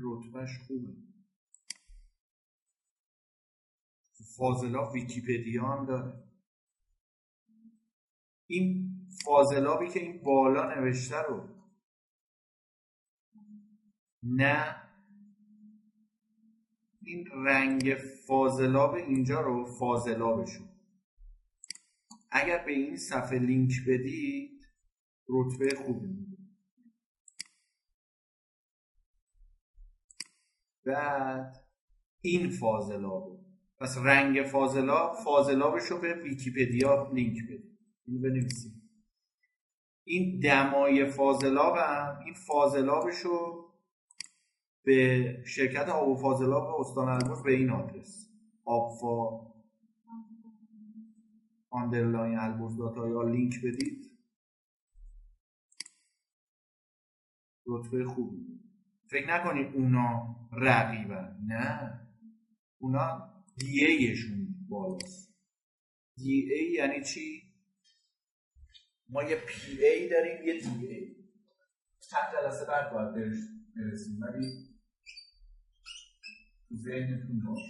رتبهش 0.00 0.50
خوبه 0.66 0.92
فاضلاب 4.36 4.92
ویکیپدیا 4.92 5.64
هم 5.64 5.86
داره 5.86 6.35
این 8.46 8.90
فاضلابی 9.24 9.88
که 9.88 10.00
این 10.00 10.22
بالا 10.22 10.74
نوشته 10.74 11.22
رو 11.22 11.56
نه. 14.22 14.82
این 17.02 17.26
رنگ 17.46 17.94
فاضلاب 18.26 18.94
اینجا 18.94 19.40
رو 19.40 19.64
فاضلابشون. 19.64 20.68
اگر 22.30 22.64
به 22.64 22.72
این 22.72 22.96
صفحه 22.96 23.38
لینک 23.38 23.72
بدید 23.88 24.66
رتبه 25.28 25.76
خوبی 25.76 26.26
بعد 30.86 31.66
این 32.20 32.50
فاضلابه. 32.50 33.38
پس 33.78 33.98
رنگ 33.98 34.46
فاضلاب 34.46 35.16
فاضلابش 35.24 35.82
رو 35.82 36.00
به 36.00 36.14
ویکیپدیا 36.14 37.12
لینک 37.12 37.38
بدید. 37.44 37.75
اینو 38.06 38.20
بنویسید 38.20 38.82
این 40.04 40.40
دمای 40.40 41.06
فاضلاب 41.06 41.76
هم 41.76 42.18
این 42.24 42.34
فاضلابش 42.34 43.18
رو 43.18 43.66
به 44.84 45.42
شرکت 45.46 45.88
آب 45.88 46.08
و 46.08 46.16
فاضلاب 46.16 46.80
استان 46.80 47.08
البرز 47.08 47.42
به 47.42 47.52
این 47.52 47.70
آدرس. 47.70 48.30
آبفا 48.64 49.46
underline 51.70 52.38
البرز 52.38 52.76
داتا 52.76 53.08
یا 53.08 53.22
لینک 53.22 53.54
بدید. 53.64 54.10
رتبه 57.66 58.04
خوبی. 58.04 58.60
فکر 59.10 59.34
نکنید 59.34 59.74
اونا 59.74 60.36
رقیبن 60.52 61.36
نه. 61.46 62.00
اونا 62.78 63.32
DA 63.56 63.84
شون 63.84 64.66
بالاست. 64.68 65.34
DA 66.16 66.72
یعنی 66.72 67.04
چی؟ 67.04 67.45
ما 69.08 69.22
یه 69.22 69.36
PA 69.36 70.08
داریم 70.08 70.42
یه 70.42 70.60
DA 70.60 71.16
چند 72.10 72.32
جلسه 72.32 72.66
بعد 72.66 72.92
باید 72.92 73.14
برسیم. 73.76 74.20
ولی 74.22 74.46
تو 76.68 76.76
ذهنتون 76.76 77.42
باش. 77.46 77.60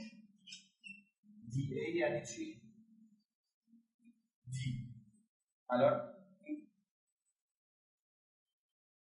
دی 1.53 1.81
ای 1.81 1.97
یعنی 1.97 2.27
چی؟ 2.27 2.63
دی. 4.53 4.95
الان؟ 5.71 6.17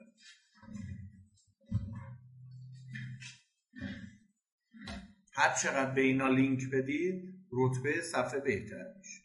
هر 5.37 5.53
چقدر 5.53 5.91
به 5.91 6.01
اینا 6.01 6.27
لینک 6.27 6.69
بدید 6.73 7.45
رتبه 7.51 8.01
صفحه 8.01 8.39
بهتر 8.39 8.93
میشه. 8.97 9.23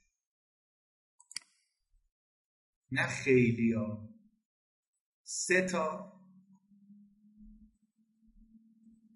نه 2.91 3.07
خیلی 3.07 3.73
ها. 3.73 4.09
سه 5.23 5.67
تا. 5.67 6.13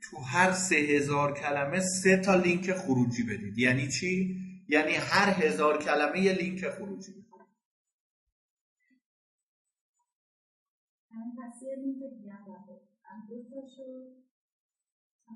تو 0.02 0.16
هر 0.16 0.52
سه 0.52 0.76
هزار 0.76 1.38
کلمه 1.40 1.80
سه 1.80 2.16
تا 2.16 2.34
لینک 2.34 2.72
خروجی 2.72 3.22
بدید. 3.22 3.58
یعنی 3.58 3.88
چی؟ 3.88 4.40
یعنی 4.68 4.92
هر 4.92 5.44
هزار 5.44 5.82
کلمه 5.82 6.20
یه 6.20 6.32
لینک 6.32 6.70
خروجی. 6.70 7.26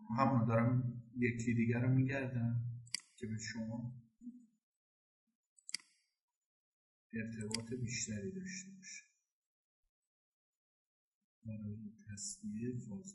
بدید 0.01 0.19
همون 0.19 0.47
دارم 0.47 1.00
یکی 1.17 1.55
دیگر 1.55 1.81
رو 1.81 1.95
میگردم 1.95 2.65
که 3.17 3.27
به 3.27 3.39
شما 3.39 3.93
ارتباط 7.13 7.73
بیشتری 7.81 8.33
داشته 8.33 8.71
باشه. 8.71 9.05
برای 11.45 11.77
تصویه 12.09 12.79
فاز 12.79 13.15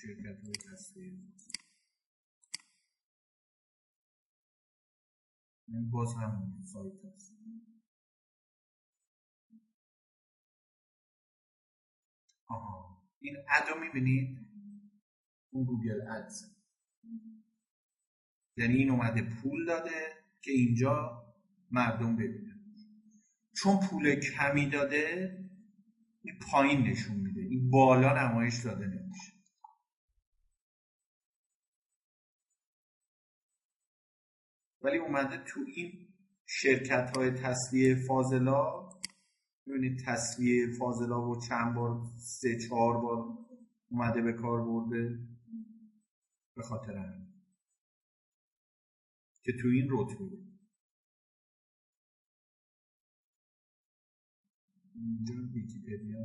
شرکت 0.00 0.44
های 0.44 0.52
تصویه 0.52 1.18
باز 5.90 6.14
هم 6.14 6.64
سایت 6.64 7.04
هست. 7.04 7.32
این 13.20 13.36
اد 13.36 13.68
رو 13.68 13.80
می‌بینید؟ 13.80 14.38
اون 15.50 15.64
گوگل 15.64 16.00
ادز. 16.08 16.56
یعنی 18.56 18.74
این 18.74 18.90
اومده 18.90 19.22
پول 19.22 19.66
داده 19.66 20.24
که 20.40 20.52
اینجا 20.52 21.24
مردم 21.70 22.16
ببینن. 22.16 22.60
چون 23.56 23.80
پول 23.90 24.20
کمی 24.20 24.70
داده 24.70 25.36
این 26.22 26.38
پایین 26.50 26.80
نشون 26.80 27.16
میده. 27.16 27.40
این 27.40 27.70
بالا 27.70 28.12
نمایش 28.22 28.64
داده 28.64 28.86
نمیشه. 28.86 29.32
ولی 34.82 34.98
اومده 34.98 35.44
تو 35.44 35.60
این 35.76 36.08
شرکت 36.46 37.16
های 37.16 37.30
تصویه 37.30 37.94
ببینید 39.70 40.04
تصویه 40.04 40.72
فاضلا 40.78 41.30
و 41.30 41.40
چند 41.40 41.74
بار 41.74 42.02
سه 42.16 42.58
چهار 42.58 43.00
بار 43.00 43.38
اومده 43.90 44.22
به 44.22 44.32
کار 44.32 44.64
برده؟ 44.64 45.18
به 46.56 46.62
خاطر 46.62 46.96
همین. 46.96 47.26
که 49.42 49.52
تو 49.62 49.68
این 49.68 49.88
رتبه. 49.90 50.38
اینجا 54.94 55.34
ویکیپدیا 55.52 56.18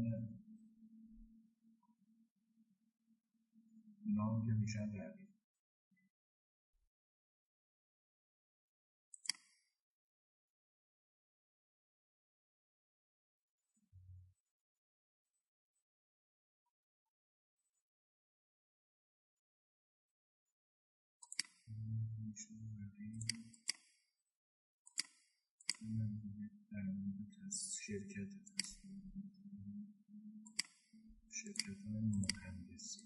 اینا 4.06 4.24
هم 4.24 4.46
که 4.46 4.52
میشن 4.52 4.96
رقیب 4.96 5.25
شرکت 27.86 28.30
شرکت 31.32 31.78
مهندسی 31.86 33.06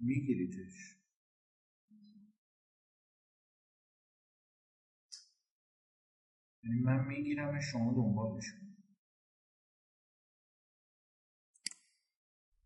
میگیریدش. 0.00 1.01
یعنی 6.64 6.80
من 6.80 7.06
می‌گیرم 7.06 7.60
شما 7.60 7.92
دنبالش 7.92 8.52
کن 8.52 8.66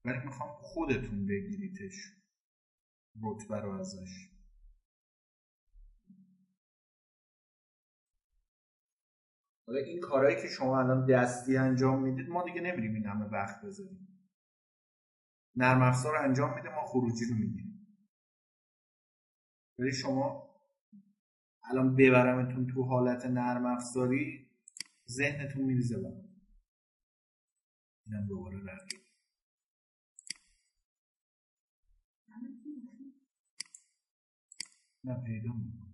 ولی 0.05 0.19
می‌خوام 0.25 0.51
خودتون 0.61 1.27
بگیریدش 1.27 2.13
رتبه 3.23 3.61
رو 3.61 3.71
ازش. 3.71 4.29
حالا 9.67 9.79
این 9.79 10.01
کارهایی 10.01 10.37
که 10.43 10.49
شما 10.49 10.79
الان 10.79 11.07
دستی 11.07 11.57
انجام 11.57 12.03
می‌دید 12.03 12.29
ما 12.29 12.43
دیگه 12.45 12.61
نمیریم 12.61 12.95
این 12.95 13.07
همه 13.07 13.25
وقت 13.27 13.65
بذاریم. 13.65 14.09
نرم 15.57 15.83
افزار 15.83 16.17
انجام 16.17 16.55
میده 16.55 16.75
ما 16.75 16.85
خروجی 16.85 17.25
رو 17.25 17.35
می‌گیریم. 17.35 17.89
ولی 19.79 19.93
شما 19.93 20.46
الان 21.71 21.97
ببرمتون 21.97 22.67
تو 22.67 22.83
حالت 22.83 23.27
نرم 23.27 23.67
افزاری 23.67 24.47
ذهنتون 25.09 25.63
میریزه 25.65 25.99
با. 25.99 26.25
اینم 28.07 28.27
دوباره 28.27 28.59
رقیب 28.59 29.01
نه 35.05 35.15
پیدا 35.25 35.53
می‌کنم. 35.53 35.86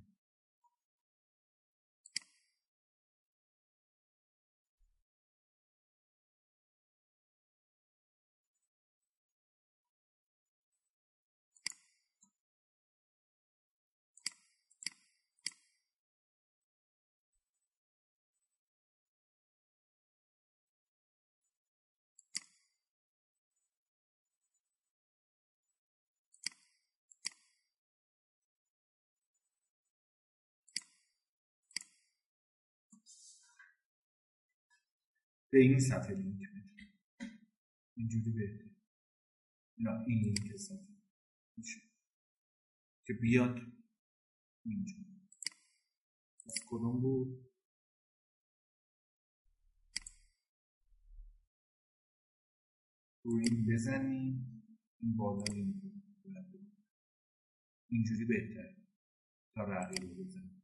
به 35.53 35.59
این 35.59 35.81
صفحه 35.81 36.15
لینک 36.15 36.49
بده. 36.51 36.89
اینجوری 37.97 38.31
بهتر 38.31 38.71
نه 39.79 40.05
این 40.07 40.19
لینک 40.19 40.57
صفحه 40.57 40.97
میشه. 41.57 41.81
که 43.07 43.13
بیاد 43.13 43.59
اینجا. 44.65 44.97
از 46.47 46.55
کدوم 46.67 47.01
بود؟ 47.01 47.53
روی 53.25 53.45
این 53.51 53.67
بزنیم. 53.67 54.63
این 55.01 55.17
بالا 55.17 55.45
لینک. 55.55 55.83
اینجوری 57.91 58.25
بهتر 58.25 58.77
تا 59.55 59.65
رقیب 59.65 60.09
رو 60.09 60.25
بزنیم. 60.25 60.62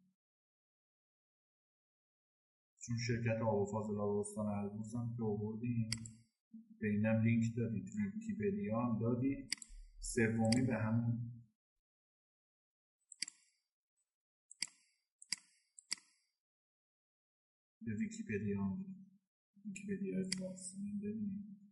چون 2.88 2.96
شرکت 2.98 3.42
آب 3.42 3.60
و 3.60 3.66
فاضلاب 3.66 4.16
استان 4.16 4.46
البرز 4.46 4.94
هم 4.94 5.14
که 5.16 5.22
آوردیم. 5.22 5.90
به 6.80 6.88
اینم 6.88 7.22
لینک 7.22 7.56
دادید 7.56 7.90
ویکیپدیا 8.14 8.80
هم 8.82 8.98
دادید. 8.98 9.54
سومی 10.00 10.62
به 10.66 10.74
همون. 10.74 11.32
به 17.82 17.94
ویکیپدیا 17.94 18.64
هم 18.64 18.84
ویکیپدیا 19.64 20.18
اجلاس 20.18 20.76
ببینید 21.02 21.67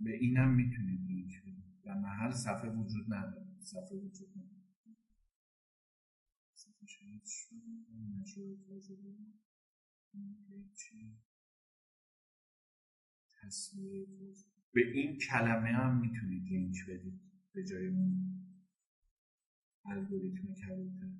به 0.00 0.16
اینم 0.16 0.54
می‌تونید 0.54 1.00
لینک 1.00 1.42
بدید 1.42 1.82
در 1.84 1.94
محل 1.94 2.30
صفحه 2.30 2.70
وجود 2.70 3.14
نداره. 3.14 3.60
صفحه 3.60 3.98
وجود 3.98 4.28
نداره. 4.36 4.60
به 14.72 14.92
این 14.92 15.18
کلمه 15.18 15.68
هم 15.68 16.00
می‌تونید 16.00 16.42
لینک 16.52 16.76
بدید. 16.88 17.20
به 17.52 17.64
جای 17.64 17.86
اون 17.86 18.40
الگوریتم 19.84 20.54
کبوتر. 20.54 21.10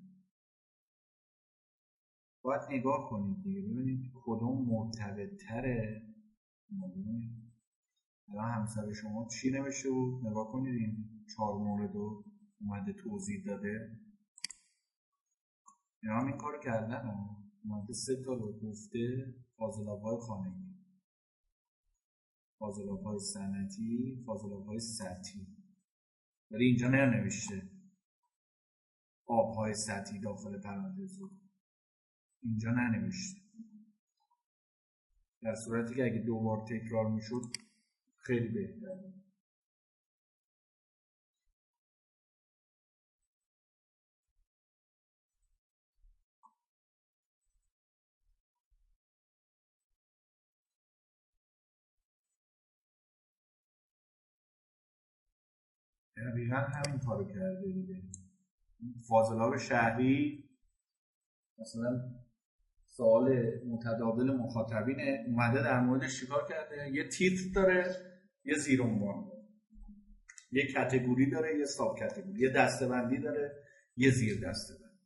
باید 2.43 2.63
نگاه 2.71 3.11
کنید 3.11 3.43
دیگه. 3.43 3.63
ببینید 3.63 4.13
کدوم 4.15 4.69
مرتبط 4.69 5.43
تره 5.43 6.10
الان 8.33 8.51
همسر 8.51 8.93
شما 8.93 9.29
چی 9.29 9.51
نوشته 9.51 9.91
بود؟ 9.91 10.27
نگاه 10.27 10.53
کنید 10.53 10.75
این 10.75 11.25
چهار 11.37 11.59
مورد 11.59 11.95
رو 11.95 12.25
اومده 12.61 12.93
توضیح 12.93 13.45
داده. 13.47 13.99
اینا 16.03 16.21
هم 16.21 16.27
این 16.27 16.37
کار 16.37 16.61
کردن 16.65 17.15
اومده 17.65 17.93
سه 17.93 18.23
تا 18.25 18.33
رو 18.33 18.61
گفته 18.61 18.99
فاضلاب 19.57 20.03
های 20.03 20.17
خانگی. 20.21 20.71
فاضلاب 22.59 23.03
های 23.03 23.19
سنتی 23.19 24.23
فاضلاب 24.27 24.67
های 24.67 24.81
سطحی. 24.81 25.47
ولی 26.51 26.65
اینجا 26.65 26.89
ننوشته. 26.89 27.71
آبهای 29.27 29.75
سطحی 29.75 30.21
داخل 30.21 30.61
پرانتز 30.61 31.19
اینجا 32.43 32.71
ننوشته. 32.71 33.41
در 35.43 35.55
صورتی 35.55 35.95
که 35.95 36.05
اگه 36.05 36.19
دوبار 36.19 36.67
تکرار 36.67 37.11
می‌شد 37.11 37.43
خیلی 38.19 38.49
بهتره 38.49 39.13
دقیقا 56.17 56.57
همین 56.57 56.99
کارو 56.99 57.25
کرده 57.25 57.73
دیگه. 57.73 58.03
فاضلاب 59.09 59.57
شهری 59.57 60.45
مثلا 61.59 62.15
سوال 63.01 63.29
متداول 63.67 64.37
مخاطبین 64.37 65.01
اومده 65.27 65.63
در 65.63 65.81
موردش 65.81 66.21
چیکار 66.21 66.49
کرده؟ 66.49 66.91
یه 66.93 67.09
تیتر 67.09 67.51
داره 67.55 67.97
یه 68.45 68.55
زیر 68.55 68.83
عنوان 68.83 69.33
یه 70.53 70.67
کتگوری 70.67 71.31
داره 71.31 71.59
یه 71.59 71.65
ساب 71.65 71.99
کتگوری 71.99 72.41
یه 72.41 72.51
دستبندی 72.51 73.19
داره 73.19 73.65
یه 73.97 74.11
زیر 74.11 74.49
دستبندی 74.49 75.01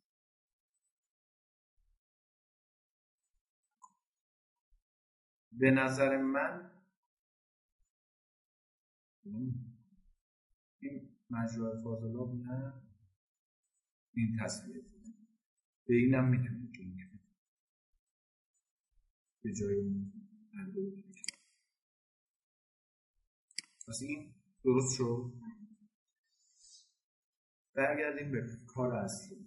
به 5.53 5.71
نظر 5.71 6.17
من 6.17 6.71
این 10.81 11.19
مجرای 11.31 11.83
فاضلاب 11.85 12.35
نه. 12.35 12.75
این 14.15 14.37
تصویر. 14.41 14.85
به 15.87 15.95
اینم 15.95 16.29
می‌تونید 16.29 17.04
به 19.45 19.53
جای 19.53 19.77
پس 23.89 24.03
این 24.03 24.35
درست 24.65 24.97
شد؟ 24.97 25.33
برگردیم 27.75 28.33
به 28.33 28.47
کار 28.67 28.95
اصلی. 28.95 29.47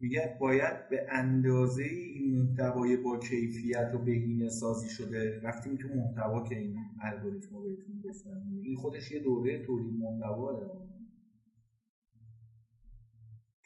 میگه 0.00 0.36
باید 0.40 0.88
به 0.88 1.06
اندازه 1.10 1.82
این 1.82 2.38
محتوای 2.38 2.96
با 2.96 3.18
کیفیت 3.18 3.92
و 3.94 3.98
بهینه 3.98 4.48
سازی 4.48 4.88
شده. 4.88 5.40
رفتیم 5.40 5.76
تو 5.76 5.88
محتوا 5.88 6.48
که 6.48 6.58
این 6.58 6.76
الگوریتم 7.02 7.56
رو 7.56 7.62
بهتون 7.62 8.00
گفتم 8.04 8.60
این 8.62 8.76
خودش 8.76 9.10
یه 9.10 9.20
دوره 9.20 9.66
تولید 9.66 9.94
محتوا 9.94 10.52
داره. 10.52 10.88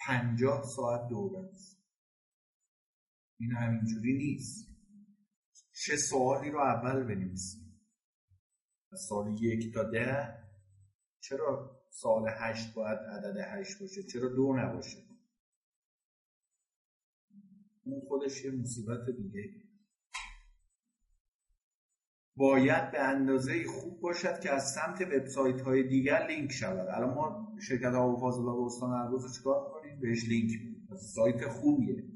پنجاه 0.06 0.62
ساعت 0.62 1.08
دوره 1.08 1.48
است. 1.48 1.79
این 3.40 3.52
همینجوری 3.52 4.12
نیست. 4.16 4.70
چه 5.72 5.96
سوالی 5.96 6.50
رو 6.50 6.58
اول 6.58 7.02
بنویسیم. 7.02 7.80
از 8.92 9.00
سال 9.00 9.42
یک 9.42 9.74
تا 9.74 9.82
ده. 9.82 10.40
چرا 11.20 11.80
سال 11.90 12.22
هشت 12.28 12.74
باید 12.74 12.98
عدد 12.98 13.36
هشت 13.36 13.80
باشه؟ 13.80 14.02
چرا 14.02 14.28
دو 14.28 14.56
نباشه؟ 14.56 14.98
اون 17.84 18.00
خودش 18.08 18.44
یه 18.44 18.50
مصیبت 18.50 19.10
دیگه. 19.16 19.54
باید 22.36 22.90
به 22.90 23.00
اندازه 23.00 23.64
خوب 23.64 24.00
باشد 24.00 24.40
که 24.40 24.50
از 24.50 24.72
سمت 24.72 25.00
وبسایت 25.00 25.60
های 25.60 25.88
دیگر 25.88 26.26
لینک 26.26 26.52
شود. 26.52 26.88
الان 26.88 27.14
ما 27.14 27.56
شرکت 27.60 27.94
آب 27.94 28.20
فاضلاب 28.20 28.60
استان 28.60 28.90
ارگوز 28.90 29.36
چیکار 29.38 29.70
کنیم 29.70 30.00
بهش 30.00 30.28
لینک 30.28 30.50
میدیم 30.50 30.96
سایت 30.96 31.48
خوبیه. 31.48 32.09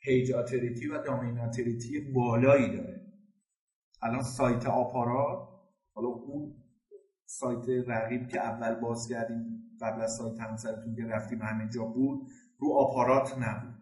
page 0.00 0.32
authority 0.32 0.86
و 0.86 1.02
domain 1.02 1.38
authority 1.38 2.00
بالایی 2.00 2.76
داره. 2.76 3.00
الان 4.02 4.22
سایت 4.22 4.66
آپارات 4.66 5.48
حالا 5.94 6.08
اون 6.08 6.54
سایت 7.26 7.88
رقیب 7.88 8.28
که 8.28 8.40
اول 8.40 8.74
باز 8.74 9.08
کردیم 9.08 9.62
قبل 9.80 10.00
از 10.00 10.16
سایت 10.16 10.40
همسرتون 10.40 10.94
که 10.94 11.04
رفتیم 11.04 11.42
همه 11.42 11.68
جا 11.68 11.84
بود 11.84 12.28
رو 12.58 12.72
آپارات 12.72 13.38
نبود. 13.38 13.74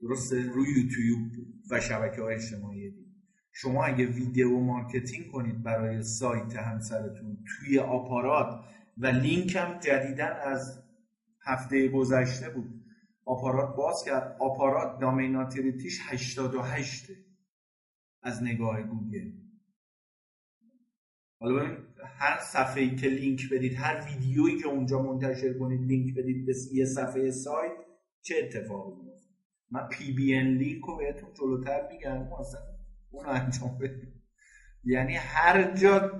درسته؟ 0.00 0.42
روی 0.42 0.68
یوتیوب 0.68 1.46
و 1.70 1.80
شبکه 1.80 2.22
های 2.22 2.34
اجتماعی 2.34 2.90
دید 2.90 3.12
شما 3.52 3.84
اگه 3.84 4.06
video 4.06 4.60
marketing 4.60 5.30
کنید 5.32 5.62
برای 5.62 6.02
سایت 6.02 6.56
همسرتون 6.56 7.38
توی 7.46 7.78
آپارات 7.78 8.64
و 8.98 9.06
لینک 9.06 9.56
هم 9.56 9.78
جدیدن 9.78 10.32
از 10.44 10.82
هفته 11.44 11.88
گذشته 11.88 12.50
بود. 12.50 12.81
آپارات 13.24 13.76
باز 13.76 14.04
کرد. 14.04 14.36
آپارات 14.40 15.00
domain 15.00 15.35
authority 15.35 15.88
ش 15.88 16.00
88 16.02 17.06
از 18.22 18.42
نگاه 18.42 18.82
گوگل. 18.82 19.32
حالا 21.40 21.76
هر 22.18 22.40
صفحه 22.40 22.82
ای 22.82 22.96
که 22.96 23.06
لینک 23.06 23.40
بدید 23.52 23.74
هر 23.74 24.06
ویدیویی 24.06 24.58
که 24.58 24.68
اونجا 24.68 25.02
منتشر 25.02 25.58
کنید 25.58 25.80
لینک 25.80 26.14
بدید 26.14 26.46
به 26.46 26.54
یه 26.72 26.84
صفحه 26.84 27.30
سایت 27.30 27.72
چه 28.20 28.34
اتفاقی 28.42 29.02
میفته 29.02 29.28
من 29.70 29.88
پی 29.88 30.12
بی 30.12 30.34
ان 30.34 30.46
لینک 30.46 30.84
رو 30.84 30.96
بهتون 30.96 31.32
جلوتر 31.32 31.88
میگم 31.88 32.18
مثلا 32.18 32.60
اون 33.10 33.26
انجام 33.26 33.78
بدید. 33.78 34.22
یعنی 34.84 35.14
هر 35.14 35.74
جا 35.74 36.10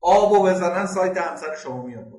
آب 0.00 0.32
و 0.32 0.44
بزنن 0.44 0.86
سایت 0.86 1.16
همسر 1.16 1.56
شما 1.56 1.86
میاد 1.86 2.10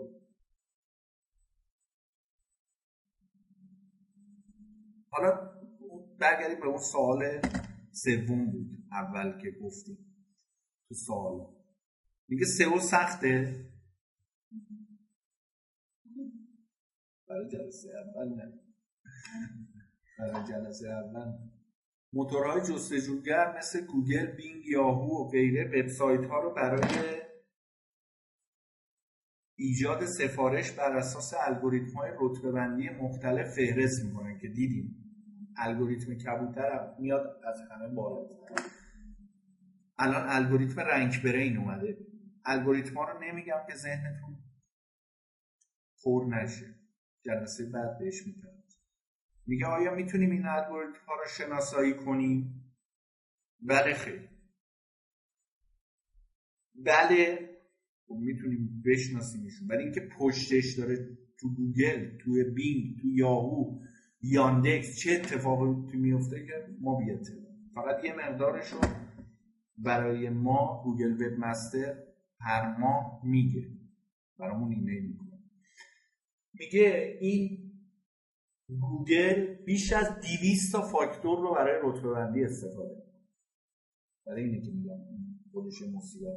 حالا 5.20 5.52
برگردیم 6.20 6.60
به 6.60 6.68
اون 6.68 6.78
سوال 6.78 7.42
سوم 7.92 8.52
بود 8.52 8.70
اول 8.92 9.42
که 9.42 9.52
گفتیم 9.52 9.98
تو 10.88 10.96
سوال. 10.96 11.48
میگه 12.28 12.46
سئو 12.46 12.80
سخته؟ 12.80 13.66
برای 17.30 17.50
جلسه 17.50 17.90
اول 18.06 18.36
نه. 18.36 18.60
برای 20.20 20.48
جلسه 20.48 20.90
اول. 20.90 21.38
موتورهای 22.14 22.62
جستجوگر 22.62 23.58
مثل 23.58 23.86
گوگل، 23.86 24.26
بینگ، 24.26 24.66
یاهو 24.66 25.26
و 25.26 25.30
غیره 25.30 25.64
وبسایت 25.68 26.30
ها 26.30 26.40
رو 26.40 26.54
برای 26.54 27.22
ایجاد 29.56 30.06
سفارش 30.06 30.72
بر 30.72 30.98
اساس 30.98 31.34
الگوریتم 31.48 31.98
های 31.98 32.12
رتبه 32.20 32.52
بندی 32.52 32.90
مختلف 32.90 33.56
فهرست 33.56 34.06
می‌کنن 34.06 34.40
که 34.40 34.48
دیدیم. 34.48 35.09
الگوریتم 35.60 36.14
کبوتر 36.14 36.96
میاد 37.00 37.42
از 37.48 37.62
همه 37.72 37.88
بالا. 37.88 38.30
الان 39.98 40.26
الگوریتم 40.30 40.80
رنگ 40.82 41.24
برین 41.24 41.58
اومده. 41.58 41.98
الگوریتم 42.46 42.94
ها 42.94 43.12
رو 43.12 43.24
نمیگم 43.24 43.60
که 43.68 43.76
ذهنتون 43.76 44.38
پر 46.04 46.26
نشه. 46.30 46.76
جلسه 47.26 47.70
بعد 47.70 48.00
بهش 48.00 48.28
می‌تونم 48.28 48.64
میگه 49.46 49.66
آیا 49.66 49.96
می‌تونیم 49.96 50.32
این 50.32 50.46
الگوریتم 50.46 51.06
ها 51.08 51.16
رو 51.16 51.26
شناسایی 51.38 51.94
کنیم؟ 51.94 52.66
بله 53.62 53.94
خیلی. 53.94 54.30
بله 56.76 57.50
می‌تونیم 58.10 58.84
بشناسیمشون. 58.86 59.68
ولی 59.68 59.84
اینکه 59.84 60.10
پشتش 60.20 60.74
داره 60.78 61.18
تو 61.40 61.56
گوگل 61.56 62.18
تو 62.18 62.32
بینگ 62.56 63.02
تو 63.02 63.08
یاهو 63.08 63.89
یاندکس 64.22 65.00
چه 65.00 65.12
اتفاقی 65.12 65.98
میفته 65.98 66.46
که 66.46 66.54
ما 66.82 66.96
بیاته 66.96 67.34
فقط 67.76 68.04
یه 68.04 68.14
مقدارش 68.14 68.68
رو 68.70 68.80
برای 69.78 70.30
ما 70.30 70.82
Google 70.84 71.14
Webmaster 71.14 72.04
هر 72.40 72.78
ماه 72.78 73.22
میگه. 73.24 73.68
برامون 74.40 74.72
ایمیل 74.72 75.04
می‌کنه. 75.04 75.40
میگه 76.54 77.18
این 77.22 77.72
گوگل 78.82 79.54
بیش 79.66 79.94
از 79.94 80.20
200 80.40 80.72
تا 80.72 80.82
فاکتور 80.82 81.40
رو 81.40 81.56
برای 81.56 81.80
رتبه 81.84 82.14
بندی 82.14 82.44
استفاده 82.44 83.04
برای 84.26 84.44
اینه 84.44 84.62
که 84.62 84.72
میگم 84.72 84.98
خودش 85.52 85.82
مصیبت 85.82 86.34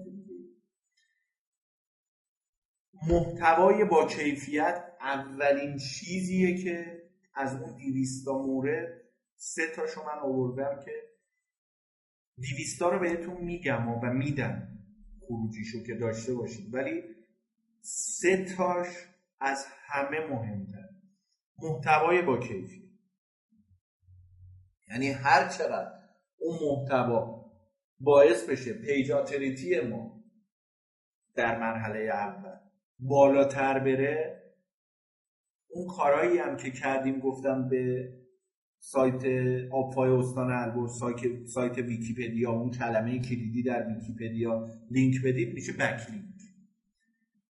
محتوای 3.09 3.84
با 3.84 4.06
کیفیت 4.06 4.84
اولین 5.00 5.76
چیزیه 5.76 6.64
که 6.64 7.01
از 7.34 7.62
اون 7.62 7.76
دیویستا 7.76 8.38
مورد 8.38 9.02
سه 9.36 9.62
تاشو 9.76 10.00
من 10.02 10.18
آوردم 10.22 10.84
که 10.84 10.92
دیویستا 12.36 12.88
رو 12.88 12.98
بهتون 12.98 13.36
میگم 13.36 13.88
و 13.88 14.12
میدم 14.12 14.78
خروجیشو 15.20 15.82
که 15.82 15.94
داشته 15.94 16.34
باشید. 16.34 16.74
ولی 16.74 17.02
سه 17.80 18.44
تاش 18.56 18.88
از 19.40 19.66
همه 19.68 20.26
مهمتر. 20.26 20.88
محتوای 21.59 22.22
با 22.22 22.38
کیفیت. 22.38 22.92
یعنی 24.88 25.10
هر 25.10 25.48
چقدر 25.48 25.92
اون 26.38 26.59
محتوا 26.62 27.52
باعث 28.00 28.44
بشه 28.48 28.72
پیجاتریتی 28.72 29.80
ما 29.80 30.24
در 31.34 31.59
مرحله 31.59 31.98
اول 31.98 32.59
بالاتر 32.98 33.78
بره 33.78 34.41
اون 35.72 35.86
کارهایی 35.86 36.38
هم 36.38 36.56
که 36.56 36.70
کردیم 36.70 37.18
گفتم 37.18 37.68
به 37.68 38.12
سایت 38.78 39.24
آبفای 39.72 40.10
استان 40.10 40.52
البرز 40.52 40.90
سایت, 41.00 41.46
سایت 41.46 41.78
ویکیپدیا 41.78 42.50
اون 42.50 42.70
کلمه 42.70 43.18
کلیدی 43.18 43.62
در 43.62 43.86
ویکیپدیا 43.86 44.68
لینک 44.90 45.14
بدید 45.24 45.54
میشه 45.54 45.72
backlink. 45.72 46.32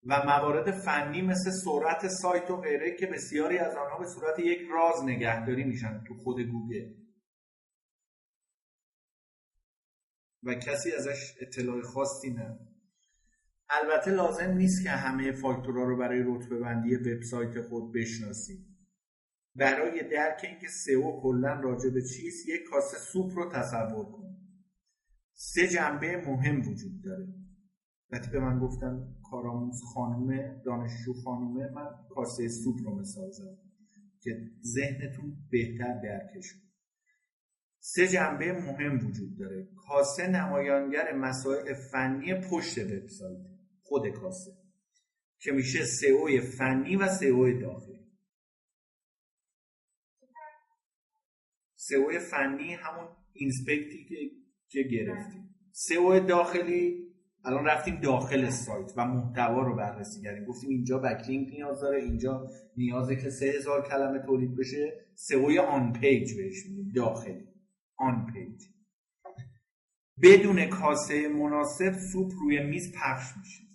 و 0.05 0.23
موارد 0.25 0.71
فنی 0.71 1.21
مثل 1.21 1.51
سرعت 1.51 2.07
سایت 2.07 2.51
و 2.51 2.57
غیره 2.57 2.95
که 2.95 3.07
بسیاری 3.07 3.57
از 3.57 3.75
آنها 3.75 3.99
به 3.99 4.05
صورت 4.05 4.39
یک 4.39 4.59
راز 4.71 5.03
نگهداری 5.03 5.63
میشن 5.63 6.03
تو 6.07 6.13
خود 6.13 6.41
گوگل. 6.41 6.93
و 10.43 10.53
کسی 10.53 10.91
ازش 10.91 11.33
اطلاع 11.41 11.81
خاصی 11.81 12.29
نه 12.29 12.68
البته 13.69 14.11
لازم 14.11 14.51
نیست 14.51 14.83
که 14.83 14.89
همه 14.89 15.31
فاکتورها 15.31 15.83
رو 15.83 15.97
برای 15.97 16.23
رتبه 16.27 16.59
بندی 16.59 16.95
وبسایت 16.95 17.61
خود 17.61 17.93
بشناسید 17.93 18.69
برای 19.55 20.09
درک 20.11 20.41
اینکه 20.43 20.67
سئو 20.67 21.21
کلا 21.21 21.59
راجع 21.59 21.89
به 21.89 22.01
چیست 22.01 22.49
یک 22.49 22.61
کاسه 22.71 22.97
سوپ 22.97 23.31
رو 23.35 23.51
تصور 23.51 24.05
کن 24.05 24.29
سه 25.33 25.67
جنبه 25.67 26.23
مهم 26.27 26.59
وجود 26.59 27.03
داره. 27.03 27.27
وقتی 28.11 28.31
به 28.31 28.39
من 28.39 28.59
گفتن 28.59 29.15
کارآموز 29.31 29.81
خانومه 29.93 30.61
دانشجو 30.65 31.13
خانومه 31.13 31.69
من 31.75 31.89
کاسه 32.09 32.47
سوپ 32.47 32.79
رو 32.83 32.99
مثال 32.99 33.31
که 34.21 34.51
ذهنتون 34.63 35.37
بهتر 35.51 36.01
درکش 36.03 36.55
سه 37.79 38.07
جنبه 38.07 38.51
مهم 38.51 39.07
وجود 39.07 39.37
داره. 39.37 39.67
کاسه 39.87 40.27
نمایانگر 40.27 41.15
مسائل 41.15 41.73
فنی 41.73 42.33
پشت 42.33 42.77
وبسایت. 42.77 43.58
خود 43.89 44.09
کاسه 44.09 44.51
که 45.39 45.51
میشه 45.51 45.85
سئو 45.85 46.41
فنی 46.41 46.95
و 46.95 47.07
سئو 47.07 47.59
داخلی. 47.59 47.99
سئو 51.75 52.19
فنی 52.19 52.73
همون 52.73 53.07
inspect 53.33 53.96
ی 53.96 54.05
که 54.09 54.15
که 54.67 54.83
گرفتیم. 54.83 55.55
سئو 55.71 56.19
داخلی 56.19 57.09
الان 57.45 57.65
رفتیم 57.65 57.99
داخل 58.01 58.49
سایت 58.49 58.93
و 58.97 59.05
محتوا 59.05 59.61
رو 59.61 59.75
بررسی 59.75 60.21
کردیم. 60.21 60.45
گفتیم 60.45 60.69
اینجا 60.69 60.99
backlink 60.99 61.49
نیاز 61.49 61.81
داره 61.81 62.03
اینجا 62.03 62.47
نیازه 62.77 63.15
که 63.15 63.29
سه 63.29 63.45
هزار 63.45 63.87
کلمه 63.87 64.19
تولید 64.19 64.55
بشه. 64.57 65.05
سئو 65.15 65.61
on 65.61 65.93
page 65.93 66.37
بهش 66.37 66.65
میگیم 66.65 66.91
داخلی. 66.95 67.47
on 67.95 68.25
page. 68.33 68.63
بدون 70.21 70.65
کاسه 70.65 71.27
مناسب 71.27 71.93
سوپ 72.11 72.31
روی 72.41 72.63
میز 72.63 72.91
پخش 72.91 73.37
میشه. 73.37 73.68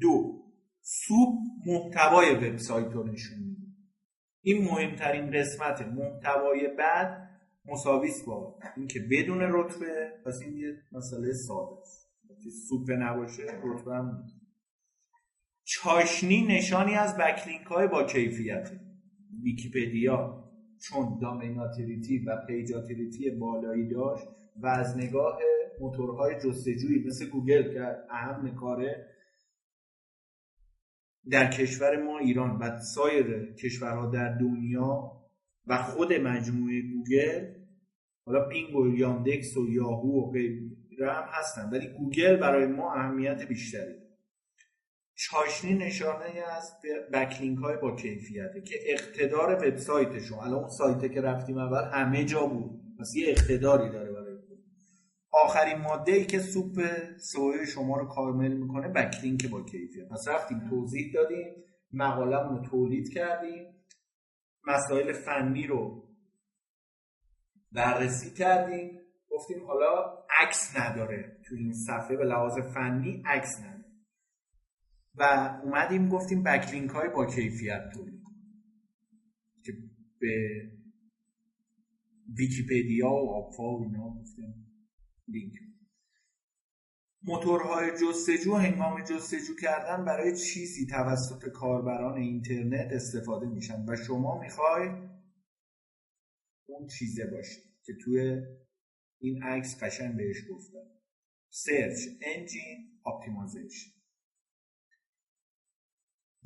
دو 0.00 0.42
سوپ 0.80 1.38
محتوای 1.66 2.34
وبسایت 2.34 2.92
رو 2.92 3.06
نشون 3.06 3.38
میده. 3.38 3.66
این 4.42 4.64
مهمترین 4.64 5.30
قسمت 5.30 5.82
محتوای 5.82 6.68
بعد 6.78 7.30
مساویس 7.64 8.24
با 8.24 8.58
اینکه 8.76 9.00
بدون 9.10 9.38
رتبه 9.40 10.12
پس 10.26 10.40
این 10.44 10.56
یه 10.56 10.76
مسئله 10.92 11.32
ساده 11.32 11.80
است. 11.80 12.06
سوپ 12.68 12.90
نباشه 12.90 13.42
رتبه 13.64 13.94
هم 13.94 14.24
چاشنی 15.64 16.46
نشانی 16.46 16.94
از 16.94 17.16
بکلینک 17.16 17.66
های 17.66 17.88
با 17.88 18.04
کیفیت. 18.04 18.70
ویکیپدیا 19.42 20.44
چون 20.78 21.18
دامیناتریتی 21.22 22.18
و 22.18 22.36
پیجاتریتی 22.46 23.30
بالایی 23.30 23.88
داشت 23.88 24.26
و 24.56 24.66
از 24.66 24.96
نگاه 24.96 25.38
موتورهای 25.80 26.34
جستجویی 26.34 27.04
مثل 27.06 27.26
گوگل 27.30 27.72
که 27.72 27.96
اهم 28.10 28.54
کاره 28.54 29.06
در 31.30 31.50
کشور 31.50 32.02
ما 32.02 32.18
ایران 32.18 32.58
و 32.58 32.78
سایر 32.78 33.54
کشورها 33.54 34.10
در 34.10 34.38
دنیا 34.38 35.12
و 35.66 35.76
خود 35.76 36.12
مجموعه 36.12 36.82
گوگل 36.82 37.54
حالا 38.26 38.48
بینگ 38.48 38.76
و 38.76 38.96
یاندکس 38.96 39.56
و 39.56 39.68
یاهو 39.68 40.20
و 40.20 40.30
غیره 40.30 41.12
هم 41.12 41.28
هستن 41.32 41.70
ولی 41.70 41.88
گوگل 41.88 42.36
برای 42.36 42.66
ما 42.66 42.94
اهمیت 42.94 43.48
بیشتری 43.48 43.94
چاشنی 45.14 45.74
نشانه 45.74 46.24
از 46.56 46.72
backlink 47.12 47.58
های 47.58 47.76
با 47.76 47.96
کیفیته 47.96 48.60
که 48.60 48.78
اقتدار 48.86 49.54
وبسایتشون 49.54 50.38
الان 50.38 50.54
اون 50.54 50.68
سایته 50.68 51.08
که 51.08 51.20
رفتیم 51.20 51.58
اول 51.58 51.90
همه 51.92 52.24
جا 52.24 52.46
بود 52.46 52.80
پس 53.00 53.16
یه 53.16 53.28
اقتداری 53.28 53.92
داره 53.92 54.12
آخرین 55.44 55.78
ماده 55.78 56.12
ای 56.12 56.26
که 56.26 56.38
سوپ 56.38 56.80
سوی 57.18 57.66
شما 57.66 57.96
رو 57.96 58.08
کامل 58.08 58.52
می‌کنه 58.52 58.88
بکلینک 58.88 59.46
با 59.50 59.64
کیفیت. 59.64 60.08
پس 60.08 60.28
رفتیم 60.28 60.68
توضیح 60.70 61.12
دادیم 61.14 61.64
مقاله 61.92 62.48
رو 62.48 62.62
تولید 62.70 63.12
کردیم. 63.12 63.74
مسائل 64.66 65.12
فنی 65.12 65.66
رو 65.66 66.08
بررسی 67.72 68.34
کردیم. 68.34 69.00
گفتیم 69.30 69.66
حالا 69.66 70.24
عکس 70.40 70.76
نداره 70.76 71.40
تو 71.48 71.54
این 71.54 71.72
صفحه 71.72 72.16
به 72.16 72.24
لحاظ 72.24 72.58
فنی 72.74 73.22
عکس 73.26 73.60
نداره. 73.60 73.84
و 75.14 75.22
اومدیم 75.64 76.08
گفتیم 76.08 76.42
بکلینک 76.42 76.90
های 76.90 77.08
با 77.08 77.26
کیفیت 77.26 77.90
تولید 77.94 78.22
که 79.64 79.72
به 80.20 80.62
ویکیپدیا 82.38 83.10
و 83.10 83.30
آبفا 83.30 83.62
و 83.62 83.82
اینا 83.82 84.08
گفتیم. 84.20 84.65
لینک 85.28 85.54
موتورهای 87.22 87.90
جستجو 87.90 88.54
هنگام 88.54 89.04
جستجو 89.04 89.54
کردن 89.62 90.04
برای 90.04 90.36
چیزی 90.36 90.86
توسط 90.86 91.48
کاربران 91.48 92.18
اینترنت 92.18 92.92
استفاده 92.92 93.46
میشن 93.46 93.84
و 93.88 93.96
شما 93.96 94.40
می‌خوای 94.40 94.88
اون 96.66 96.86
چیزه 96.98 97.26
باشید 97.26 97.64
که 97.84 97.92
توی 98.04 98.42
این 99.18 99.42
عکس 99.42 99.82
قشنگ 99.82 100.16
بهش 100.16 100.36
گفتم 100.50 100.86
search 101.50 101.98
engine 102.22 103.00
optimization. 103.06 103.90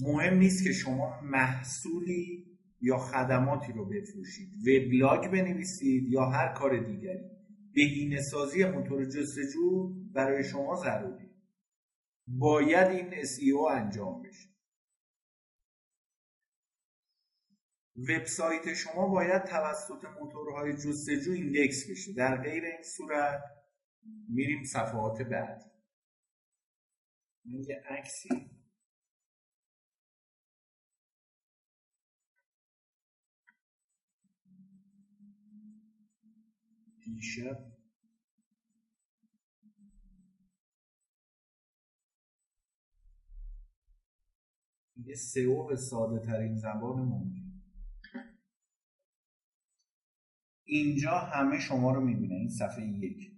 مهم 0.01 0.39
نیست 0.39 0.65
که 0.65 0.73
شما 0.73 1.21
محصولی 1.21 2.59
یا 2.81 2.99
خدماتی 2.99 3.73
رو 3.73 3.85
بفروشید. 3.89 4.49
وبلاگ 4.61 5.31
بنویسید 5.31 6.09
یا 6.09 6.25
هر 6.25 6.55
کار 6.55 6.79
دیگری. 6.87 7.40
بهینه 7.75 8.23
سازی 8.23 8.65
موتور 8.65 9.05
جستجو 9.05 9.95
برای 10.13 10.45
شما 10.45 10.77
ضروری. 10.77 11.31
باید 12.27 12.89
این 12.89 13.11
SEO 13.25 13.71
انجام 13.71 14.23
بشه. 14.23 14.49
وبسایت 17.97 18.75
شما 18.75 19.09
باید 19.09 19.45
توسط 19.45 20.05
موتورهای 20.21 20.73
جستجو 20.73 21.33
ایندکس 21.33 21.91
بشه. 21.91 22.13
در 22.13 22.43
غیر 22.43 22.65
این 22.65 22.83
صورت 22.83 23.43
میریم 24.29 24.65
صفحات 24.65 25.23
بعد. 25.23 25.73
یه 27.45 27.83
عکسی 27.89 28.60
دیشب. 37.15 37.71
یه 44.97 45.15
سئو 45.15 45.67
به 45.67 45.77
ساده 45.77 46.27
ترین 46.27 46.57
زبان 46.57 47.03
ممکن. 47.03 47.63
اینجا 50.65 51.19
همه 51.19 51.59
شما 51.59 51.93
رو 51.93 52.01
می‌بینه 52.01 52.35
این 52.35 52.49
صفحه 52.49 52.87
یک. 52.87 53.33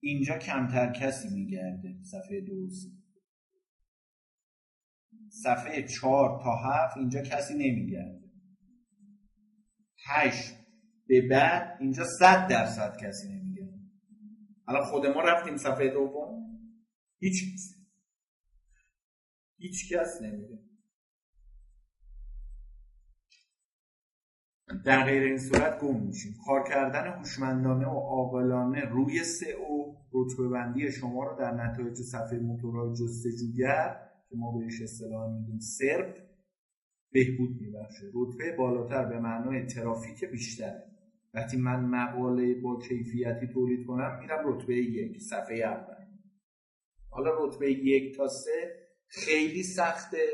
اینجا 0.00 0.38
کمتر 0.38 0.92
کسی 0.92 1.28
میگرده 1.28 2.02
صفحه 2.02 2.40
دو 2.40 2.68
صفحه 5.30 5.88
چهار 5.88 6.42
تا 6.42 6.56
هفت 6.56 6.96
اینجا 6.96 7.22
کسی 7.22 7.54
نمیگرده. 7.54 8.30
هشت 10.06 10.57
به 11.08 11.28
بعد 11.30 11.76
اینجا 11.80 12.04
صد 12.18 12.48
درصد 12.48 12.96
کسی 12.96 13.28
نمیگه. 13.28 13.68
الان 14.68 14.84
خود 14.84 15.06
ما 15.06 15.20
رفتیم 15.20 15.56
صفحه 15.56 15.88
دوم. 15.88 16.44
هیچ 17.18 17.44
هیچ 19.58 19.92
کس 19.92 20.22
نمیگه. 20.22 20.58
در 24.84 25.04
غیر 25.04 25.22
این 25.22 25.38
صورت 25.38 25.80
گم 25.80 26.00
میشیم. 26.00 26.34
کار 26.46 26.68
کردن 26.68 27.12
هوشمندانه 27.12 27.86
و 27.86 27.98
عاقلانه 27.98 28.80
روی 28.80 29.20
او 29.58 29.96
رتبه 30.12 30.48
بندی 30.48 30.92
شما 30.92 31.24
رو 31.24 31.38
در 31.38 31.54
نتایج 31.54 31.96
صفحه 31.96 32.38
موتورهای 32.38 32.94
جستجوگر 32.94 34.08
که 34.28 34.36
ما 34.36 34.58
بهش 34.58 34.82
اصطلاح 34.82 35.32
میگیم 35.32 35.58
سرپ 35.58 36.16
بهبود 37.12 37.60
میبخشه. 37.60 38.06
رتبه 38.14 38.56
بالاتر 38.56 39.04
به 39.04 39.20
معنای 39.20 39.66
ترافیک 39.66 40.24
بیشتره. 40.24 40.87
وقتی 41.38 41.56
من 41.56 41.80
مقاله 41.80 42.54
با 42.54 42.78
کیفیتی 42.78 43.46
تولید 43.46 43.86
کنم 43.86 44.18
میرم 44.18 44.38
رتبه 44.44 44.74
یک 44.74 45.20
صفحه 45.20 45.56
اول. 45.56 46.06
حالا 47.10 47.44
رتبه 47.44 47.72
یک 47.72 48.16
تا 48.16 48.28
سه 48.28 48.88
خیلی 49.06 49.62
سخته 49.62 50.26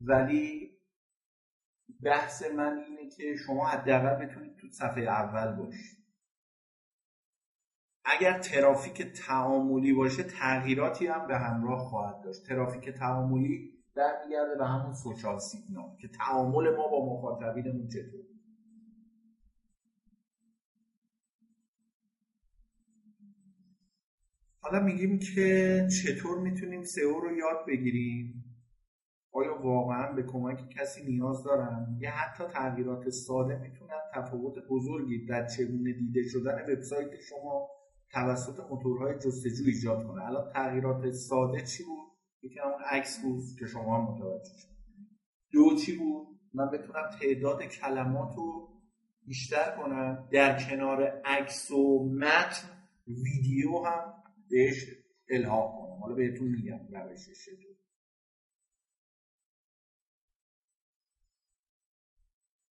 ولی 0.00 0.70
بحث 2.02 2.42
من 2.42 2.78
اینه 2.78 3.10
که 3.10 3.36
شما 3.46 3.66
حداقل 3.66 4.26
بتونید 4.26 4.56
تو 4.56 4.68
صفحه 4.70 5.02
اول 5.02 5.56
باشید. 5.56 6.00
اگر 8.04 8.38
ترافیک 8.38 9.02
تعاملی 9.02 9.92
باشه 9.92 10.22
تغییراتی 10.22 11.06
هم 11.06 11.26
به 11.26 11.38
همراه 11.38 11.78
خواهد 11.78 12.24
داشت. 12.24 12.46
ترافیک 12.46 12.88
تعاملی 12.88 13.84
برمیگرده 13.94 14.54
به 14.58 14.66
همون 14.66 14.94
سوشال 14.94 15.38
سیگنال 15.38 15.96
که 16.00 16.08
تعامل 16.08 16.76
ما 16.76 16.88
با 16.88 17.14
مخاطبینمون 17.14 17.88
چطور؟ 17.88 18.29
حالا 24.62 24.80
میگیم 24.80 25.18
که 25.18 25.86
چطور 26.02 26.38
می‌تونیم 26.38 26.82
سئو 26.82 27.20
رو 27.20 27.36
یاد 27.36 27.66
بگیریم؟ 27.68 28.44
آیا 29.32 29.62
واقعا 29.62 30.12
به 30.12 30.22
کمک 30.22 30.68
کسی 30.68 31.04
نیاز 31.04 31.44
دارم 31.44 31.98
یا 32.00 32.10
حتی 32.10 32.44
تغییرات 32.44 33.08
ساده 33.08 33.58
می‌تونن 33.58 34.00
تفاوت 34.14 34.54
بزرگی 34.70 35.26
در 35.26 35.46
چگونه 35.46 35.92
دیده 35.92 36.22
شدن 36.28 36.72
وبسایت 36.72 37.10
شما 37.28 37.68
توسط 38.12 38.60
موتورهای 38.70 39.14
جستجو 39.14 39.64
ایجاد 39.66 40.06
کنه؟ 40.06 40.24
الان 40.24 40.52
تغییرات 40.52 41.10
ساده 41.10 41.60
چی 41.60 41.84
بود؟ 41.84 42.10
یکی 42.42 42.58
همون 42.58 42.82
عکس 42.90 43.22
بود 43.22 43.42
که 43.58 43.66
شما 43.66 44.12
متوجه 44.12 44.58
شد 44.58 44.68
دو 45.52 45.76
چی 45.76 45.98
بود؟ 45.98 46.26
من 46.54 46.70
بتونم 46.70 47.10
تعداد 47.20 47.62
کلمات 47.62 48.36
رو 48.36 48.68
بیشتر 49.26 49.76
کنم. 49.76 50.28
در 50.32 50.62
کنار 50.62 51.02
عکس 51.24 51.70
و 51.70 52.10
متن 52.14 52.68
ویدیو 53.06 53.78
هم 53.78 54.14
بهش 54.50 54.86
الهام 55.28 55.78
کنم. 55.78 55.98
حالا 56.00 56.14
بهتون 56.14 56.48
میگم 56.48 56.88
روشش 56.92 57.48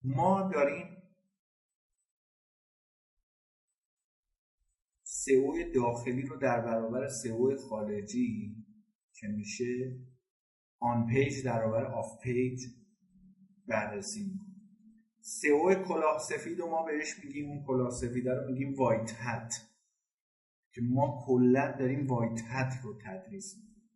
ما 0.04 0.50
داریم 0.54 1.00
سئو 5.04 5.72
داخلی 5.76 6.22
رو 6.22 6.38
در 6.38 6.62
برابر 6.62 7.08
سئو 7.08 7.58
خارجی 7.58 8.56
که 9.14 9.28
میشه 9.28 10.00
on 10.80 11.08
page 11.08 11.46
در 11.46 11.60
برابر 11.60 11.86
off 11.86 12.22
page 12.24 12.62
بررسی 13.68 14.24
می‌کنیم. 14.24 14.50
سئو 15.22 15.74
کلاه 15.88 16.20
سفید 16.20 16.60
و 16.60 16.68
ما 16.68 16.84
بهش 16.84 17.24
میگیم. 17.24 17.50
اون 17.50 17.66
کلاه 17.66 17.92
سفید 17.92 18.30
رو 18.30 18.52
میگیم 18.52 18.74
white 18.74 19.12
hat 19.16 19.69
که 20.80 20.86
ما 20.86 21.24
کلا 21.26 21.72
داریم 21.80 22.08
white 22.08 22.40
hat 22.50 22.74
رو 22.84 22.94
تدریس 23.06 23.56
می‌کنیم. 23.58 23.92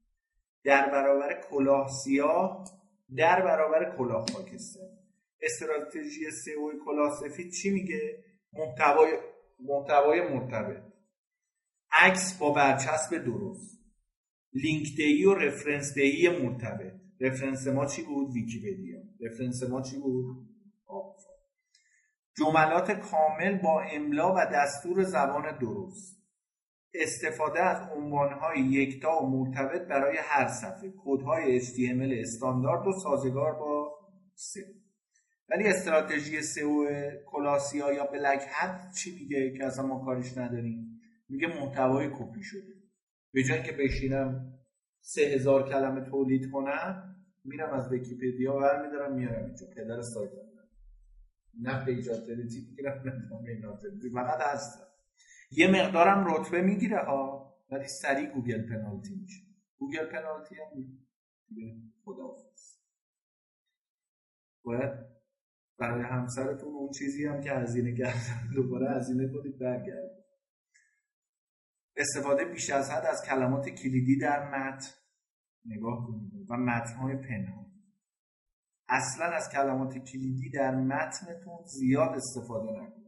در 0.63 0.91
برابر 0.91 1.41
کلاه 1.49 1.89
سیاه 2.03 2.63
در 3.15 3.41
برابر 3.41 3.97
کلاه 3.97 4.25
خاکستر. 4.33 4.87
استراتژی 5.41 6.31
سئو 6.31 6.71
کلاه 6.85 7.11
سفید 7.21 7.51
چی 7.51 7.69
میگه؟ 7.69 8.23
محتوای 8.53 9.17
محتوای 9.59 10.21
مرتبط. 10.21 10.83
عکس 11.91 12.37
با 12.37 12.51
برچسب 12.53 13.17
درست. 13.17 13.79
لینک 14.53 14.87
دهی 14.97 15.25
و 15.25 15.33
رفرنس 15.33 15.93
دهی 15.95 16.29
مرتبط. 16.29 16.93
رفرنس 17.21 17.67
ما 17.67 17.85
چی 17.85 18.03
بود؟ 18.03 18.33
ویکیپدیا. 18.33 18.99
رفرنس 19.21 19.63
ما 19.63 19.81
چی 19.81 19.97
بود؟ 19.97 20.49
جملات 22.37 22.91
کامل 22.91 23.61
با 23.61 23.81
املا 23.81 24.33
و 24.35 24.37
دستور 24.53 25.03
زبان 25.03 25.57
درست. 25.57 26.22
استفاده 26.93 27.59
از 27.63 27.89
عنوانهای 27.95 28.59
یکتا 28.59 29.23
و 29.23 29.29
مرتبط 29.29 29.87
برای 29.87 30.17
هر 30.21 30.47
صفحه. 30.47 30.93
کدهای 31.05 31.61
HTML 31.61 32.21
استاندارد 32.21 32.87
و 32.87 32.91
سازگار 33.03 33.53
با 33.53 33.91
سئو 34.35 34.83
ولی 35.49 35.67
استراتژی 35.67 36.41
سئو 36.41 36.85
کلاسیا 37.25 37.93
یا 37.93 38.05
بلک 38.05 38.41
هد 38.49 38.93
چی 38.93 39.15
میگه 39.19 39.57
که 39.57 39.65
اصلا 39.65 39.85
ما 39.85 40.05
کارش 40.05 40.37
نداریم؟ 40.37 41.01
میگه 41.29 41.47
محتوای 41.47 42.09
کپی 42.09 42.43
شده. 42.43 42.73
به 43.33 43.43
جای 43.43 43.63
که 43.63 43.71
بشینم 43.71 44.53
سه 45.01 45.21
هزار 45.21 45.69
کلمه 45.69 46.01
تولید 46.01 46.51
کنم 46.51 47.15
میرم 47.45 47.73
از 47.73 47.91
ویکیپدیا 47.91 48.59
برمیدارم 48.59 49.15
میارم 49.15 49.45
اینجا. 49.45 49.65
پدر 49.75 50.01
سایت 50.01 50.31
نه. 51.61 51.85
پیجاتریتی 51.85 52.67
می‌گیرم 52.69 53.03
نه 53.05 54.23
فقط 54.23 54.41
هستم. 54.41 54.92
یه 55.57 55.67
مقدارم 55.67 56.25
رتبه 56.27 56.61
می‌گیره 56.61 56.99
ها 57.05 57.53
ولی 57.71 57.87
سریع 57.87 58.29
گوگل 58.29 58.69
پنالتی 58.69 59.15
میشه. 59.15 59.41
گوگل 59.77 60.05
پنالتی 60.05 60.55
هم 60.55 60.99
خداحافظ. 62.05 62.77
باید 64.63 64.91
برای 65.79 66.03
همسرتون 66.03 66.73
اون 66.73 66.91
چیزی 66.91 67.25
هم 67.25 67.41
که 67.41 67.51
هزینه 67.51 67.97
کردن 67.97 68.49
دوباره 68.55 68.95
هزینه 68.95 69.27
کنید 69.33 69.59
برگرد 69.59 70.23
استفاده 71.97 72.45
بیش 72.45 72.69
از 72.69 72.91
حد 72.91 73.05
از 73.05 73.21
کلمات 73.29 73.69
کلیدی 73.69 74.17
در 74.17 74.49
متن. 74.49 74.87
نگاه 75.65 76.07
کنید. 76.07 76.33
و 76.49 76.57
متنهای 76.57 77.15
پنهان. 77.15 77.65
اصلا 78.89 79.25
از 79.25 79.49
کلمات 79.53 79.97
کلیدی 79.97 80.49
در 80.49 80.75
متنتون 80.75 81.65
زیاد 81.65 82.09
استفاده 82.15 82.71
نکنید. 82.71 83.02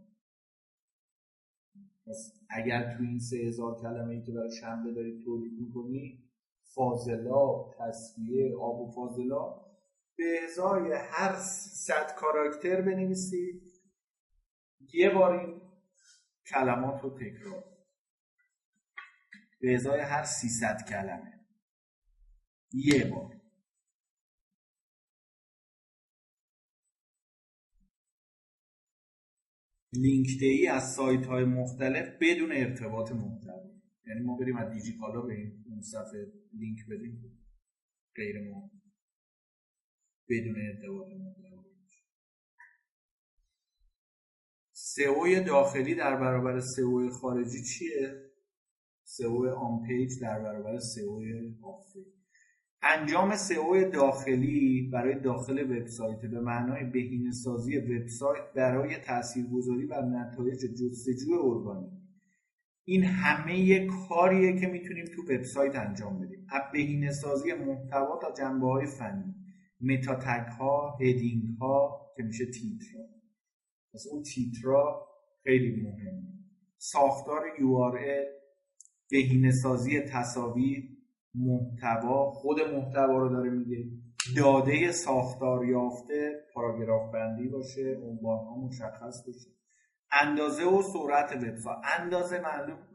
اگر 2.50 2.98
تو 2.98 3.04
این 3.04 3.20
سه 3.20 3.38
هزار 3.38 3.82
کلمه 3.82 4.14
ای 4.14 4.22
که 4.22 4.32
برای 4.32 4.52
شنبه 4.52 4.92
دارید 4.92 5.24
تولید 5.24 5.60
می‌کنی 5.60 6.24
فاضلا 6.76 7.72
تصویه 7.80 8.56
آب 8.56 8.80
و 8.80 8.92
فاضلا 8.92 9.66
به 10.18 10.40
ازای 10.44 10.94
هر 10.94 11.36
صد 11.88 12.16
کاراکتر 12.16 12.82
بنویسید 12.82 13.72
یه 14.94 15.10
بار 15.10 15.40
این 15.40 15.62
کلمات 16.48 17.02
رو 17.02 17.10
تکرار. 17.10 17.64
به 19.62 19.76
ازای 19.76 20.00
هر 20.00 20.24
300 20.24 20.86
کلمه. 20.90 21.46
یه 22.74 23.06
بار. 23.06 23.35
لینک 29.98 30.28
دهی 30.40 30.68
از 30.68 30.94
سایت 30.94 31.26
های 31.26 31.46
مختلف 31.46 32.08
بدون 32.22 32.52
ارتباط 32.52 33.12
محتوا. 33.12 33.72
یعنی 34.08 34.22
ما 34.26 34.38
بریم 34.38 34.58
از 34.58 34.74
دیجیکالا 34.74 35.22
به 35.22 35.34
این 35.34 35.82
صفحه 35.82 36.32
لینک 36.54 36.80
بدیم. 36.90 37.40
غیر 38.16 38.50
ما. 38.50 38.72
بدون 40.30 40.56
ارتباط 40.56 41.08
محتوا. 41.08 41.66
سئو 44.72 45.44
داخلی 45.44 45.96
در 45.96 46.16
برابر 46.16 46.60
سئو 46.60 47.10
خارجی 47.10 47.64
چیه؟ 47.64 48.32
سئو 49.04 49.48
on 49.48 49.88
page 49.88 50.22
در 50.22 50.40
برابر 50.40 50.80
سئو 50.80 51.22
off 51.64 51.98
انجام 52.86 53.36
سئو 53.36 53.90
داخلی 53.90 54.90
برای 54.94 55.20
داخل 55.20 55.72
وبسایت 55.72 56.22
به 56.22 56.40
معنای 56.40 56.84
بهینه 56.84 57.32
سازی 57.32 57.78
وبسایت 57.78 58.54
برای 58.56 58.96
تاثیرگذاری 58.98 59.86
بر 59.86 60.02
نتایج 60.02 60.60
جستجو 60.60 61.34
ارگانیک 61.34 61.92
این 62.88 63.04
همه 63.04 63.88
کاریه 63.88 64.60
که 64.60 64.68
می‌تونیم 64.68 65.06
تو 65.06 65.22
وبسایت 65.22 65.76
انجام 65.76 66.20
بدیم. 66.20 66.48
از 66.50 66.62
بهینه 66.74 67.12
سازی 67.12 67.54
محتوا 67.54 68.20
تا 68.22 68.34
جنبه 68.38 68.68
های 68.68 68.86
فنی 68.86 69.36
متا 69.82 70.20
ها 70.60 70.98
هدینگ 71.02 71.58
ها 71.60 72.12
که 72.18 72.24
میشه 72.24 72.46
تیتر 72.46 72.98
پس 73.94 74.06
اون 74.12 74.24
تیترا 74.24 75.08
خیلی 75.44 75.82
مهمه. 75.82 76.24
ساختار 76.78 77.42
URL 77.58 78.26
بهینه 79.10 79.52
سازی 79.52 80.00
تصاویر 80.00 80.95
محتوا 81.38 82.32
خود 82.32 82.62
محتوا 82.62 83.18
رو 83.18 83.30
داره 83.30 83.50
میگه. 83.50 83.86
داده 84.38 84.92
ساختار 84.92 85.66
یافته 85.66 86.32
پاراگراف 86.54 87.14
بندی 87.14 87.48
باشه 87.50 87.98
عنوان 88.04 88.38
ها 88.38 88.58
مشخص 88.58 89.26
باشه 89.28 89.50
اندازه 90.22 90.64
و 90.64 90.82
سرعت 90.82 91.32
وبسایت. 91.32 91.82
اندازه 92.00 92.42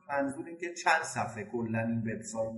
منظور 0.09 0.47
این 0.47 0.57
که 0.57 0.75
چند 0.85 1.03
صفحه 1.03 1.45
کلا 1.45 1.79
این 1.79 1.99
وبسایت 1.99 2.53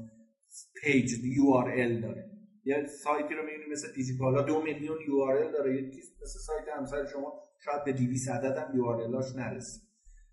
page 0.82 1.10
URL 1.24 2.00
داره. 2.00 2.30
یه 2.64 2.86
سایتی 2.86 3.34
رو 3.34 3.42
می‌بینید 3.42 3.72
مثل 3.72 3.92
دیجیکالا 3.94 4.42
دو 4.42 4.62
میلیون 4.62 4.98
URL 5.08 5.52
داره. 5.52 5.82
یه 5.82 5.88
مثل 6.22 6.38
سایت 6.46 6.76
همسر 6.76 7.06
شما 7.06 7.32
شاید 7.64 7.84
به 7.84 7.92
200 7.92 8.28
عدد 8.28 8.58
هم 8.58 8.76
URL 8.76 9.08
نرسه. 9.36 9.91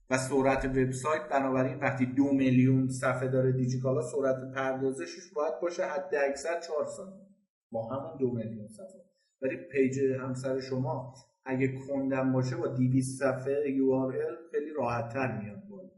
و 0.10 0.18
سرعت 0.18 0.66
وبسایت 0.66 1.22
بنابراین 1.32 1.80
وقتی 1.80 2.06
دو 2.06 2.34
میلیون 2.34 2.88
صفحه 2.88 3.28
داره 3.28 3.52
دیجیکالا 3.52 4.02
سرعت 4.02 4.54
پردازشش 4.56 5.34
باید 5.36 5.54
باشه 5.62 5.86
حد 5.86 6.16
اکثر 6.30 6.60
4 6.60 6.86
ثانیه. 6.98 7.28
با 7.72 7.88
همون 7.88 8.18
دو 8.18 8.32
میلیون 8.32 8.68
صفحه. 8.68 9.06
ولی 9.42 9.58
page 9.72 10.00
همسر 10.22 10.60
شما 10.60 11.14
اگه 11.46 11.68
کندم 11.88 12.34
باشه 12.34 12.56
با 12.56 12.68
200 12.68 13.20
صفحه 13.20 13.72
یو 13.72 14.12
خیلی 14.52 14.74
راحت 14.78 15.14
تر 15.14 15.42
میاد 15.42 15.68
بالا. 15.70 15.90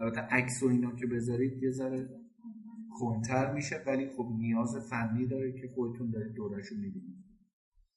البته 0.00 0.20
عکس 0.20 0.62
و 0.62 0.66
اینا 0.66 0.96
که 0.96 1.06
بذارید 1.06 1.62
یه 1.62 1.70
ذره 1.70 2.08
کنتر 3.00 3.52
میشه 3.52 3.82
ولی 3.86 4.10
خب 4.16 4.28
نیاز 4.38 4.76
فنی 4.90 5.26
داره 5.26 5.52
که 5.52 5.68
خودتون 5.74 6.10
دارید 6.10 6.34
دورشو 6.34 6.74
می‌بینید. 6.74 7.24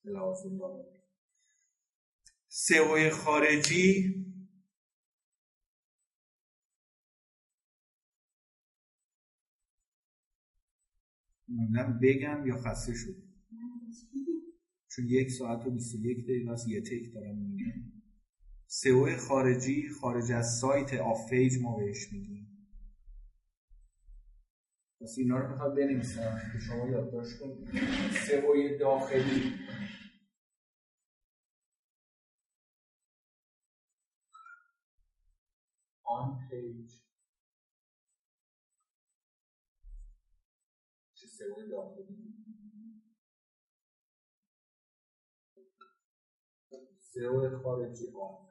لازم 0.03 0.57
داره 0.57 0.86
سئو 2.48 3.10
خارجی 3.10 4.15
موندم 11.49 11.99
بگم 12.03 12.47
یا 12.47 12.57
خسته 12.57 12.93
شد 12.93 13.15
چون 14.88 15.05
یک 15.05 15.31
ساعت 15.31 15.65
و 15.67 15.71
21 15.71 16.23
دقیقه 16.23 16.51
است 16.51 16.67
یه 16.67 16.81
تک 16.81 17.13
دارم 17.13 17.38
میگم 17.38 17.91
سئو 18.67 19.17
خارجی 19.17 19.89
خارج 19.89 20.31
از 20.31 20.59
سایت 20.61 20.93
off 20.94 21.30
page 21.30 21.53
ما 21.61 21.77
بهش 21.77 22.13
میگیم. 22.13 22.47
پس 25.01 25.15
اینا 25.17 25.39
رو 25.39 25.51
می‌خواد 25.51 25.76
بنویسم. 25.76 26.41
که 26.53 26.59
شما 26.59 26.89
یادداشت 26.89 27.39
کنید. 27.39 27.67
سئو 28.27 28.77
داخلی. 28.80 29.53
چه 41.60 41.68
سئو 41.68 41.68
داخلی 41.68 42.18
سئو 46.99 47.57
خارجی 47.64 48.07
آن 48.22 48.48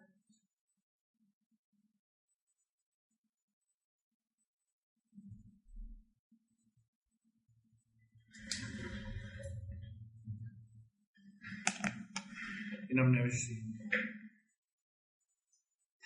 اینم 12.88 13.10
نوشتیم 13.10 13.67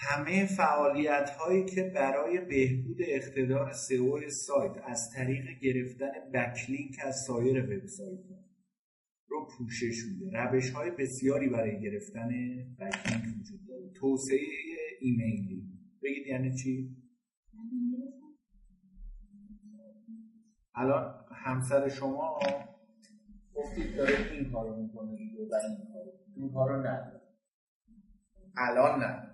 همه 0.05 0.47
فعالیت 0.47 1.31
هایی 1.31 1.65
که 1.65 1.93
برای 1.95 2.39
بهبود 2.39 2.97
اقتدار 3.01 3.73
سئو 3.73 4.31
سایت 4.31 4.73
از 4.85 5.11
طریق 5.15 5.45
گرفتن 5.63 6.11
بکلینک 6.35 6.97
از 7.05 7.25
سایر 7.27 7.65
وبسایت 7.65 8.21
رو 9.29 9.49
پوشش 9.59 10.05
میده. 10.09 10.39
روش 10.39 10.71
های 10.71 10.91
بسیاری 10.91 11.49
برای 11.49 11.81
گرفتن 11.81 12.29
بکلینک 12.81 13.25
وجود 13.41 13.67
داره. 13.69 13.91
توسعه 13.95 14.39
ایمیلی. 15.01 15.63
بگید 16.03 16.27
یعنی 16.27 16.55
چی؟ 16.55 16.97
الان 20.75 21.25
همسر 21.45 21.89
شما 21.89 22.39
گفتید 23.55 23.97
داره 23.97 24.33
این 24.33 24.53
کارو 24.53 24.83
می‌کنه 24.83 25.11
و 25.11 25.15
این 25.15 25.77
کارو 25.93 26.13
این 26.37 26.53
کارو 26.53 26.81
نداره. 26.81 27.21
الان 28.57 29.01
نه 29.01 29.32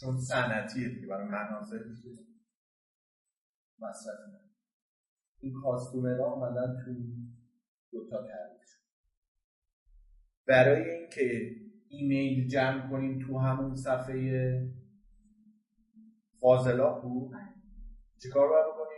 چون 0.00 0.20
صنعتیه 0.20 0.88
دیگه 0.88 1.06
برای 1.06 1.28
مناظر 1.28 1.78
مصرف 3.78 4.18
این 5.40 5.54
کاستومرها 5.62 6.24
آمدن 6.24 6.84
توی 6.84 7.14
دوتا 7.92 8.16
تعریف 8.16 8.64
برای 10.46 10.90
اینکه 10.90 11.56
ایمیل 11.88 12.48
جمع 12.48 12.90
کنیم 12.90 13.26
تو 13.26 13.38
همون 13.38 13.76
صفحه 13.76 14.60
فاضلا 16.40 17.00
بود 17.00 17.32
چیکار 18.22 18.48
باید 18.48 18.66
بکنیم؟ 18.66 18.93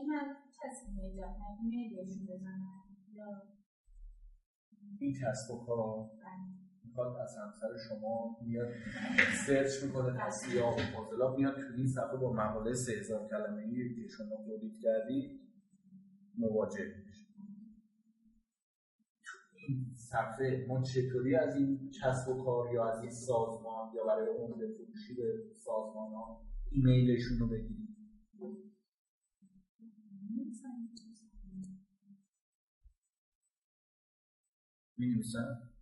من 0.00 0.36
تصمیم 0.62 1.00
ایجاد 1.72 2.04
بزنم 2.04 2.82
یا. 3.14 3.42
این 5.00 5.12
کسب 5.12 5.50
و 5.50 5.64
کار 5.66 6.10
می‌خواد 6.84 7.16
از 7.16 7.36
همسر 7.36 7.68
شما 7.88 8.36
میاد 8.42 8.68
سرچ 9.46 9.84
می‌کنه 9.84 10.18
تصویه 10.20 10.64
و 10.64 10.72
فاضلا 10.72 11.36
میاد 11.36 11.54
تو 11.54 11.74
این 11.76 11.86
صفحه 11.86 12.16
با 12.16 12.32
مقاله 12.32 12.74
3000 12.74 13.28
کلمه 13.28 13.62
ای 13.62 13.94
که 13.94 14.08
شما 14.08 14.36
تولید 14.46 14.80
کردی 14.82 15.40
مواجه 16.38 16.84
میشه 17.06 17.26
این 19.68 19.94
صفحه 19.94 20.66
ما 20.68 20.82
چطوری 20.82 21.36
از 21.36 21.56
این 21.56 21.90
کسب 22.02 22.28
و 22.28 22.44
کار 22.44 22.74
یا 22.74 22.84
از 22.84 23.00
این 23.00 23.10
سازمان 23.10 23.94
یا 23.94 24.04
برای 24.04 24.36
عمده 24.36 24.66
فروشی 24.66 25.14
به 25.14 25.54
سازمان 25.54 26.12
ها 26.12 26.44
ایمیلشون 26.70 27.38
رو 27.38 27.48
بگیریم؟ 27.48 27.92
می 35.02 35.14
نویسن 35.14 35.72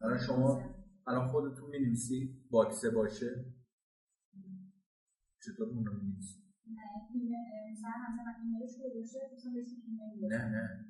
الان 0.00 0.18
شما 0.18 0.74
الان 1.06 1.28
خودتون 1.28 1.70
می 1.70 1.78
نویسی 1.78 2.46
باکسه 2.50 2.90
باشه؟ 2.90 3.54
چطور 5.42 5.68
اون 5.68 5.86
رو 5.86 5.92
می 6.02 6.12
نویسی 6.12 6.48
نه 10.28 10.48
نه. 10.48 10.84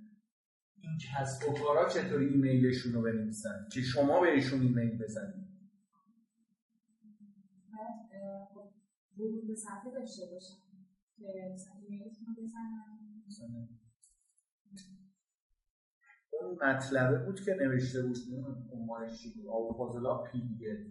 این 0.83 0.99
کسب 0.99 1.49
و 1.49 1.53
کارا 1.53 1.89
چطوری 1.89 2.27
ایمیلشون 2.27 2.93
رو 2.93 3.03
بنویسن؟ 3.03 3.69
که 3.73 3.81
شما 3.81 4.21
بهشون 4.21 4.61
ایمیل 4.61 4.99
بزنید. 4.99 5.49
ورود 9.19 9.47
به 9.47 9.55
صفحه 9.55 9.91
داشته 9.91 10.23
باشن. 10.33 10.57
که 11.17 11.51
مثلا 11.55 11.75
ایمیلتون 11.81 12.27
رو 12.27 12.43
بزنن. 12.43 13.79
اون 16.49 16.59
مطلبه 16.63 17.25
بود 17.25 17.41
که 17.41 17.55
نوشته 17.61 18.03
بود 18.03 18.17
عنوانش 18.73 19.23
چی 19.23 19.35
بود 19.35 19.47
آب 19.47 19.77
فاضلا 19.77 20.23
پی 20.23 20.41
دیگه 20.49 20.87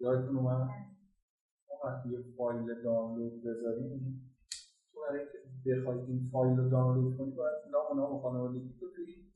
یادتون 0.00 0.36
اومد؟ 0.36 0.68
ما 1.68 1.74
وقتی 1.84 2.08
یه 2.08 2.18
فایل 2.36 2.82
دانلود 2.84 3.42
بذاریم 3.44 4.30
تو 4.92 5.00
برای 5.08 5.20
اینکه 5.20 5.80
بخوای 5.80 5.98
این 5.98 6.28
فایل 6.32 6.56
رو 6.56 6.68
دانلود 6.68 7.18
کنی 7.18 7.30
باید 7.30 7.54
نام 7.72 8.00
نام 8.00 8.20
خانوادگی 8.20 8.74
تو 8.80 8.90
توی 8.96 9.32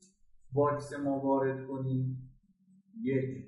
box 0.53 0.93
ما 0.93 1.19
وارد 1.19 1.67
کنی. 1.67 2.17
یک. 3.01 3.45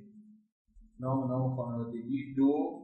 نام 1.00 1.32
نام 1.32 1.56
خانوادگی. 1.56 2.34
دو. 2.34 2.80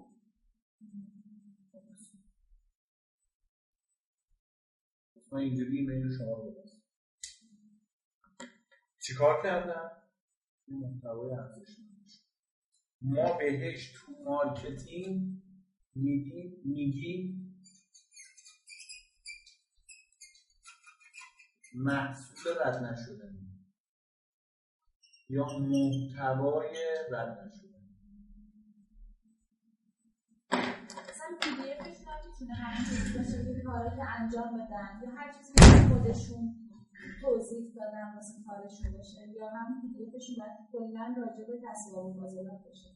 من 5.32 5.40
اینجوری 5.40 5.78
ایمیل 5.78 6.18
شما 6.18 6.34
رو 6.38 6.52
بدم 6.52 6.69
چیکار 9.10 9.44
کردم 9.44 9.92
این 10.68 10.80
محتوای 10.80 11.32
ارزشمند 11.32 12.12
ما 13.02 13.38
بهش 13.38 13.92
تو 13.92 14.12
marketing 14.26 15.42
میگیم 15.96 16.62
میگیم 16.66 17.56
محصول 21.76 22.52
رد 22.66 22.84
نشده. 22.84 23.34
یا 25.30 25.46
محتوای 25.46 26.76
رد 27.12 27.40
نشده. 27.48 27.70
می‌تونه 32.40 32.54
همون 32.54 32.86
چیزی 32.86 33.18
باشه 33.18 33.56
که 33.56 33.62
کاری 33.62 33.96
که 33.96 34.04
انجام 34.04 34.54
بدن 34.54 35.02
یا 35.04 35.10
هر 35.16 35.34
چیزی 35.38 35.54
که 35.54 35.94
خودشون 35.94 36.69
توضیح 37.22 37.74
دادن 37.76 38.16
واسه 38.16 38.34
کارشون 38.48 38.98
باشه 38.98 39.30
یا 39.36 39.50
هم 39.50 39.82
پی 39.82 39.88
دی 39.88 40.06
افشون 40.06 40.36
باید 40.40 40.58
کلا 40.72 41.16
راجع 41.18 41.48
به 41.48 41.62
تصویر 41.68 42.06
مفاضلات 42.06 42.64
باشه. 42.64 42.90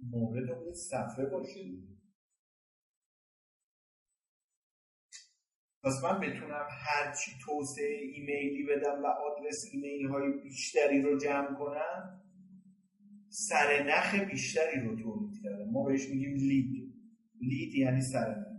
مورد 0.00 0.50
اون 0.50 0.74
صفحه 0.74 1.26
باشه 1.26 1.60
پس 5.84 6.04
من 6.04 6.20
بتونم 6.20 6.66
هرچی 6.70 7.30
توسعه 7.44 7.98
ایمیلی 8.14 8.66
بدم 8.66 9.02
و 9.02 9.06
آدرس 9.06 9.64
ایمیلی 9.72 10.06
های 10.06 10.42
بیشتری 10.42 11.02
رو 11.02 11.18
جمع 11.18 11.58
کنم 11.58 12.22
سرنخ 13.28 14.14
بیشتری 14.30 14.80
رو 14.80 14.96
تولید 14.96 15.42
کردم. 15.42 15.70
ما 15.70 15.84
بهش 15.84 16.08
میگیم 16.08 16.34
لید. 16.34 16.94
لید 17.40 17.74
یعنی 17.74 18.00
سرنخ 18.00 18.49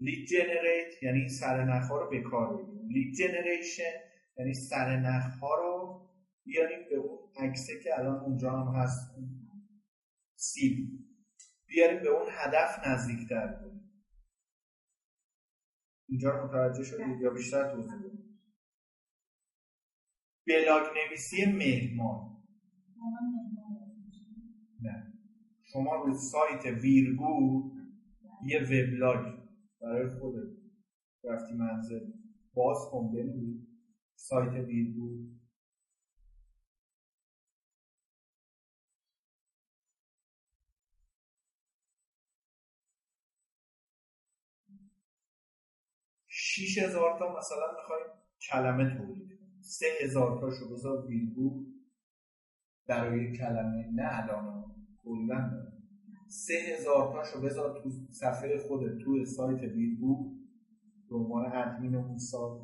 لید 0.00 0.28
جنریت 0.28 1.02
یعنی 1.02 1.28
سرنخ 1.28 1.88
ها 1.90 2.00
رو 2.00 2.10
به 2.10 2.22
کار 2.22 2.56
بگیریم 2.56 2.88
لید 2.88 3.14
جنریشن 3.14 3.92
یعنی 4.38 4.54
سرنخ 4.54 5.38
ها 5.40 5.54
رو 5.54 6.08
بیاریم 6.44 6.88
به 6.90 6.96
اون 6.96 7.18
عکسه 7.36 7.80
که 7.84 7.98
الان 7.98 8.20
اونجا 8.20 8.50
هم 8.50 8.74
هست. 8.82 9.14
سیب 10.34 10.88
بیاریم 11.66 12.02
به 12.02 12.08
اون 12.08 12.26
هدف 12.30 12.86
نزدیکتر 12.86 13.60
کنیم 13.60 13.78
اینجا 16.08 16.30
رو 16.30 16.44
متوجه 16.44 16.84
شدید 16.84 17.20
یا 17.20 17.30
بیشتر 17.30 17.74
توضیح 17.74 17.94
بدید؟ 17.98 18.38
بلاگ 20.46 20.82
نویسی 20.82 21.44
مهمان. 21.46 22.42
نه. 24.82 25.12
شما 25.72 25.94
رو 25.94 26.14
سایت 26.14 26.82
ویرگو 26.82 27.72
یه 28.46 28.62
وبلاگ 28.62 29.37
برای 29.80 30.10
خودت 30.20 30.48
رفتی 31.24 31.54
منزل. 31.54 32.12
باز 32.54 32.78
کن 32.92 33.12
ببینید 33.12 33.68
سایت 34.16 34.52
ویرگو 34.52 35.18
شیش 46.28 46.78
هزار 46.78 47.18
تا 47.18 47.38
مثلا 47.38 47.66
می‌خوایم 47.76 48.06
کلمه 48.50 48.98
تولید 48.98 49.38
سه 49.60 49.86
هزار 50.02 50.40
تاشو 50.40 50.70
بذار 50.74 51.06
ویرگو 51.06 51.64
برای 52.86 53.38
کلمه 53.38 53.90
نه 53.94 54.08
الان. 54.24 54.64
کلا. 55.04 55.72
سه 56.28 56.54
هزار 56.54 57.12
تاشو 57.12 57.40
بذار 57.40 57.82
تو 57.82 57.90
صفحه 58.10 58.58
خودت 58.58 58.98
تو 58.98 59.24
سایت 59.24 59.62
ویرگو 59.62 60.34
به 61.08 61.16
عنوان 61.16 61.52
ادمین 61.56 61.94
اون 61.94 62.18
سایت. 62.18 62.62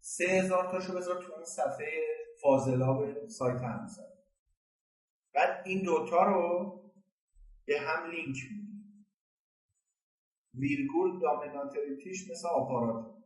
سه 0.00 0.24
هزار 0.24 0.70
تاشو 0.70 0.96
بذار 0.96 1.22
تو 1.22 1.32
اون 1.32 1.44
صفحه 1.44 2.02
فاضلاب 2.42 3.28
سایت 3.28 3.60
همسر 3.60 4.02
بعد 5.34 5.62
این 5.66 5.82
دوتا 5.82 6.22
رو 6.22 6.72
به 7.64 7.80
هم 7.80 8.10
لینک 8.10 8.36
میدی 8.52 9.06
ویرگول 10.54 11.20
دامیناتریتیش 11.20 12.30
مثل 12.30 12.48
آپارات. 12.48 13.16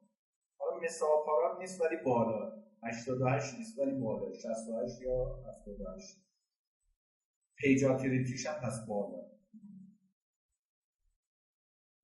حالا 0.58 0.80
مثل 0.82 1.04
آپارات 1.04 1.60
نیست 1.60 1.80
ولی 1.80 1.96
بالا. 2.04 2.62
88 2.82 3.54
نیست 3.58 3.78
ولی 3.78 3.90
بالا. 4.00 4.32
68 4.32 5.02
یا 5.02 5.38
78 5.64 6.16
پیجاتریتیش 7.56 8.46
هم 8.46 8.60
پس 8.60 8.86
بالا. 8.88 9.39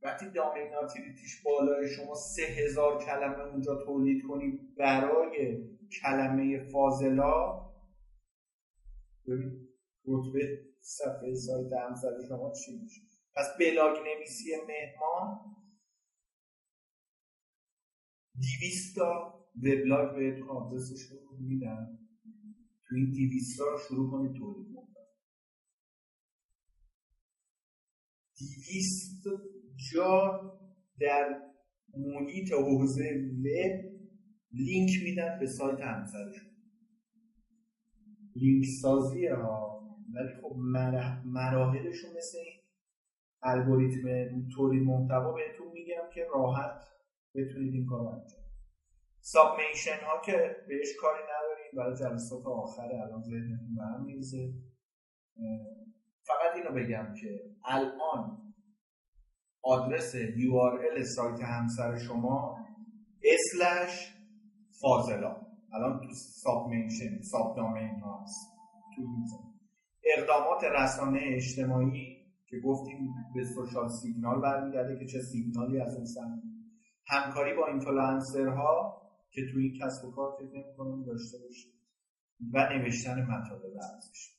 وقتی 0.07 0.31
دامیناتریتیش 0.31 1.43
بالای 1.43 1.89
شما 1.89 2.15
سه 2.15 2.43
هزار 2.43 3.05
کلمه 3.05 3.45
اونجا 3.45 3.85
تولید 3.85 4.23
کنی 4.28 4.59
برای 4.78 5.65
کلمه 6.03 6.59
فاضلا 6.73 7.66
ببین 9.27 9.69
رتبه 10.09 10.65
صفحه 10.81 11.35
سایت 11.35 11.73
همسر 11.73 12.09
شما 12.28 12.53
چی 12.53 12.78
میشه؟ 12.83 13.01
پس 13.37 13.47
بلاگ 13.61 13.97
نویسی 13.99 14.51
مهمان 14.69 15.57
دیویستا 18.39 19.35
وبلاگ 19.57 20.16
بهتون 20.16 20.49
آدرسش 20.49 21.03
رو 21.11 21.19
میدم 21.39 21.99
تو 22.89 22.95
این 22.95 23.11
دیویستا 23.11 23.65
رو 23.65 23.78
شروع 23.89 24.11
کنید 24.11 24.37
تولید 24.37 24.77
دیویست 28.39 29.23
جا 29.93 30.40
در 31.01 31.43
محیط 31.97 32.53
حوزه 32.53 33.31
وب 33.44 33.97
لینک 34.53 34.90
میدن 35.05 35.39
به 35.40 35.47
سایت 35.47 35.81
همسرشون. 35.81 36.51
لینک 38.36 38.65
سازی 38.82 39.27
ها 39.27 39.77
ولی 40.15 40.28
خب 40.43 40.57
مراحلشون 41.24 42.11
مثل 42.16 42.39
این 42.39 42.61
الگوریتم 43.43 44.48
تولید 44.57 44.82
محتوا 44.82 45.32
بهتون 45.32 45.73
میگم 45.73 46.11
که 46.15 46.27
راحت 46.35 46.82
بتونید 47.35 47.74
این 47.74 47.86
کار 47.86 48.07
انجام 48.07 48.47
سابمیشن 49.20 50.05
ها 50.07 50.20
که 50.24 50.57
بهش 50.69 50.89
کاری 51.01 51.23
نداریم 51.23 51.73
برای 51.77 51.97
جلسات 51.97 52.47
آخر 52.47 52.94
الان 52.94 53.23
ذهنتون 53.23 53.74
برم 53.78 54.05
میرزه 54.05 54.53
فقط 56.23 56.57
اینو 56.57 56.73
بگم 56.73 57.15
که 57.20 57.40
الان 57.65 58.45
آدرس 59.66 60.16
URL 60.16 61.02
سایت 61.02 61.40
همسر 61.40 61.98
شما 61.98 62.66
slash 63.23 64.15
فاضلاب. 64.81 65.36
الان 65.72 66.01
تو 66.01 66.14
sub 66.15 66.69
mention 66.69 67.23
subdomain 67.23 67.90
هست. 67.90 68.56
تو 68.97 69.02
اقدامات 70.16 70.64
رسانه 70.64 71.20
اجتماعی 71.22 72.16
که 72.47 72.56
گفتیم 72.60 73.14
به 73.34 73.44
social 73.44 73.89
signal 73.89 74.40
برمیگرده 74.40 74.98
که 74.98 75.06
چه 75.06 75.22
سیگنالی 75.22 75.80
از 75.80 75.97
اون 75.97 76.06
همکاری 77.06 77.55
با 77.55 77.66
اینفلوئنسرها 77.66 79.02
که 79.30 79.43
توی 79.52 79.64
این 79.64 79.78
کسب 79.82 80.05
و 80.05 80.10
کار 80.10 80.36
فکر 80.38 80.59
نمی‌کنم 80.59 81.05
داشته 81.05 81.38
باشید 81.38 81.72
و 82.52 82.68
نوشتن 82.72 83.22
مطالب 83.22 83.62
ارزش. 83.64 84.36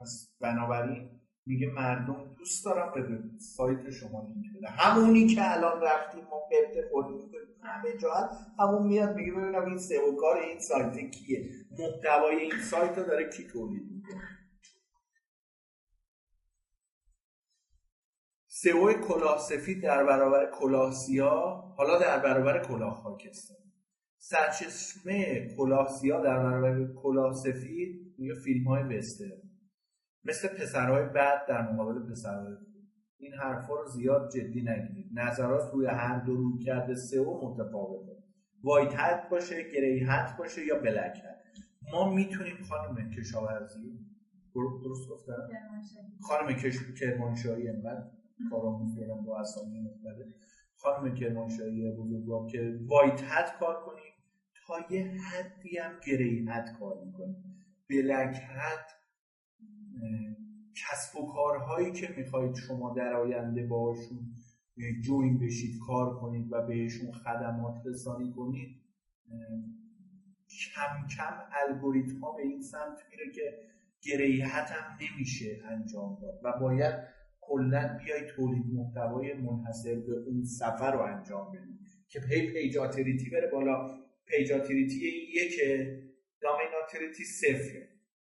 پس 0.00 0.36
بنابراین 0.40 1.21
میگه 1.46 1.70
مردم 1.70 2.34
دوست 2.38 2.64
دارم 2.64 2.92
به 2.94 3.20
سایت 3.38 3.90
شما 3.90 4.26
لینک 4.28 4.46
بده. 4.56 4.68
همونی 4.68 5.26
که 5.26 5.52
الان 5.52 5.82
رفتیم 5.82 6.24
ما 6.24 6.40
قبط 6.40 6.90
خوردیم 6.90 7.30
همه 7.62 7.98
جا 7.98 8.30
همون 8.58 8.86
میاد 8.86 9.16
میگه 9.16 9.32
ببینم 9.32 9.64
این 9.64 9.78
سئو 9.78 10.16
کار 10.16 10.36
این 10.36 10.58
سایت 10.60 11.10
کیه. 11.10 11.50
محتوای 11.78 12.36
این 12.36 12.58
سایت 12.70 12.96
داره 12.96 13.30
کی 13.30 13.44
تولید 13.44 13.82
می‌کنه؟ 13.92 14.28
سئو 18.48 18.92
کلاه 18.92 19.38
سفید 19.38 19.82
در 19.82 20.04
برابر 20.04 20.50
کلاه 20.50 20.92
سیاه 20.92 21.74
حالا 21.76 21.98
در 21.98 22.18
برابر 22.18 22.64
کلاه 22.64 22.94
خاکستر. 22.94 23.54
سرچشمه 24.18 25.48
کلاه 25.56 25.88
سیاه 25.88 26.22
در 26.24 26.38
برابر 26.38 26.92
کلاه 27.02 27.34
سفید 27.34 28.14
میگه 28.18 28.34
فیلم 28.34 28.68
های 28.68 28.82
وسترن. 28.82 29.51
مثل 30.24 30.48
پسرهای 30.48 31.04
بعد 31.04 31.46
در 31.48 31.72
مقابل 31.72 32.10
پسرهای 32.10 32.56
این 33.18 33.34
حرفا 33.34 33.74
رو 33.74 33.88
زیاد 33.88 34.30
جدی 34.30 34.62
نگیرید. 34.62 35.10
نظرات 35.12 35.72
روی 35.72 35.86
هر 35.86 36.18
دو 36.18 36.36
رو 36.36 36.58
کرده 36.58 36.94
سئو 36.94 37.48
متفاوته. 37.48 38.12
وایت 38.64 38.94
هت 38.94 39.28
باشه 39.30 39.70
گری 39.74 40.04
هت 40.08 40.36
باشه 40.36 40.66
یا 40.66 40.80
بلک 40.80 41.16
هت 41.16 41.42
ما 41.92 42.14
می‌تونیم 42.14 42.56
خانم 42.68 43.10
کشاورزی 43.10 43.98
درست 44.54 45.08
گفتم؟ 45.08 45.48
خانم 46.20 46.52
کش... 46.52 46.76
کرمانشاهی 47.00 47.68
انقدر 47.68 48.10
کارامون 48.50 48.94
فعلا 48.94 49.14
با 49.14 49.40
اسامی 49.40 49.80
مختلف. 49.80 50.26
خانم 50.76 51.14
کرمانشاهی 51.14 51.92
بزرگوار 51.92 52.46
که 52.46 52.78
وایت 52.86 53.22
هت 53.22 53.58
کار 53.58 53.84
کنیم 53.84 54.12
تا 54.66 54.94
یه 54.94 55.04
حدی 55.04 55.78
هم 55.78 55.92
گری 56.06 56.46
هت 56.48 56.78
کار 56.78 57.04
می‌کنیم. 57.04 57.44
بلک 57.90 58.36
هت 58.48 59.01
کسب 60.74 61.20
و 61.20 61.32
کارهایی 61.32 61.92
که 61.92 62.14
می‌خواهید 62.16 62.54
شما 62.54 62.94
در 62.94 63.12
آینده 63.12 63.66
باشون 63.66 64.18
جوین 65.04 65.38
بشید 65.38 65.78
کار 65.86 66.18
کنید 66.20 66.52
و 66.52 66.66
بهشون 66.66 67.12
خدمات 67.12 67.74
رسانی 67.86 68.32
کنید 68.32 68.82
کم 70.74 71.06
کم 71.16 71.38
الگوریتم 71.68 72.18
ها 72.18 72.32
به 72.32 72.42
این 72.42 72.62
سمت 72.62 72.98
میره 73.10 73.32
که 73.34 73.58
گریحت 74.02 74.70
هم 74.70 74.98
نمیشه 75.00 75.60
انجام 75.64 76.18
داد 76.22 76.40
و 76.42 76.60
باید 76.60 76.94
کلا 77.40 77.98
بیای 78.04 78.26
تولید 78.36 78.66
محتوای 78.72 79.34
منحصر 79.34 79.94
به 79.94 80.16
اون 80.26 80.44
سفر 80.44 80.92
رو 80.92 81.00
انجام 81.00 81.52
بدید 81.52 81.80
که 82.08 82.20
پی 82.20 82.52
page 82.52 82.76
authority 82.76 83.30
بره 83.30 83.50
بالا. 83.52 84.02
page 84.26 84.48
authority 84.48 84.96
یک 85.34 85.60
domain 86.40 86.74
authority 86.74 87.24
صفره. 87.24 87.88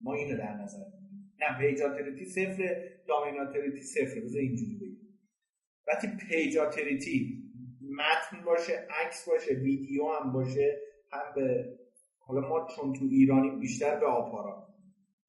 ما 0.01 0.14
اینو 0.14 0.39
در 0.39 0.55
نظر 0.55 1.01
نه 1.43 1.59
page 1.59 1.79
authority 1.79 2.24
صفر 2.24 2.90
domain 3.09 3.37
authority 3.37 3.80
صفر. 3.81 4.20
بذار 4.20 4.40
اینجوری 4.40 4.74
بگیم 4.77 5.19
وقتی 5.86 6.09
page 6.28 6.64
authority 6.64 7.43
متن 7.98 8.44
باشه 8.44 8.86
عکس 8.90 9.28
باشه 9.28 9.55
ویدیو 9.55 10.05
هم 10.09 10.32
باشه 10.32 10.78
هم 11.12 11.35
به 11.35 11.78
حالا 12.19 12.48
ما 12.48 12.66
چون 12.77 12.93
تو 12.93 13.05
ایرانی 13.05 13.60
بیشتر 13.60 14.01
به 14.01 14.06
آپارات 14.06 14.69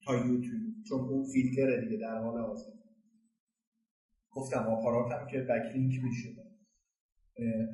تا 0.04 0.14
یوتیوب 0.14 0.62
چون 0.88 1.00
اون 1.00 1.24
فیلتره 1.32 1.80
دیگه 1.80 1.96
در 1.96 2.18
حال 2.18 2.40
حاضر. 2.40 2.72
گفتم 4.30 4.58
آپاراتم 4.58 5.26
که 5.26 5.40
بکلینک 5.40 5.94
میشه 6.04 6.28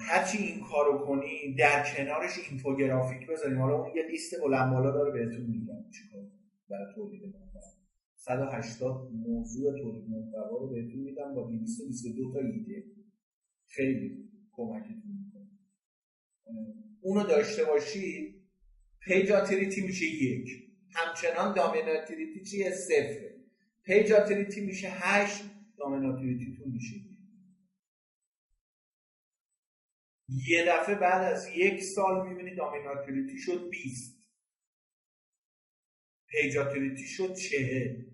هرچی 0.00 0.38
این 0.38 0.60
کارو 0.60 0.98
کنی 0.98 1.54
در 1.58 1.84
کنارش 1.96 2.38
اینفوگرافیک 2.50 3.30
بذاریم. 3.30 3.58
حالا 3.58 3.82
اون 3.82 3.96
یه 3.96 4.02
لیست 4.10 4.40
بلند 4.42 4.72
بالا 4.72 4.90
داره 4.90 5.12
بهتون 5.12 5.46
میگم 5.46 5.90
چیکار 5.90 6.22
برای 6.70 6.94
تولید 6.94 7.22
محتوا 7.22 7.79
180 8.20 9.12
موضوع 9.12 9.78
تولید 9.78 10.04
محتوا 10.08 10.58
رو 10.58 10.68
بهتون 10.68 11.00
میدم 11.00 11.34
با 11.34 11.50
222 11.50 12.32
تا 12.32 12.38
ایده. 12.38 12.84
خیلی 13.66 14.30
کمکتون 14.52 15.24
می‌کنه. 15.24 15.48
اونو 17.00 17.26
داشته 17.26 17.64
باشید 17.64 18.42
page 19.00 19.25
authority 19.25 19.80
میشه 19.80 20.06
یک. 20.06 20.48
همچنان 20.90 21.54
domain 21.54 21.90
authority 21.90 22.44
چیه؟ 22.44 22.70
صفر. 22.70 23.30
page 23.84 24.08
authority 24.08 24.60
میشه 24.60 24.88
هشت 24.90 25.44
domain 25.78 26.10
authority 26.10 26.57
تون 26.57 26.72
میشه 26.72 26.96
یه 30.48 30.64
دفعه 30.68 30.94
بعد 30.94 31.32
از 31.34 31.48
یک 31.56 31.82
سال 31.82 32.28
می‌بینید 32.28 32.56
domain 32.56 32.89
authority 32.89 33.38
شد 33.38 33.70
20 33.70 34.20
page 36.26 36.50
authority 36.50 37.04
شد 37.04 37.34
چهل 37.34 38.09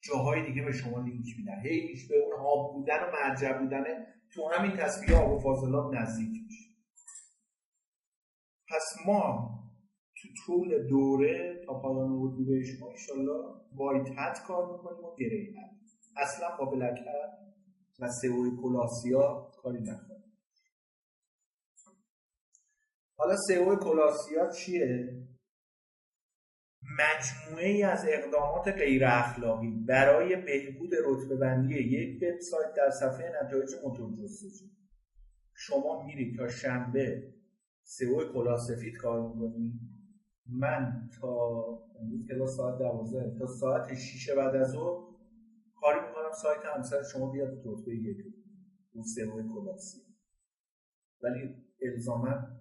جاهای 0.00 0.46
دیگه 0.46 0.62
به 0.62 0.72
شما 0.72 0.98
لینک 1.00 1.26
میدن. 1.38 1.60
هیچ 1.62 2.08
به 2.08 2.14
اون 2.16 2.32
آب 2.46 2.72
بودن 2.72 2.96
و 2.96 3.12
مرجع 3.12 3.58
بودن 3.58 3.84
تو 4.34 4.48
همین 4.48 4.76
تصویه 4.76 5.16
آب 5.16 5.32
و 5.32 5.38
فاضلاب 5.38 5.94
نزدیک 5.94 6.42
میشه. 6.46 6.70
پس 8.68 9.06
ما 9.06 9.50
تو 10.16 10.28
طول 10.46 10.88
دوره 10.88 11.62
تا 11.66 11.80
پایان 11.80 12.12
اردیبهشت 12.12 12.80
ما 12.80 12.90
انشالله 12.90 13.54
وایت 13.74 14.42
کار 14.46 14.72
می‌کنیم 14.72 15.04
و 15.04 15.16
گری 15.18 15.54
اصلا 16.16 16.56
با 16.58 16.64
بلک 16.64 16.98
و 18.00 18.08
سئوی 18.22 18.50
کلاسیا 18.62 19.50
کاری 19.62 19.80
نکنیم. 19.80 20.20
حالا 23.16 23.36
سئو 23.36 23.76
کلاسیا 23.76 24.50
چیه؟ 24.50 25.29
مجموعه 26.98 27.68
ای 27.68 27.82
از 27.82 28.06
اقدامات 28.08 28.68
غیر 28.68 29.04
اخلاقی 29.04 29.70
برای 29.70 30.36
بهبود 30.36 30.90
رتبه 31.04 31.36
بندی 31.36 31.74
یک 31.74 32.22
وبسایت 32.22 32.74
در 32.76 32.90
صفحه 32.90 33.32
نتایج 33.42 33.70
موتور 33.84 34.12
جستجو 34.16 34.66
شما 35.54 36.06
میرید 36.06 36.36
تا 36.36 36.48
شنبه 36.48 37.34
سئو 37.82 38.32
کلاسفید 38.32 38.96
کار 38.96 39.28
می‌کنید. 39.28 39.72
من 40.46 41.08
تا 41.20 41.64
امروز 42.00 42.28
کلاس 42.28 42.56
ساعت 42.56 42.78
12 42.78 43.38
تا 43.38 43.46
ساعت 43.46 43.94
6 43.94 44.30
بعد 44.30 44.56
از 44.56 44.74
او 44.74 45.16
کاری 45.80 46.00
می‌کنم. 46.00 46.32
سایت 46.42 46.60
همسر 46.76 47.02
شما 47.02 47.30
بیاد 47.30 47.62
رتبه 47.64 47.94
یک 47.94 48.16
اون 48.92 49.04
سئو 49.04 49.54
کلاسی. 49.54 50.00
ولی 51.22 51.54
الزاما 51.82 52.59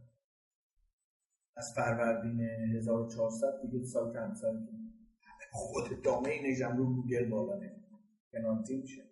از 1.60 1.74
فروردین 1.74 2.42
1400 2.42 3.62
دیگه 3.62 3.86
سال 3.86 4.18
همسر 4.18 4.54
خود 5.52 6.02
دامه 6.04 6.60
رو 6.78 6.86
گوگل 6.86 7.30
بالا 7.30 7.60
پنالتی 8.34 8.78
میشه 8.78 9.04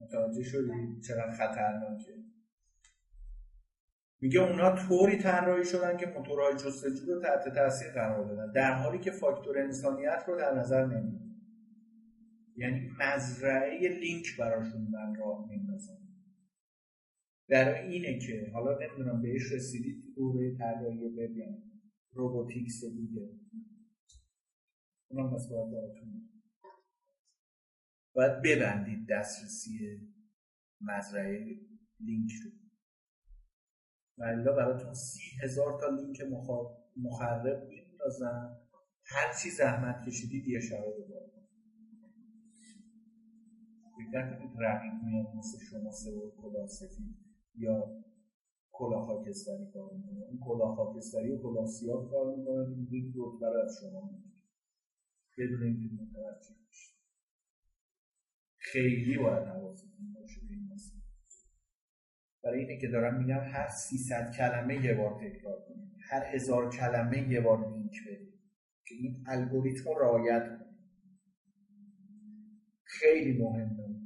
متوجه 0.00 0.42
شدی؟ 0.42 1.00
چقدر 1.00 1.30
خطرناکه. 1.30 2.12
میگه 4.20 4.40
اونا 4.40 4.76
طوری 4.76 5.18
طراحی 5.18 5.64
شدن 5.64 5.96
که 5.96 6.06
موتورهای 6.06 6.54
جستجو 6.54 7.14
رو 7.14 7.20
تحت 7.20 7.54
تاثیر 7.54 7.92
قرار 7.92 8.24
بدن 8.24 8.52
در 8.52 8.72
حالی 8.72 8.98
که 8.98 9.10
فاکتور 9.10 9.58
انسانیت 9.58 10.24
رو 10.26 10.36
در 10.36 10.54
نظر 10.54 10.86
نمی‌گیرن 10.86 11.26
یعنی 12.56 12.90
مزرعه 13.00 13.88
لینک 13.88 14.36
براشون 14.38 14.80
من 14.80 15.14
راه 15.14 15.46
میندازن 15.48 16.05
در 17.48 17.82
اینه 17.82 18.18
که 18.18 18.50
حالا 18.54 18.78
نمی‌دونم 18.78 19.22
بهش 19.22 19.52
رسیدید 19.52 20.02
تو 20.02 20.12
دوره 20.12 20.56
طراحی 20.58 21.08
وب 21.08 21.36
یا 21.36 21.46
روبوتیکس 22.12 22.84
دیگه. 22.84 23.30
اونم 25.10 25.34
بس 25.34 25.48
باید 25.50 25.72
براتون 25.72 26.30
باید 28.14 28.42
ببندید 28.42 29.08
دسترسی 29.08 30.00
مزرعه 30.80 31.60
لینک 32.00 32.30
رو. 32.44 32.50
ولی 34.18 34.44
براتون 34.44 34.94
سی 34.94 35.20
هزار 35.42 35.80
تا 35.80 35.88
لینک 35.88 36.22
مخرب 36.96 37.68
میندازن. 37.68 38.56
هر 39.04 39.34
چی 39.42 39.50
زحمت 39.50 40.08
کشیدید 40.08 40.48
یه 40.48 40.60
شبه 40.60 40.92
فکر 43.96 44.38
کنید. 44.38 44.56
رقیب 44.58 44.92
میاد 45.04 45.34
مثل 45.34 45.64
شما 45.70 45.90
سه 45.90 46.10
و 46.10 46.30
کلا 46.30 46.66
سفید 46.66 47.25
یا 47.58 48.02
کلاه 48.72 49.06
خاکستری 49.06 49.70
کار 49.74 49.92
می‌کنه؟ 49.94 50.26
این 50.30 50.40
کلاه 50.46 50.76
خاکستری 50.76 51.32
و 51.32 51.42
کلاه 51.42 51.66
سیاه 51.66 52.10
کار 52.10 52.36
می‌کنه. 52.36 52.68
این 52.68 52.88
یک 52.90 53.14
رتبه 53.16 53.64
از 53.64 53.78
شما 53.80 54.10
بدون 55.38 55.62
اینکه 55.62 55.94
متوجه 55.94 56.54
باشید 56.66 56.96
خیلی 58.58 59.18
باید 59.18 59.46
حواستون 59.46 60.12
باشه 60.14 60.40
به 60.48 60.54
این 60.54 60.68
مسئله. 60.74 61.02
برای 62.44 62.60
اینه 62.60 62.80
که 62.80 62.88
دارم 62.88 63.18
میگم 63.18 63.40
هر 63.40 63.68
300 63.68 64.32
کلمه 64.36 64.84
یه 64.84 64.94
بار 64.94 65.14
تکرار 65.14 65.64
کنید. 65.68 65.92
هر 66.10 66.34
هزار 66.34 66.70
کلمه 66.70 67.32
یه 67.32 67.40
بار 67.40 67.72
لینک 67.72 67.94
بدید. 68.06 68.40
که 68.86 68.94
این 68.94 69.24
الگوریتم 69.26 69.90
رعایت 69.90 70.48
کنید. 70.48 70.78
خیلی 72.84 73.42
مهمه. 73.42 74.05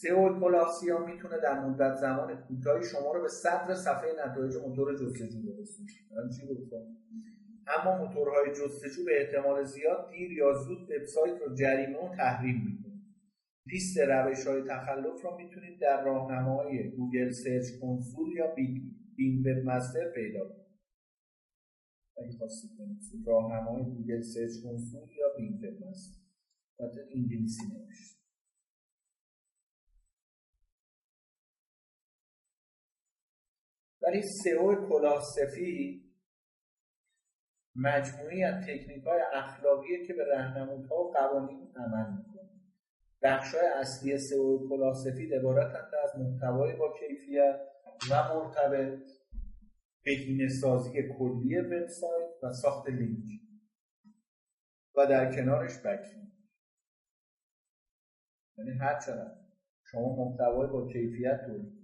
سئو 0.00 0.40
کلاسیا 0.40 0.98
می‌تونه 1.06 1.38
در 1.42 1.66
مدت 1.66 1.94
زمان 1.94 2.36
کوتاهی 2.36 2.84
شما 2.84 3.12
رو 3.12 3.22
به 3.22 3.28
صدر 3.28 3.74
صفحه 3.74 4.10
نتایج 4.26 4.56
موتور 4.56 4.94
جستجو 4.94 5.42
برسونه 5.42 5.92
اما 7.76 8.04
موتورهای 8.04 8.50
جستجو 8.50 9.04
به 9.04 9.12
احتمال 9.20 9.64
زیاد 9.64 10.10
دیر 10.10 10.32
یا 10.32 10.52
زود 10.52 10.90
وبسایت 10.90 11.42
رو 11.42 11.54
جریمه 11.54 11.98
و 11.98 12.16
تحریم 12.16 12.56
می‌کنه. 12.66 13.02
لیست 13.66 13.98
روش 13.98 14.46
های 14.46 14.62
تخلف 14.62 15.22
رو 15.22 15.36
می‌تونید 15.36 15.80
در 15.80 16.04
راهنمای 16.04 16.90
Google 16.90 17.30
Search 17.30 17.66
Console 17.80 18.32
یا 18.36 18.54
Bing 19.16 19.40
Webmaster 19.40 20.08
پیدا 20.14 20.48
کنید. 20.48 20.66
راهنمای 23.26 23.82
Google 23.84 24.22
Search 24.22 24.52
Console 24.64 25.08
یا 25.18 25.26
Bing 25.36 25.54
Webmaster. 25.54 26.20
انگلیسی 27.14 27.62
نوشته 27.66 28.15
ولی 34.06 34.22
سئو 34.22 34.88
کلاه 34.88 35.22
سفید 35.36 36.06
مجموعی 37.76 38.44
از 38.44 38.64
تکنیک 38.64 39.04
های 39.04 39.20
اخلاقیه 39.32 40.06
که 40.06 40.14
به 40.14 40.24
رهنمودها 40.34 40.96
و 40.96 41.12
قوانین 41.12 41.72
عمل 41.76 42.16
می‌کنه. 42.18 42.50
بخش 43.22 43.54
های 43.54 43.66
اصلی 43.66 44.18
سئو 44.18 44.68
کلاه 44.68 44.94
سفید 44.94 45.34
عبارتند 45.34 45.92
از 46.04 46.20
محتوای 46.20 46.76
با 46.76 46.94
کیفیت 46.98 47.60
و 48.10 48.34
مرتبط 48.34 49.10
بهینه 50.04 50.48
سازی 50.48 51.02
کلی 51.18 51.58
وبسایت 51.58 52.30
و 52.42 52.52
ساخت 52.52 52.88
لینک 52.88 53.24
و 54.96 55.06
در 55.06 55.36
کنارش 55.36 55.78
بکلینک 55.78 56.32
یعنی 58.58 58.70
هر 58.70 59.00
چقدر 59.00 59.36
شما 59.84 60.16
محتوای 60.16 60.68
با 60.68 60.88
کیفیت 60.92 61.40
تولید 61.46 61.75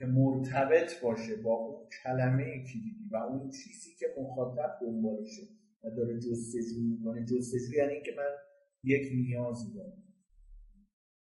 که 0.00 0.06
مرتبط 0.06 1.02
باشه 1.02 1.36
با 1.36 1.54
اون 1.54 1.88
کلمه 2.02 2.44
کلیدی 2.44 3.08
و 3.10 3.16
اون 3.16 3.50
چیزی 3.50 3.90
که 3.98 4.06
مخاطب 4.18 4.78
دنبالشه 4.80 5.42
و 5.84 5.90
داره 5.96 6.18
جستجو 6.18 6.80
می‌کنه. 6.80 7.24
جستجو 7.24 7.74
یعنی 7.76 7.92
اینکه 7.92 8.12
من 8.16 8.36
یک 8.84 9.12
نیازی 9.12 9.74
دارم. 9.74 10.02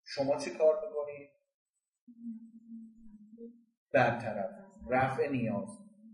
شما 0.04 0.38
چه 0.38 0.52
کار 0.52 0.76
می‌کنید 0.88 1.30
برطرف. 3.94 4.52
رفع 4.90 5.32
نیاز. 5.32 5.70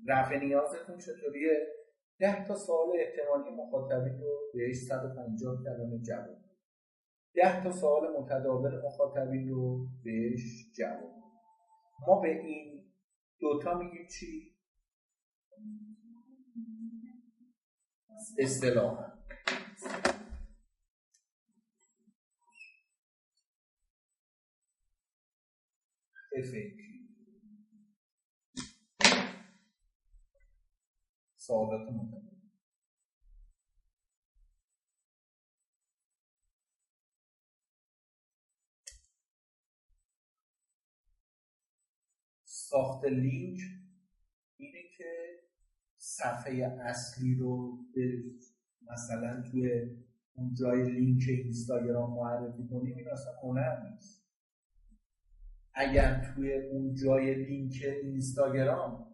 رفع 0.08 0.40
نیازتون 0.40 0.98
چطوریه؟ 0.98 1.68
ده 2.20 2.46
تا 2.46 2.56
سوال 2.56 2.88
احتمالی 2.96 3.56
مخاطبین 3.56 4.20
رو 4.20 4.40
بهش 4.54 4.76
150 4.76 5.64
کلمه 5.64 6.00
جواب 6.00 6.38
ده 7.36 7.64
تا 7.64 7.72
سوال 7.72 8.18
متداول 8.20 8.82
مخاطبین 8.86 9.50
رو 9.50 9.88
بهش 10.04 10.72
جواب 10.78 11.19
ما 12.08 12.22
به 12.22 12.42
این 12.42 12.94
دوتا 13.40 13.78
میگیم 13.78 14.08
چی؟ 14.08 14.56
اصطلاحا 18.40 19.10
سوالات 31.36 31.90
متداول 31.90 32.29
ساخت 42.70 43.06
لینک 43.06 43.60
اینه 44.58 44.82
که 44.98 45.06
صفحه 45.98 46.66
اصلی 46.66 47.36
رو 47.36 47.78
به 47.96 48.24
مثلا 48.92 49.44
توی 49.52 49.70
اون 50.36 50.54
جای 50.54 50.92
لینک 50.92 51.24
اینستاگرام 51.28 52.14
معرفی 52.14 52.68
کنیم 52.68 52.98
این 52.98 53.08
اصلا 53.12 53.34
هنر 53.44 53.90
نیست. 53.90 54.26
اگر 55.74 56.34
توی 56.36 56.54
اون 56.54 56.94
جای 56.94 57.46
لینک 57.46 57.84
اینستاگرام 58.04 59.06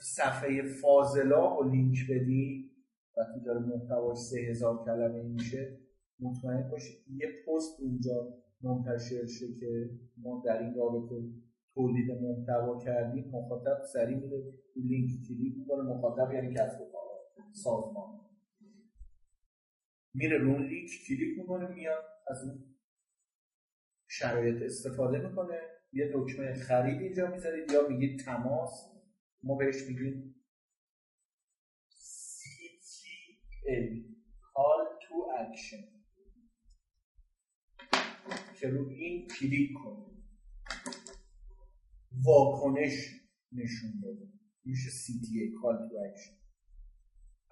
صفحه 0.00 0.62
فاضلا 0.62 1.56
و 1.56 1.70
لینک 1.70 1.98
بدی 2.10 2.70
وقتی 3.16 3.40
داره 3.40 3.60
محتواش 3.60 4.18
سه 4.18 4.40
هزار 4.40 4.84
کلمه 4.84 5.22
میشه 5.22 5.78
مطمئن 6.20 6.70
باشید 6.70 7.04
یه 7.08 7.28
پست 7.46 7.80
اونجا 7.80 8.34
منتشر 8.60 9.26
شه 9.26 9.54
که 9.60 9.90
ما 10.16 10.42
در 10.44 10.62
این 10.62 10.74
رابطه 10.74 11.47
تولید 11.74 12.10
محتوا 12.10 12.78
کردیم 12.84 13.30
مخاطب 13.30 13.82
سریع 13.92 14.16
میره 14.16 14.52
لینک 14.76 15.10
کلیک 15.28 15.58
می‌کنه 15.58 15.82
مخاطب 15.82 16.32
یعنی 16.34 16.54
کسب 16.54 16.80
و 16.80 16.92
کار 16.92 17.08
سازمان. 17.52 18.20
میره 20.14 20.38
رو 20.38 20.58
لینک 20.58 20.90
کلیک 21.08 21.38
می‌کنه 21.38 21.74
میاد 21.74 22.04
از 22.28 22.44
اون 22.44 22.74
شرایط 24.08 24.62
استفاده 24.62 25.28
می‌کنه. 25.28 25.60
یه 25.92 26.10
دکمه 26.14 26.54
خرید 26.54 27.02
اینجا 27.02 27.30
می‌ذارید 27.30 27.72
یا 27.72 27.88
میگید 27.88 28.20
تماس. 28.20 28.94
ما 29.42 29.56
بهش 29.56 29.88
میگیم 29.88 30.44
CTA 31.90 33.78
Call 34.42 34.82
to 35.02 35.14
Action. 35.42 35.98
که 38.60 38.68
رو 38.68 38.88
این 38.88 39.28
کلیک 39.28 39.70
کنید. 39.82 40.17
واکنش 42.24 42.94
نشون 43.52 43.90
بده 44.02 44.28
میشه 44.64 44.90
CTA 44.90 45.44
Call 45.60 45.78
to 45.88 45.94
Action 46.08 46.38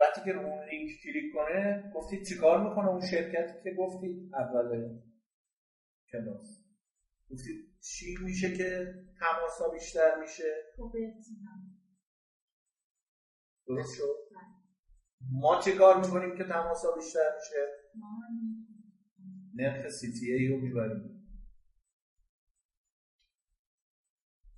وقتی 0.01 0.21
که 0.25 0.33
رو 0.33 0.41
اون 0.41 0.69
لینک 0.69 0.91
کلیک 1.03 1.35
کنه 1.35 1.93
گفتید 1.95 2.23
چیکار 2.23 2.69
می‌کنه 2.69 2.89
اون 2.89 3.01
شرکتی 3.01 3.63
که 3.65 3.75
گفتید 3.79 4.35
اول 4.35 4.99
کلاس. 6.13 6.67
گفتید 7.31 7.57
چی 7.81 8.17
میشه 8.25 8.57
که 8.57 8.95
تماسا 9.21 9.69
بیشتر 9.73 10.21
میشه؟ 10.21 10.55
درست 13.67 13.97
شد؟ 13.97 14.17
ما 15.33 15.61
چه 15.65 15.73
کار 15.73 16.07
می‌کنیم 16.07 16.37
که 16.39 16.45
تماسا 16.45 16.89
بیشتر 16.97 17.31
میشه؟ 17.37 17.67
نرخ 19.55 19.89
CTA 19.89 20.49
رو 20.49 20.61
می‌بریم. 20.61 21.16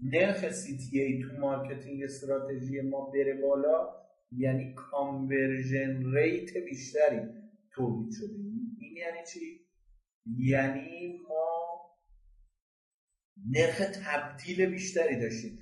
نرخ 0.00 0.44
CTA 0.92 1.22
تو 1.22 1.40
marketing 1.40 2.02
strategy 2.02 2.80
ما 2.80 3.10
بره 3.10 3.40
بالا 3.42 3.98
یعنی 4.32 4.74
conversion 4.74 6.14
rate 6.14 6.56
بیشتری 6.56 7.20
تولید 7.72 8.12
شده. 8.12 8.34
این 8.80 8.96
یعنی 8.96 9.26
چی؟ 9.32 9.60
یعنی 10.36 11.18
ما 11.28 11.78
نرخ 13.50 13.82
تبدیل 14.04 14.66
بیشتری 14.70 15.20
داشتیم. 15.20 15.58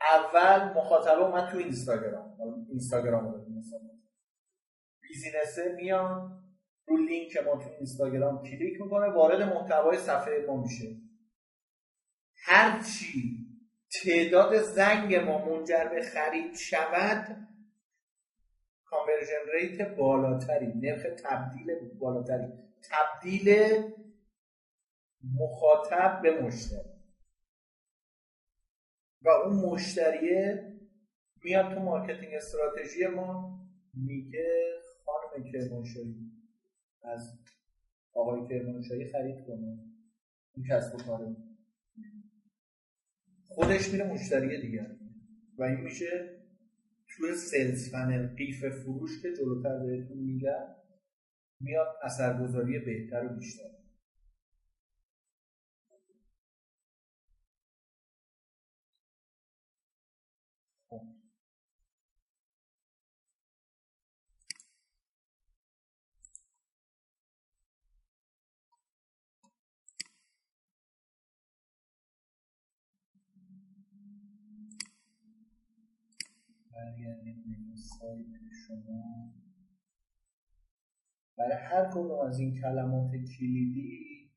اول 0.00 0.78
مخاطب 0.78 1.18
اومد 1.18 1.48
تو 1.52 1.58
اینستاگرام. 1.58 2.36
اینستاگرام 2.68 3.32
رو 3.32 3.44
business 5.02 5.66
ه 5.66 5.74
میان 5.76 6.42
رو 6.86 6.96
لینک 6.96 7.36
ما 7.36 7.56
تو 7.56 7.70
اینستاگرام 7.70 8.42
کلیک 8.42 8.80
می‌کنه 8.80 9.06
وارد 9.06 9.42
محتوای 9.42 9.98
صفحه 9.98 10.44
ما 10.46 10.62
میشه. 10.62 10.96
هرچی 12.36 13.45
تعداد 14.02 14.62
زنگ 14.62 15.14
ما 15.14 15.44
منجر 15.44 15.88
به 15.88 16.02
خرید 16.02 16.56
شود 16.56 17.48
conversion 18.84 19.50
rate 19.54 19.96
بالاتری 19.96 20.66
نرخ 20.66 21.02
تبدیل 21.22 21.88
بالاتری 21.98 22.52
تبدیل 22.90 23.54
مخاطب 25.34 26.22
به 26.22 26.40
مشتری. 26.40 26.96
و 29.22 29.28
اون 29.28 29.56
مشتریه 29.56 30.72
میاد 31.44 31.74
تو 31.74 31.80
marketing 31.80 32.34
strategy 32.34 33.06
ما 33.06 33.60
میگه 33.94 34.80
خانم 35.04 35.44
کرمانشاهی 35.52 36.16
از 37.02 37.38
آقای 38.12 38.48
کرمانشاهی 38.48 39.12
خرید 39.12 39.46
کنه. 39.46 39.78
این 40.54 40.66
کسب 40.70 40.94
و 40.94 40.98
کاره. 40.98 41.36
خودش 43.48 43.92
میره 43.92 44.12
مشتری 44.12 44.60
دیگر 44.60 44.90
و 45.58 45.62
این 45.62 45.80
میشه 45.80 46.40
توی 47.08 47.34
sales 47.34 47.90
funnel 47.90 48.26
قیف 48.26 48.64
فروش 48.68 49.22
که 49.22 49.32
جلوتر 49.32 49.78
بهتون 49.78 50.18
میگم 50.18 50.66
میاد 51.60 51.96
اثرگذاری 52.02 52.78
بهتر 52.78 53.26
و 53.26 53.28
بیشتر. 53.28 53.75
برگردیم 76.96 77.66
به 77.68 77.76
سایت 77.76 78.26
شما. 78.66 79.34
برای 81.38 81.56
هر 81.56 81.90
کدوم 81.90 82.20
از 82.20 82.38
این 82.38 82.60
کلمات 82.60 83.10
کلیدی 83.10 84.30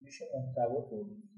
میشه 0.00 0.24
محتوا 0.34 0.88
تولید 0.90 1.28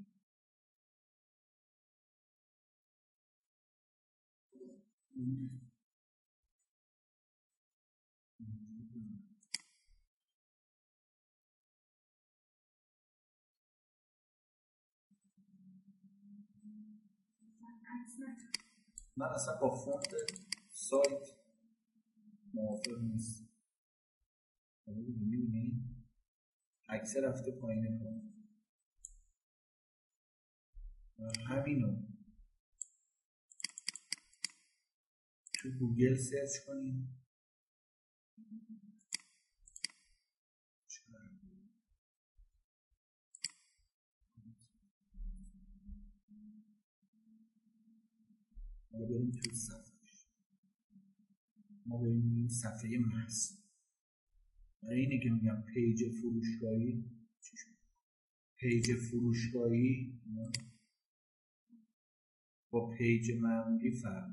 من 19.21 19.27
اصلا 19.27 19.57
با 19.61 19.71
فونت 19.71 20.15
سایت 20.69 21.29
موافق 22.55 22.99
نیست 23.03 23.49
می‌بینی 24.87 25.85
عکس 26.89 27.17
رفته 27.17 27.53
پایین 27.53 27.99
پایین 27.99 28.35
همینو 31.49 32.03
تو 35.55 35.71
Google 35.71 36.15
search 36.15 36.65
کنیم. 36.67 37.20
ما 48.93 49.07
بریم 49.07 49.31
توی 49.31 49.55
صفحه. 49.55 49.91
ما 51.87 51.99
بریم 51.99 52.49
صفحه 52.49 52.99
محصول 52.99 53.61
برای 54.83 55.01
اینه 55.01 55.25
که 55.25 55.31
میگم 55.31 55.65
page 55.75 56.05
فروشگاهی 56.21 57.05
page 58.59 58.95
فروشگاهی 58.95 60.21
با 62.71 62.91
page 62.99 63.31
معمولی 63.41 63.91
فرق 63.91 64.31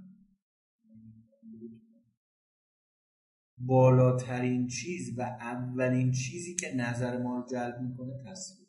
بالاترین 3.57 4.67
چیز 4.67 5.17
و 5.17 5.21
اولین 5.21 6.11
چیزی 6.11 6.55
که 6.55 6.75
نظر 6.75 7.23
ما 7.23 7.39
رو 7.39 7.47
جلب 7.51 7.81
می‌کنه 7.81 8.23
تصویر 8.25 8.66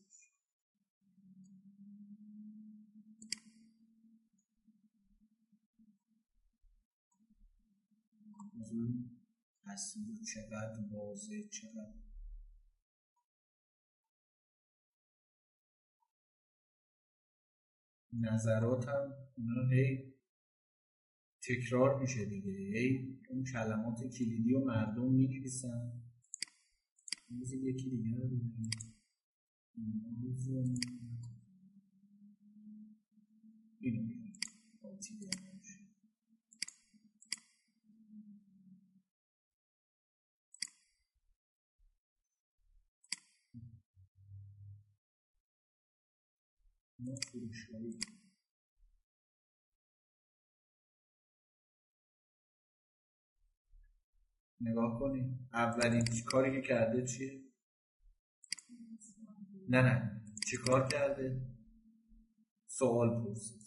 تصویر 9.69 10.17
چقدر 10.35 10.81
واضح 10.91 11.49
چقدر 11.51 11.95
نظراتم 18.13 19.13
اینا 19.37 19.69
هی 19.71 20.15
تکرار 21.43 22.01
میشه 22.01 22.25
دیگه. 22.25 22.53
هی 22.53 23.19
اون 23.29 23.45
کلمات 23.45 23.99
کلیدی 24.19 24.55
و 24.55 24.65
مردم 24.65 25.13
می 25.13 25.29
نویسن 25.29 26.03
یکی 27.53 27.91
دیگه 27.91 28.17
رو 28.17 28.23
اینو 28.25 28.49
نگاه 54.61 54.99
کنید 54.99 55.49
اولین 55.53 56.05
کاری 56.27 56.53
که 56.53 56.69
کرده 56.69 57.07
چیه؟ 57.07 57.43
نه 59.69 59.83
نه. 59.83 60.23
چی 60.51 60.57
کار 60.57 60.89
کرده؟ 60.89 61.41
سوال 62.67 63.25
پرسید 63.25 63.61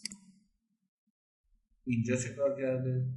اینجا 1.84 2.16
چه 2.16 2.34
کار 2.34 2.62
کرده؟ 2.62 3.14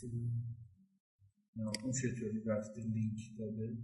عکسی 0.00 0.30
اون 1.84 1.92
چطوری 1.92 2.44
رفته 2.44 2.80
لینک 2.80 3.18
داده؟ 3.38 3.78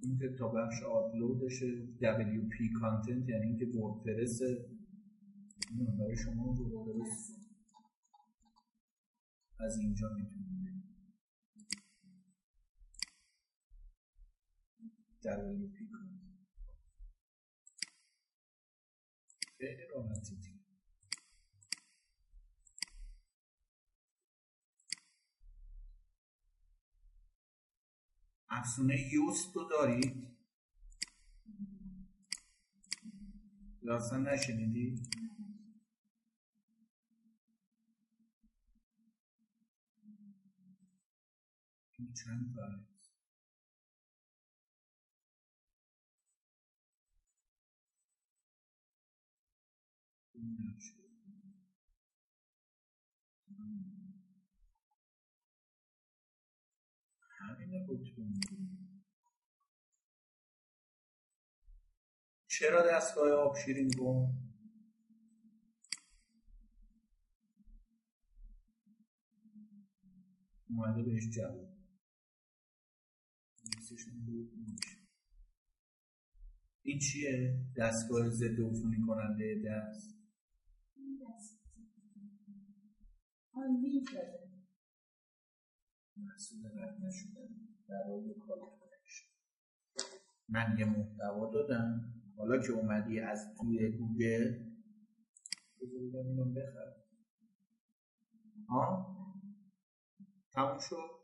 این 0.00 0.18
که 0.18 0.28
تا 0.38 0.48
بخش 0.48 0.82
آپلودشه 0.82 1.66
WP 2.00 2.80
کانتنت 2.80 3.28
یعنی 3.28 3.46
اینکه 3.46 3.66
وردپرس 3.78 4.40
برای 5.98 6.16
شما 6.16 6.52
وردپرس 6.52 7.30
از 9.60 9.78
اینجا 9.78 10.08
می‌تونید 10.08 10.48
WP 15.22 15.90
کانتنت 15.92 16.28
خیلی 19.58 19.82
راحتی 19.94 20.37
دیگه 28.50 28.58
افزونه 28.60 29.12
یوست 29.12 29.56
رو 29.56 29.64
دارید؟ 29.70 30.28
اصلا 33.96 34.18
نشنیدی؟ 34.18 35.02
این 41.98 42.14
چند 42.14 42.54
چرا 62.58 62.90
دستگاه 62.90 63.30
آب 63.30 63.56
شیرین 63.56 63.88
گم؟ 63.98 64.32
اومده 70.70 71.02
بهش 71.02 71.28
جواب. 71.30 71.68
این 76.82 76.98
چیه؟ 76.98 77.64
دستگاه 77.76 78.30
ضد 78.30 78.60
عفونی 78.60 79.00
کننده 79.06 79.62
دست. 79.66 80.14
محصول 86.16 86.66
رد 86.66 86.98
نشدن. 87.00 87.48
برای 87.88 88.34
کالکولش 88.34 89.28
من 90.48 90.76
یه 90.78 90.84
محتوا 90.84 91.52
دادم. 91.52 92.17
حالا 92.38 92.58
که 92.58 92.72
اومدی 92.72 93.20
از 93.20 93.54
توی 93.60 93.90
گوگل 93.90 94.68
بذار 95.80 96.26
اینو 96.26 96.44
بخر 96.44 96.94
ها؟ 98.68 99.16
تموم 100.52 100.78
شد؟ 100.78 101.18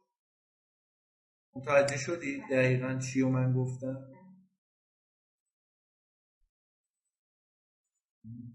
متوجه 1.54 1.96
شدی 1.96 2.42
دقیقا 2.50 2.98
چی 2.98 3.20
رو 3.20 3.30
من 3.30 3.52
گفتم؟ 3.52 4.12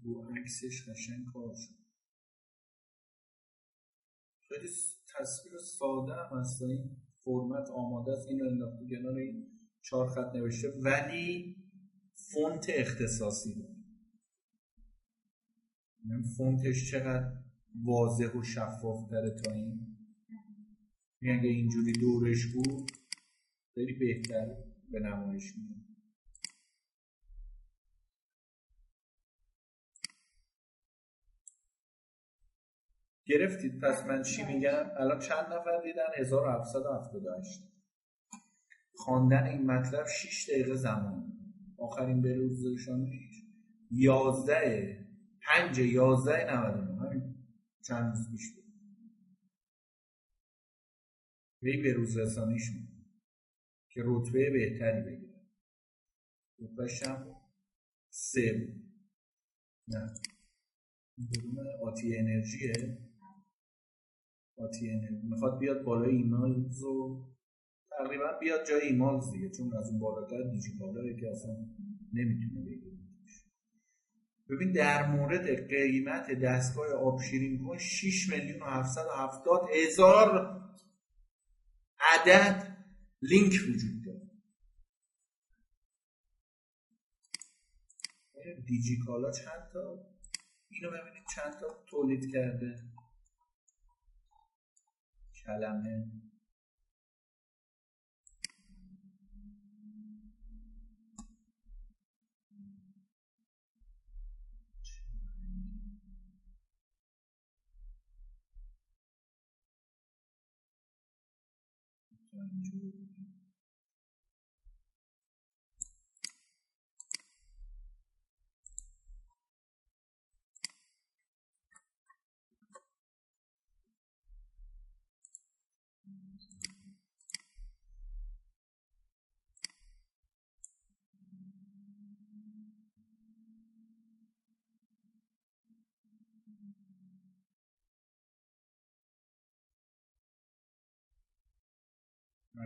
رو 0.02 0.22
عکسش 0.22 0.88
قشنگ 0.88 1.26
کار 1.32 1.54
شد. 1.54 1.74
خیلی 4.48 4.68
تصویر 5.18 5.58
ساده 5.58 6.14
هم 6.14 6.38
هست 6.38 6.62
این 6.62 6.96
فرمت 7.24 7.70
آماده 7.70 8.12
است. 8.12 8.28
اینو 8.28 8.44
انداخته 8.44 8.86
کنار 8.90 9.14
این 9.14 9.60
چهار 9.82 10.08
خط 10.08 10.34
نوشته. 10.34 10.68
ولی 10.68 11.56
فونت 12.32 12.66
اختصاصی. 12.68 13.66
فونتش 16.36 16.90
چقدر 16.90 17.32
واضح 17.84 18.32
و 18.38 18.42
شفاف 18.42 19.10
داره 19.10 19.30
تا 19.30 19.52
این. 19.52 19.96
اگه 21.22 21.48
اینجوری 21.48 21.92
دورش 21.92 22.46
بود 22.46 22.92
خیلی 23.74 23.92
بهتر 23.92 24.46
به 24.90 25.00
نمایش 25.00 25.56
میاد 25.56 25.80
گرفتید 33.30 33.80
پس 33.80 34.06
من 34.06 34.22
چی 34.22 34.44
میگم؟ 34.44 34.90
الان 34.98 35.18
چند 35.18 35.44
نفر 35.44 35.80
دیدن؟ 35.84 36.06
1778 36.18 37.60
خواندن 38.94 39.46
این 39.46 39.66
مطلب 39.66 40.06
6 40.06 40.50
دقیقه 40.50 40.74
زمان. 40.74 41.39
آخرین 41.80 42.22
بروزشانش 42.22 43.44
11 43.90 45.06
5 45.42 45.78
11 45.78 46.54
99 46.54 47.00
همین 47.00 47.34
چند 47.82 48.16
روز 48.16 48.30
پیش 48.30 48.54
بود. 48.54 48.64
به 51.62 51.92
روز 51.92 52.16
رسانیشون 52.18 52.88
که 53.90 54.02
رتبه 54.04 54.50
بهتری 54.50 55.02
بگیره. 55.02 55.40
رتبهش 56.58 57.02
هم 57.02 57.36
سه 58.10 58.52
بود. 58.52 58.90
نه. 59.88 60.14
آتی 61.82 62.16
انرژیه. 62.16 62.98
آتی 64.56 64.90
انرژی. 64.90 65.26
می‌خواد 65.26 65.58
بیاد 65.58 65.82
بالای 65.84 66.16
ایمالز 66.16 66.82
و 66.82 67.26
تقریبا 68.04 68.38
بیاد 68.40 68.66
جای 68.68 68.80
ایمالز 68.80 69.32
دیگه 69.32 69.50
چون 69.50 69.76
از 69.76 69.90
اون 69.90 70.00
بالاتر 70.00 70.50
دیجیکالاره 70.50 71.16
که 71.20 71.30
اصلا 71.30 71.56
نمی‌تونه 72.12 72.60
بگیره. 72.60 72.96
ببین 74.50 74.72
در 74.72 75.06
مورد 75.06 75.68
قیمت 75.68 76.30
دستگاه 76.32 76.92
آب 76.92 77.22
شیرین 77.22 77.58
کن 77.58 77.78
6 77.78 78.28
میلیون 78.32 78.62
و 78.62 78.64
770 78.64 79.60
هزار 79.74 80.60
عدد 82.00 82.76
لینک 83.22 83.52
وجود 83.52 84.04
داره. 84.04 84.20
دیجیکالا 88.66 89.30
چند 89.30 89.70
تا؟ 89.72 90.06
اینو 90.68 90.90
ببینید 90.90 91.24
چند 91.34 91.52
تا 91.52 91.84
تولید 91.88 92.32
کرده. 92.32 92.76
کلمه. 95.46 96.29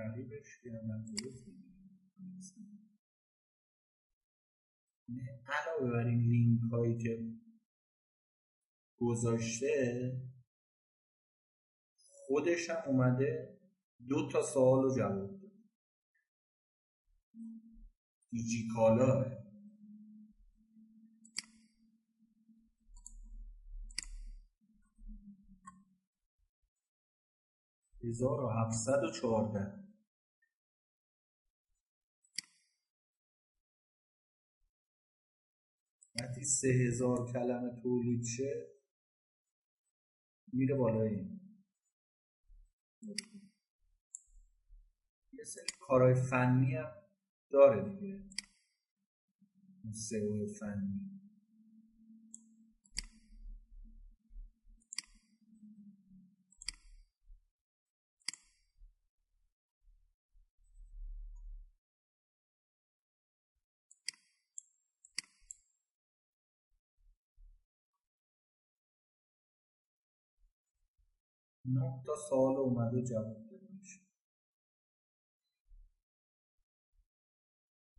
تغییرش 0.05 0.61
کردم 0.65 1.05
علاوه 5.47 5.93
بر 5.93 6.07
این 6.07 6.21
لینک 6.21 6.61
هایی 6.73 6.99
که 6.99 7.33
گذاشته 8.97 10.13
خودش 12.27 12.71
هم 12.71 12.83
اومده 12.87 13.59
دو 14.09 14.29
تا 14.33 14.43
سوال 14.43 14.83
رو 14.83 14.97
جواب 14.97 15.41
داد. 15.41 15.53
دیجی 18.31 18.69
کالا 18.77 19.25
هزار 28.05 28.41
و 28.41 28.49
هفتصد 28.49 29.05
و 29.05 29.11
چهارده. 29.11 29.84
وقتی 36.21 36.45
سه 36.45 36.69
هزار 36.69 37.33
کلمه 37.33 37.81
تولید 37.83 38.25
شه 38.25 38.67
میره 40.53 40.75
بالای 40.75 41.09
این. 41.09 41.41
یه 45.33 45.45
سری 45.45 45.67
کارهای 45.81 46.15
فنی 46.15 46.75
هم 46.75 46.93
داره 47.51 47.91
دیگه. 47.91 48.25
سئو 49.93 50.47
فنی. 50.47 51.24
نه 71.65 72.03
تا 72.07 72.13
سوال 72.29 72.57
اومده 72.57 73.03
جواب 73.03 73.47
داده 73.51 73.69
میشه. 73.79 74.01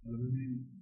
حالا 0.04 0.18
ببینیم 0.18 0.76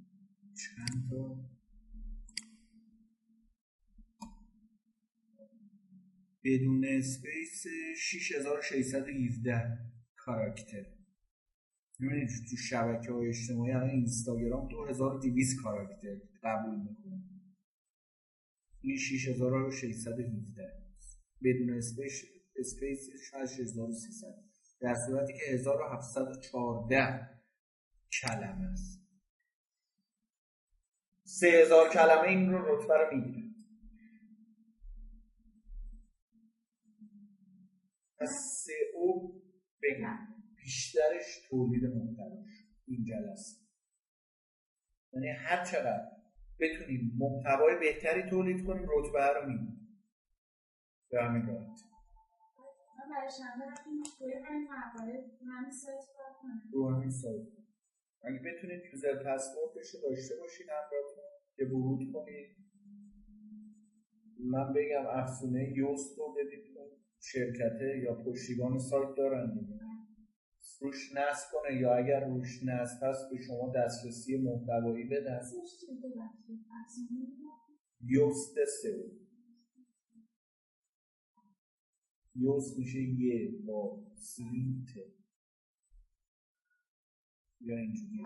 بدون 6.44 6.86
اسپیس 6.86 7.64
6617 7.98 9.80
کاراکتر. 10.16 10.86
می‌بینید 12.00 12.30
تو 12.50 12.56
شبکه 12.56 13.12
های 13.12 13.28
اجتماعی 13.28 13.72
همه 13.72 13.92
اینستاگرام 13.92 14.68
2200 14.68 15.62
کاراکتر 15.64 16.22
قبول 16.44 16.80
می‌کنه. 16.80 17.24
این 18.82 18.98
6617 18.98 20.84
بدون 21.44 21.78
اسپیس 21.78 22.43
اسپیس 22.56 23.10
6300 23.32 24.28
در 24.80 24.96
صورتی 25.08 25.34
که 25.34 25.46
1714 25.54 27.30
کلمه 28.22 28.72
است. 28.72 29.04
3000 31.24 31.90
کلمه 31.90 32.28
این 32.28 32.52
رو 32.52 32.76
رتبه 32.76 32.98
رو 32.98 33.18
می‌گیره. 33.18 33.44
پس 38.20 38.66
او 38.96 39.42
بگم 39.84 40.18
بیشترش 40.56 41.48
تولید 41.50 41.84
محتواش. 41.84 42.50
این 42.86 43.06
جلسه. 43.06 43.58
یعنی 45.14 45.28
هر 45.28 45.66
چقدر 45.66 46.12
بتونیم 46.60 47.12
محتوای 47.18 47.80
بهتری 47.80 48.30
تولید 48.30 48.66
کنیم 48.66 48.88
رتبه 48.90 49.40
رو 49.40 49.50
می‌گیریم. 49.50 50.00
به 51.10 51.24
همین 51.24 51.46
رو 56.74 56.90
همین 56.90 57.10
سایت. 57.10 57.48
اگه 58.24 58.40
بتونید 58.40 58.82
یوزر 58.94 59.16
پسوردش 59.16 59.96
داشته 60.04 60.36
باشید 60.42 60.68
همراهتون 60.70 61.24
که 61.56 61.66
ورود 61.66 62.14
کنید 62.14 62.50
من 64.40 64.74
بگم 64.74 65.06
افزونه 65.08 65.74
یوست 65.78 66.18
رو 66.18 66.36
بدید 66.38 66.64
شرکته 67.20 68.00
یا 68.04 68.24
پشتیبان 68.26 68.80
سایت 68.80 69.16
دارن 69.18 69.54
دیگه. 69.54 69.80
روش 70.82 71.16
نصب 71.16 71.48
کنه 71.52 71.82
یا 71.82 71.96
اگر 71.96 72.28
روش 72.28 72.64
نصب 72.64 73.04
هست 73.04 73.30
به 73.32 73.38
شما 73.48 73.74
دسترسی 73.76 74.38
محتوایی 74.38 75.04
بدن. 75.04 75.40
یوست 78.02 78.56
سئو 78.82 79.23
یوز 82.36 82.80
میشه 82.80 83.02
یه 83.02 83.52
با 83.66 84.04
سینت 84.16 84.88
یا 87.62 87.78
اینجوری. 87.78 88.26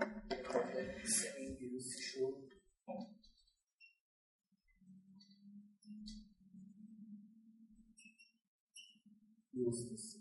یواش 9.54 10.18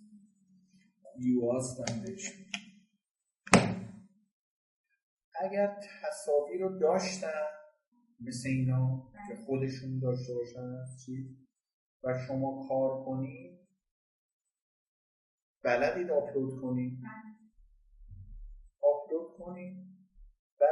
یواش 1.19 1.77
بهش 2.07 2.33
اگر 5.41 5.81
تصاویر 6.03 6.61
رو 6.61 6.79
داشتن 6.79 7.29
مثل 8.21 8.49
اینا 8.49 9.13
که 9.29 9.35
خودشون 9.35 9.99
داشته 9.99 10.35
باشن 10.35 10.85
چی؟ 11.05 11.37
و 12.05 12.19
شما 12.29 12.67
کار 12.69 13.05
کنید 13.05 13.66
بلدید 15.67 16.11
آپلود 16.11 16.61
کنید 16.61 16.99
آپلود 18.83 19.29
کنید 19.39 19.77
و 20.61 20.65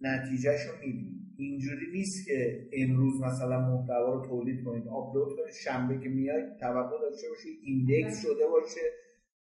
نتیجهش 0.00 0.66
رو 0.66 0.72
می‌بینید 0.80 1.34
اینجوری 1.38 1.86
نیست 1.92 2.26
که 2.26 2.68
امروز 2.72 3.20
مثلا 3.20 3.60
محتوا 3.60 4.14
رو 4.14 4.26
تولید 4.28 4.64
کنید. 4.64 4.88
آپلود 4.88 5.28
کنید. 5.36 5.54
شنبه 5.64 5.98
که 5.98 6.08
میاد 6.08 6.58
توقع 6.60 7.00
داشته 7.00 7.28
باشید 7.28 7.58
index 7.62 8.22
شده 8.22 8.46
باشه 8.50 8.80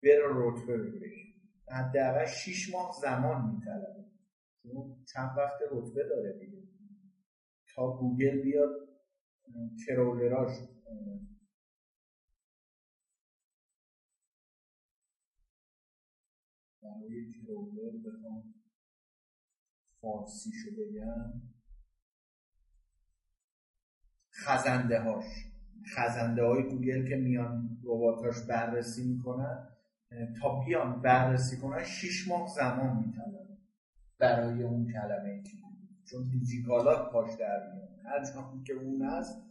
بره 0.03 0.27
رتبه 0.35 0.79
بگیرید 0.79 1.35
حداقل 1.69 2.27
6 2.27 2.73
ماه 2.73 2.93
زمان 3.03 3.55
میطلبه. 3.55 4.05
چون 4.63 5.05
چند 5.15 5.31
وقت 5.39 5.59
رتبه 5.73 6.03
داره 6.09 6.39
دیگه. 6.41 6.63
تا 7.75 7.97
گوگل 7.97 8.43
بیاد 8.43 8.71
کرولراش 9.87 10.51
برای 17.01 17.33
ترولر 17.33 17.99
بخوام 17.99 18.55
فارسیشو 20.01 20.71
بگم. 20.71 21.43
خزنده 24.33 25.01
هاش 25.01 25.25
خزنده 25.97 26.45
های 26.45 26.63
گوگل 26.63 27.09
که 27.09 27.17
میان 27.17 27.79
رباتاش 27.85 28.43
بررسی 28.49 29.05
می‌کنن 29.05 29.69
تا 30.41 30.61
بیان 30.61 31.03
بررسی 31.03 31.57
کنن 31.57 31.85
شیش 31.85 32.29
ماه 32.29 32.49
زمان 32.49 32.97
می‌تونن 33.07 33.59
برای 34.19 34.63
اون 34.63 34.93
کلمه 34.93 35.43
چون 36.05 36.29
دیجیکالا 36.31 37.11
پاش 37.11 37.31
در 37.39 37.73
میان. 37.75 37.91
هر 38.05 38.25
که 38.67 38.73
اون 38.73 39.03
هست 39.03 39.43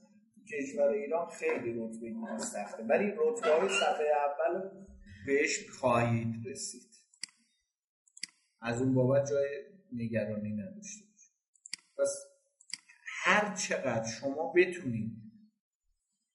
کشور 0.54 0.88
ایران 0.88 1.30
خیلی 1.30 1.74
رتبه 1.80 2.38
سخته. 2.38 2.84
ولی 2.84 3.12
رتبه 3.12 3.60
های 3.60 3.70
صفحه 3.70 4.08
اول 4.28 4.70
بهش 5.26 5.70
خواهید 5.70 6.48
رسید. 6.48 6.89
از 8.62 8.82
اون 8.82 8.94
بابت 8.94 9.30
جای 9.30 9.48
نگرانی 9.94 10.54
نداشته 10.54 11.06
باشه 11.06 11.32
پس 11.98 12.26
هر 13.24 13.56
چقدر 13.56 14.08
شما 14.08 14.54
بتونید 14.56 15.12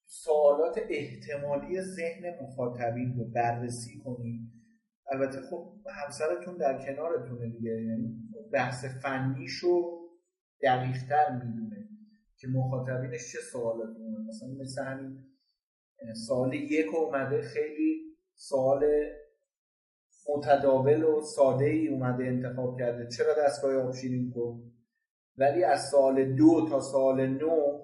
سوالات 0.07 0.79
احتمالی 0.89 1.81
ذهن 1.81 2.43
مخاطبین 2.43 3.17
رو 3.19 3.25
بررسی 3.25 3.99
کنید 4.05 4.41
البته 5.13 5.41
خب 5.41 5.77
همسرتون 6.05 6.57
در 6.57 6.87
کنارتونه 6.87 7.49
دیگه 7.49 7.71
یعنی 7.71 8.31
بحث 8.53 8.85
فنیشو 8.85 10.01
دقیقتر 10.63 11.43
می‌دونه 11.45 11.89
که 12.37 12.49
مخاطبینش 12.49 13.33
چه 13.33 13.39
سوالاتی 13.53 14.01
مثلا 14.29 14.49
مثل 14.49 14.85
همین 14.85 15.25
سال 16.29 16.55
یک 16.55 16.95
اومده 16.95 17.43
خیلی 17.43 18.17
سوال 18.35 18.85
متداول 20.29 21.05
و 21.05 21.21
ساده 21.21 21.65
ای 21.65 21.89
اومده 21.89 22.25
انتخاب 22.25 22.79
کرده. 22.79 23.09
چرا 23.09 23.35
دستگاه 23.39 23.75
آبشیرین 23.75 24.31
کن 24.31 24.73
ولی 25.39 25.65
از 25.65 25.89
سال 25.91 26.35
دو 26.35 26.69
تا 26.71 26.81
سال 26.81 27.27
نو 27.27 27.81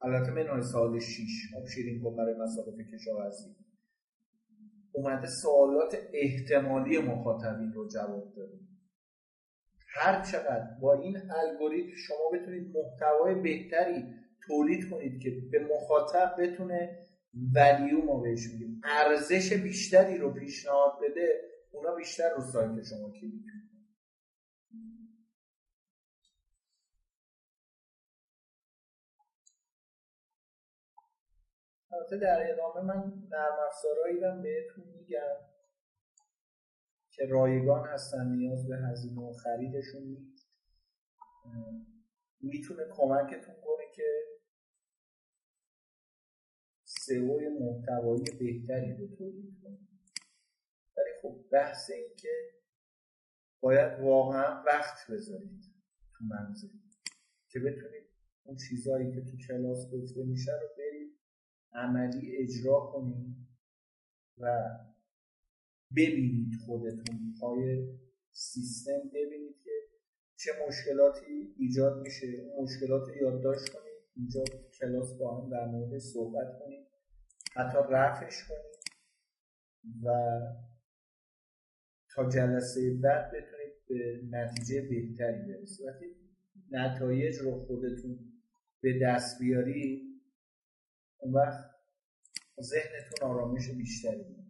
البته 0.00 0.30
منهای 0.30 0.62
سال 0.62 0.98
شیش 0.98 1.54
آبشیرین 1.58 2.02
کن 2.02 2.16
برای 2.16 2.34
مسابقه 2.34 2.84
کشاورزی. 2.84 3.56
اومده 4.92 5.26
سوالات 5.26 5.96
احتمالی 6.12 6.98
مخاطبین 6.98 7.72
رو 7.72 7.88
جواب 7.88 8.34
داده. 8.36 8.58
هر 9.94 10.22
چقدر 10.22 10.66
با 10.80 10.94
این 10.94 11.18
الگوریتم 11.30 11.96
شما 11.96 12.30
بتونید 12.32 12.76
محتوای 12.76 13.34
بهتری 13.34 14.04
تولید 14.46 14.90
کنید 14.90 15.22
که 15.22 15.30
به 15.50 15.58
مخاطب 15.74 16.34
بتونه 16.38 16.98
ولیو 17.34 18.04
ما 18.04 18.20
بهش 18.20 18.52
میگیم 18.52 18.80
ارزش 18.84 19.52
بیشتری 19.52 20.18
رو 20.18 20.32
پیشنهاد 20.32 20.92
بده 21.02 21.40
اونا 21.70 21.94
بیشتر 21.94 22.34
رو 22.34 22.40
سایت 22.40 22.84
شما 22.84 23.10
کلیک 23.10 23.44
البته 31.92 32.16
در 32.16 32.52
ادامه 32.52 32.80
من 32.80 33.12
نرم 33.30 33.58
افزارهایی 33.66 34.42
بهتون 34.42 34.84
میگم 34.84 35.36
که 37.10 37.26
رایگان 37.26 37.88
هستن 37.88 38.26
نیاز 38.26 38.68
به 38.68 38.76
هزینه 38.76 39.20
و 39.20 39.32
خریدشون 39.32 40.02
نیست. 40.02 40.48
می‌تونه 42.40 42.82
کمکتون 42.90 43.54
کنه 43.54 43.84
که 43.94 44.31
سئو 47.06 47.38
محتوایی 47.60 48.24
بهتری 48.24 48.96
رو 48.96 49.16
تولید 49.16 49.54
کنید 49.62 49.88
ولی 50.96 51.10
خب 51.22 51.44
بحث 51.52 51.90
این 51.90 52.16
که 52.16 52.28
باید 53.60 54.00
واقعا 54.00 54.62
وقت 54.66 55.10
بذارید 55.10 55.62
تو 56.12 56.24
منزل 56.24 56.68
که 57.48 57.58
بتونید 57.60 58.06
اون 58.44 58.56
چیزهایی 58.68 59.12
که 59.12 59.20
تو 59.20 59.36
کلاس 59.48 59.90
گفته 59.92 60.24
میشه 60.24 60.52
رو 60.52 60.68
برید 60.78 61.18
عملی 61.72 62.36
اجرا 62.36 62.80
کنید 62.92 63.36
و 64.38 64.68
ببینید 65.96 66.54
خودتون. 66.66 67.34
پای 67.40 67.88
سیستم 68.32 69.08
ببینید 69.14 69.56
که 69.64 69.70
چه 70.36 70.50
مشکلاتی 70.68 71.54
ایجاد 71.58 72.02
میشه. 72.02 72.26
مشکلات 72.60 73.08
رو 73.08 73.16
یادداشت 73.16 73.68
کنید. 73.68 73.92
اینجا 74.16 74.44
کلاس 74.80 75.18
با 75.18 75.40
هم 75.40 75.50
در 75.50 75.66
مورد 75.66 75.98
صحبت 75.98 76.58
کنید 76.58 76.81
حتی 77.54 77.78
رفعش 77.90 78.44
کنید 78.48 78.72
و 80.02 80.08
تا 82.14 82.28
جلسه 82.28 82.98
بعد 83.02 83.28
بتونید 83.28 83.72
به 83.88 84.20
نتیجه 84.30 84.80
بهتری 84.80 85.52
برسید. 85.52 85.86
وقتی 85.86 86.06
نتایج 86.70 87.38
رو 87.38 87.64
خودتون 87.66 88.18
به 88.80 88.98
دست 89.02 89.38
بیاری 89.40 90.12
اون 91.18 91.34
وقت 91.34 91.70
ذهنتون 92.60 93.28
آرامش 93.30 93.70
بیشتری 93.70 94.24
میده 94.24 94.42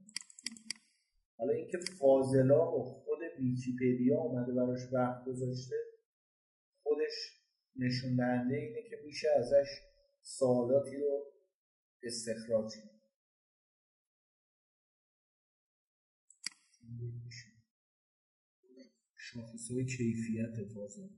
حالا 1.38 1.52
اینکه 1.52 1.78
فاضلا 1.78 2.72
و 2.72 2.82
خود 2.84 3.18
ویکیپدیا 3.38 4.18
اومده 4.18 4.52
براش 4.52 4.92
وقت 4.92 5.24
گذاشته 5.24 5.76
خودش 6.82 7.42
نشون 7.76 8.16
دهنده 8.16 8.56
اینه 8.56 8.82
که 8.90 8.96
میشه 9.04 9.28
ازش 9.38 9.68
سوالاتی 10.20 10.96
رو 10.96 11.31
استخراج. 12.02 12.72
شاخص 19.16 19.70
های 19.70 19.84
کیفیت 19.84 20.64
فاضل 20.74 21.08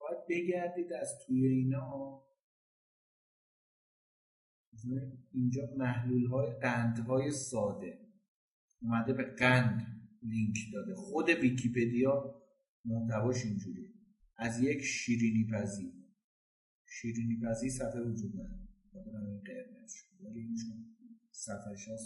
باید 0.00 0.26
بگردید 0.28 0.92
از 0.92 1.18
توی 1.26 1.46
اینا. 1.46 2.22
اینجا 5.32 5.62
محلول 5.76 6.26
های 6.26 6.52
قند 6.60 6.98
های 6.98 7.30
ساده. 7.30 8.00
اومده 8.82 9.12
به 9.12 9.24
قند 9.24 10.08
لینک 10.22 10.56
داده. 10.72 10.94
خود 10.94 11.28
ویکیپدیا 11.28 12.42
محتواش 12.84 13.44
اینجوری 13.44 13.95
از 14.38 14.60
یک 14.60 14.82
شیرینی 14.82 15.46
پزی 15.52 15.92
شیرینی 16.86 17.40
پزی 17.46 17.70
صفحه 17.70 18.00
وجود 18.00 18.32
نداره 18.34 19.28
این 19.28 19.40
قرمز 19.40 19.92
شد. 19.92 20.24
ولی 20.24 20.40
این 20.40 20.56
چون 20.56 20.96
صفحه 21.30 21.76
ها 21.88 21.96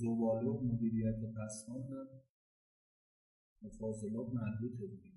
زباله 0.00 0.50
مدیریت 0.50 1.20
پسماند 1.36 2.08
به 3.62 3.68
فاضلاب 3.68 4.34
مربوطه 4.34 4.86
دیگه. 4.86 5.16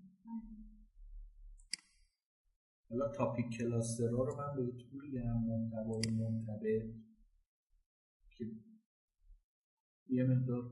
حالا 2.89 3.11
تاپیک 3.11 3.45
کلاسترها 3.57 4.23
رو 4.23 4.37
من 4.37 4.55
بهتون 4.55 5.01
میگم 5.01 5.37
محتوای 5.37 6.01
منطبق 6.17 6.83
که 8.37 8.45
یه 10.09 10.23
مقدار 10.23 10.71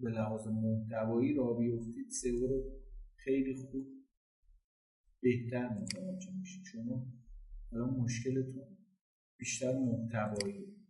به 0.00 0.10
لحاظ 0.10 0.46
محتوایی 0.46 1.34
را 1.34 1.54
بیفتید 1.54 2.10
سئو 2.10 2.46
رو 2.46 2.62
خیلی 3.16 3.54
خوب 3.54 3.86
بهتر 5.20 5.68
متوجه 5.68 6.32
میشید 6.38 6.64
شما 6.64 7.06
الان 7.72 7.90
مشکلتون 7.90 8.76
بیشتر 9.38 9.78
محتوایی. 9.78 10.85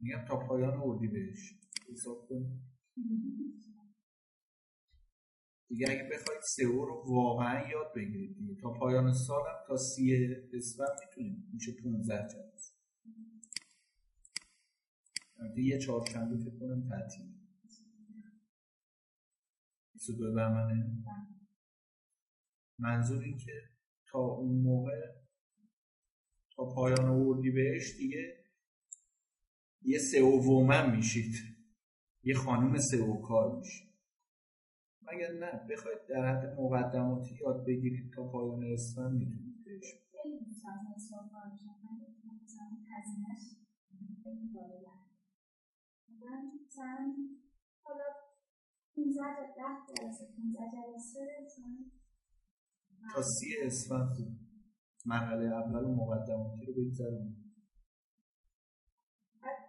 میگم 0.00 0.24
تا 0.28 0.36
پایان 0.36 0.80
اردی 0.82 1.08
بهش. 1.08 1.54
حساب 1.92 2.28
کن. 2.28 2.60
دیگه 5.68 5.90
اگه 5.90 6.08
بخواید 6.12 6.40
سئو 6.42 6.84
رو 6.84 7.04
واقعا 7.06 7.70
یاد 7.70 7.92
بگیرید 7.96 8.60
تا 8.60 8.72
پایان 8.72 9.12
سال 9.12 9.42
تا 9.68 9.76
سی 9.76 10.34
اسفند 10.52 10.98
می‌تونید. 11.00 11.44
میشه 11.52 11.72
15 11.82 12.28
جلسه. 12.28 12.72
یه 15.56 15.78
چهارشنبه 15.78 16.36
فکر 16.36 16.58
کنم 16.58 16.88
تعطیل. 16.88 17.34
22 19.92 20.32
بهمنه. 20.32 21.02
منظور 22.78 23.22
این 23.22 23.38
که 23.38 23.52
تا 24.06 24.18
اون 24.18 24.62
موقع 24.62 25.12
تا 26.56 26.74
پایان 26.74 27.04
اردی 27.04 27.50
بهش 27.50 27.96
دیگه 27.96 28.41
یه 29.84 29.98
وومن 30.38 30.96
میشید. 30.96 31.34
یه 32.24 32.34
خانم 32.34 32.78
سئو 32.78 33.20
کار 33.20 33.56
میشید. 33.56 33.92
مگر 35.02 35.32
نه؟ 35.32 35.66
بخواید 35.70 35.98
در 36.08 36.22
حد 36.30 36.60
مقدماتی 36.60 37.38
یاد 37.40 37.66
بگیرید 37.66 38.12
تا 38.14 38.28
پایان 38.28 38.64
اسفند 38.64 39.12
می‌تونید 39.12 39.64
بهش 39.64 40.02
تا 53.14 53.22
سی 53.22 53.46
اسفند. 53.62 54.16
مرحله 55.06 55.44
اول 55.44 55.84
و 55.84 55.94
مقدماتی 55.94 56.66
رو 56.66 56.72
بگذارم 56.72 57.41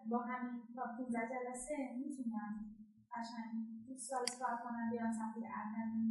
با 0.10 0.18
همین 0.18 0.62
تا 0.76 0.84
15 0.98 1.20
جلسه 1.20 1.76
می‌تونم 2.00 2.76
قشنگ 3.12 3.54
تو 3.88 3.98
سال 3.98 4.26
کار 4.40 4.58
کنم 4.64 4.90
بیان 4.92 5.14
صفحه 5.14 5.44
اول 5.46 6.04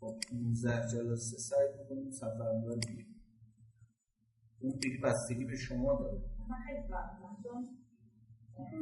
با 0.00 0.18
15 0.30 0.88
جلسه 0.92 1.38
سعی 1.38 1.68
می‌کنیم 1.78 2.10
صفحه 2.10 2.42
اول 2.42 2.76
بگیم 2.76 3.14
اون 4.60 4.72
دیگه 4.82 4.98
بستگی 5.04 5.44
به 5.44 5.56
شما 5.56 5.98
داره. 5.98 6.20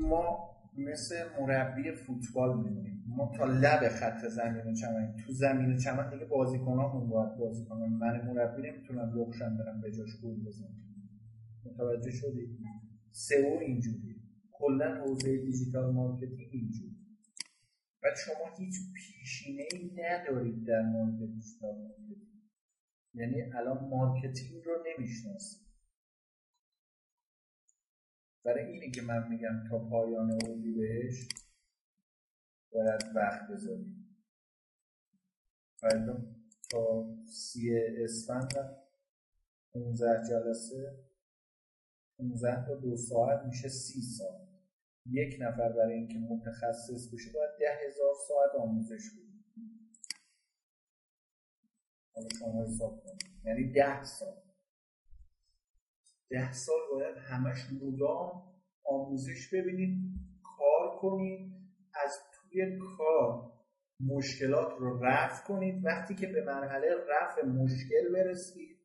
ما 0.02 0.50
مثل 0.78 1.14
مربی 1.40 1.92
فوتبال 1.92 2.64
میمونیم. 2.64 3.04
ما 3.08 3.32
تا 3.38 3.44
لب 3.44 3.88
خط 3.88 4.28
زمین 4.28 4.66
و 4.66 4.74
چمن 4.74 5.16
تو 5.26 5.32
زمین 5.32 5.72
و 5.72 5.78
چمن 5.78 6.10
دیگه 6.10 6.24
بازیکنامون 6.24 7.08
باید 7.08 7.36
بازی 7.38 7.64
کنن. 7.64 7.88
من 7.88 8.26
مربی 8.26 8.62
نمی‌تونم 8.62 9.18
لغشن 9.18 9.56
برم 9.56 9.80
به 9.80 9.92
جاش 9.92 10.20
گل 10.22 10.44
بزنم. 10.46 10.85
متوجه 11.70 12.10
شدی؟ 12.10 12.58
سئو 13.10 13.58
اینجوری 13.58 14.22
کلا 14.52 14.94
حوزه 14.94 15.36
digital 15.36 15.92
marketing 15.92 16.50
اینجوری 16.52 16.96
بعد 18.02 18.16
شما 18.16 18.56
هیچ 18.58 18.74
پیشینه 18.94 19.64
ای 19.72 19.90
ندارید 19.94 20.66
در 20.66 20.82
مورد 20.82 21.32
digital 21.32 21.78
marketing. 21.78 22.26
یعنی 23.14 23.42
الان 23.42 23.88
marketing 23.88 24.64
رو 24.64 24.84
نمی‌شناسید. 24.86 25.66
برای 28.44 28.72
اینه 28.72 28.90
که 28.90 29.02
من 29.02 29.28
میگم 29.28 29.64
تا 29.70 29.78
پایان 29.88 30.30
اردی 30.30 30.72
بهش 30.72 31.28
باید 32.72 33.02
وقت 33.14 33.50
بذاریم. 33.50 34.18
فردا 35.80 36.36
تا 36.70 37.14
سی 37.26 37.78
اسفند 38.04 38.54
15 39.72 40.28
جلسه. 40.28 41.05
15 42.18 42.66
تا 42.66 42.74
دو 42.74 42.96
ساعت 42.96 43.46
میشه 43.46 43.68
سی 43.68 44.00
ساعت. 44.00 44.48
یک 45.06 45.36
نفر 45.40 45.72
برای 45.72 45.94
اینکه 45.94 46.18
متخصص 46.18 47.14
بشه 47.14 47.32
باید 47.34 47.50
ده 47.60 47.86
هزار 47.86 48.14
ساعت 48.28 48.50
آموزش 48.60 49.10
بده. 49.16 49.26
حالا 52.14 52.64
حساب 52.64 53.02
کنید. 53.04 53.22
یعنی 53.44 53.72
ده 53.72 54.04
سال. 54.04 54.34
ده 56.30 56.52
سال 56.52 56.80
باید 56.92 57.16
همش 57.16 57.58
مدام 57.82 58.56
آموزش 58.84 59.54
ببینید 59.54 59.98
کار 60.58 60.98
کنید 61.00 61.52
از 62.04 62.18
توی 62.32 62.78
کار 62.98 63.52
مشکلات 64.00 64.72
رو 64.78 65.04
رفع 65.04 65.46
کنید. 65.46 65.84
وقتی 65.84 66.14
که 66.14 66.26
به 66.26 66.44
مرحله 66.44 66.88
رفع 67.08 67.46
مشکل 67.46 68.12
برسید 68.12 68.75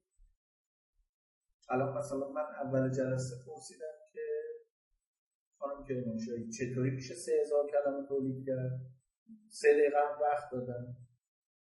الان 1.72 1.98
مثلا 1.98 2.28
من 2.32 2.48
اول 2.64 2.90
جلسه 2.90 3.36
پرسیدم 3.46 3.96
که 4.14 4.22
خانم 5.60 5.84
کرمانشاهی 5.84 6.50
چطوری 6.50 6.92
میشه 6.92 7.14
سه 7.14 7.32
هزار 7.42 7.64
کلمه 7.72 8.08
تولید 8.08 8.46
کرد؟ 8.46 8.80
سه 9.50 9.74
دقیقه 9.74 9.98
وقت 10.22 10.52
دادم 10.52 10.96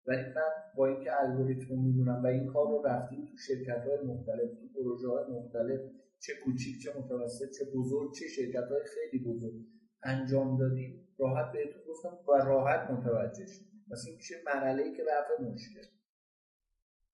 ولی 0.06 0.22
من 0.22 0.52
با 0.76 0.86
اینکه 0.86 1.20
الگوریتم 1.20 1.74
می‌دونم 1.74 2.22
و 2.24 2.26
این 2.26 2.46
کار 2.46 2.66
رو 2.68 2.82
رفتیم 2.86 3.24
تو 3.24 3.36
شرکت 3.36 3.84
های 3.86 4.06
مختلف 4.06 4.50
تو 4.60 4.68
پروژه 4.74 5.08
های 5.08 5.24
مختلف 5.32 5.80
چه 6.20 6.32
کوچیک 6.44 6.82
چه 6.82 6.98
متوسط 6.98 7.50
چه 7.58 7.64
بزرگ 7.74 8.12
چه 8.12 8.28
شرکت 8.28 8.64
های 8.70 8.82
خیلی 8.94 9.24
بزرگ 9.24 9.54
انجام 10.02 10.58
دادیم. 10.58 11.08
راحت 11.18 11.52
بهتون 11.52 11.82
گفتم 11.88 12.18
و 12.28 12.32
راحت 12.32 12.90
متوجه 12.90 13.46
شد 13.46 13.64
پس 13.90 14.04
این 14.06 14.16
میشه 14.16 14.34
مرحله 14.46 14.82
ای 14.82 14.92
که 14.92 15.02
رفع 15.02 15.42
مشکل. 15.42 15.99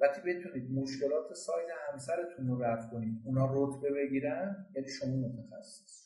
وقتی 0.00 0.20
بتونید 0.20 0.70
مشکلات 0.70 1.32
ساید 1.34 1.68
همسرتون 1.92 2.48
رو 2.48 2.62
رفع 2.62 2.90
کنید 2.90 3.22
اونا 3.24 3.50
رتبه 3.54 3.90
بگیرن 3.90 4.66
یعنی 4.74 4.88
شما 4.88 5.16
متخصص. 5.16 6.05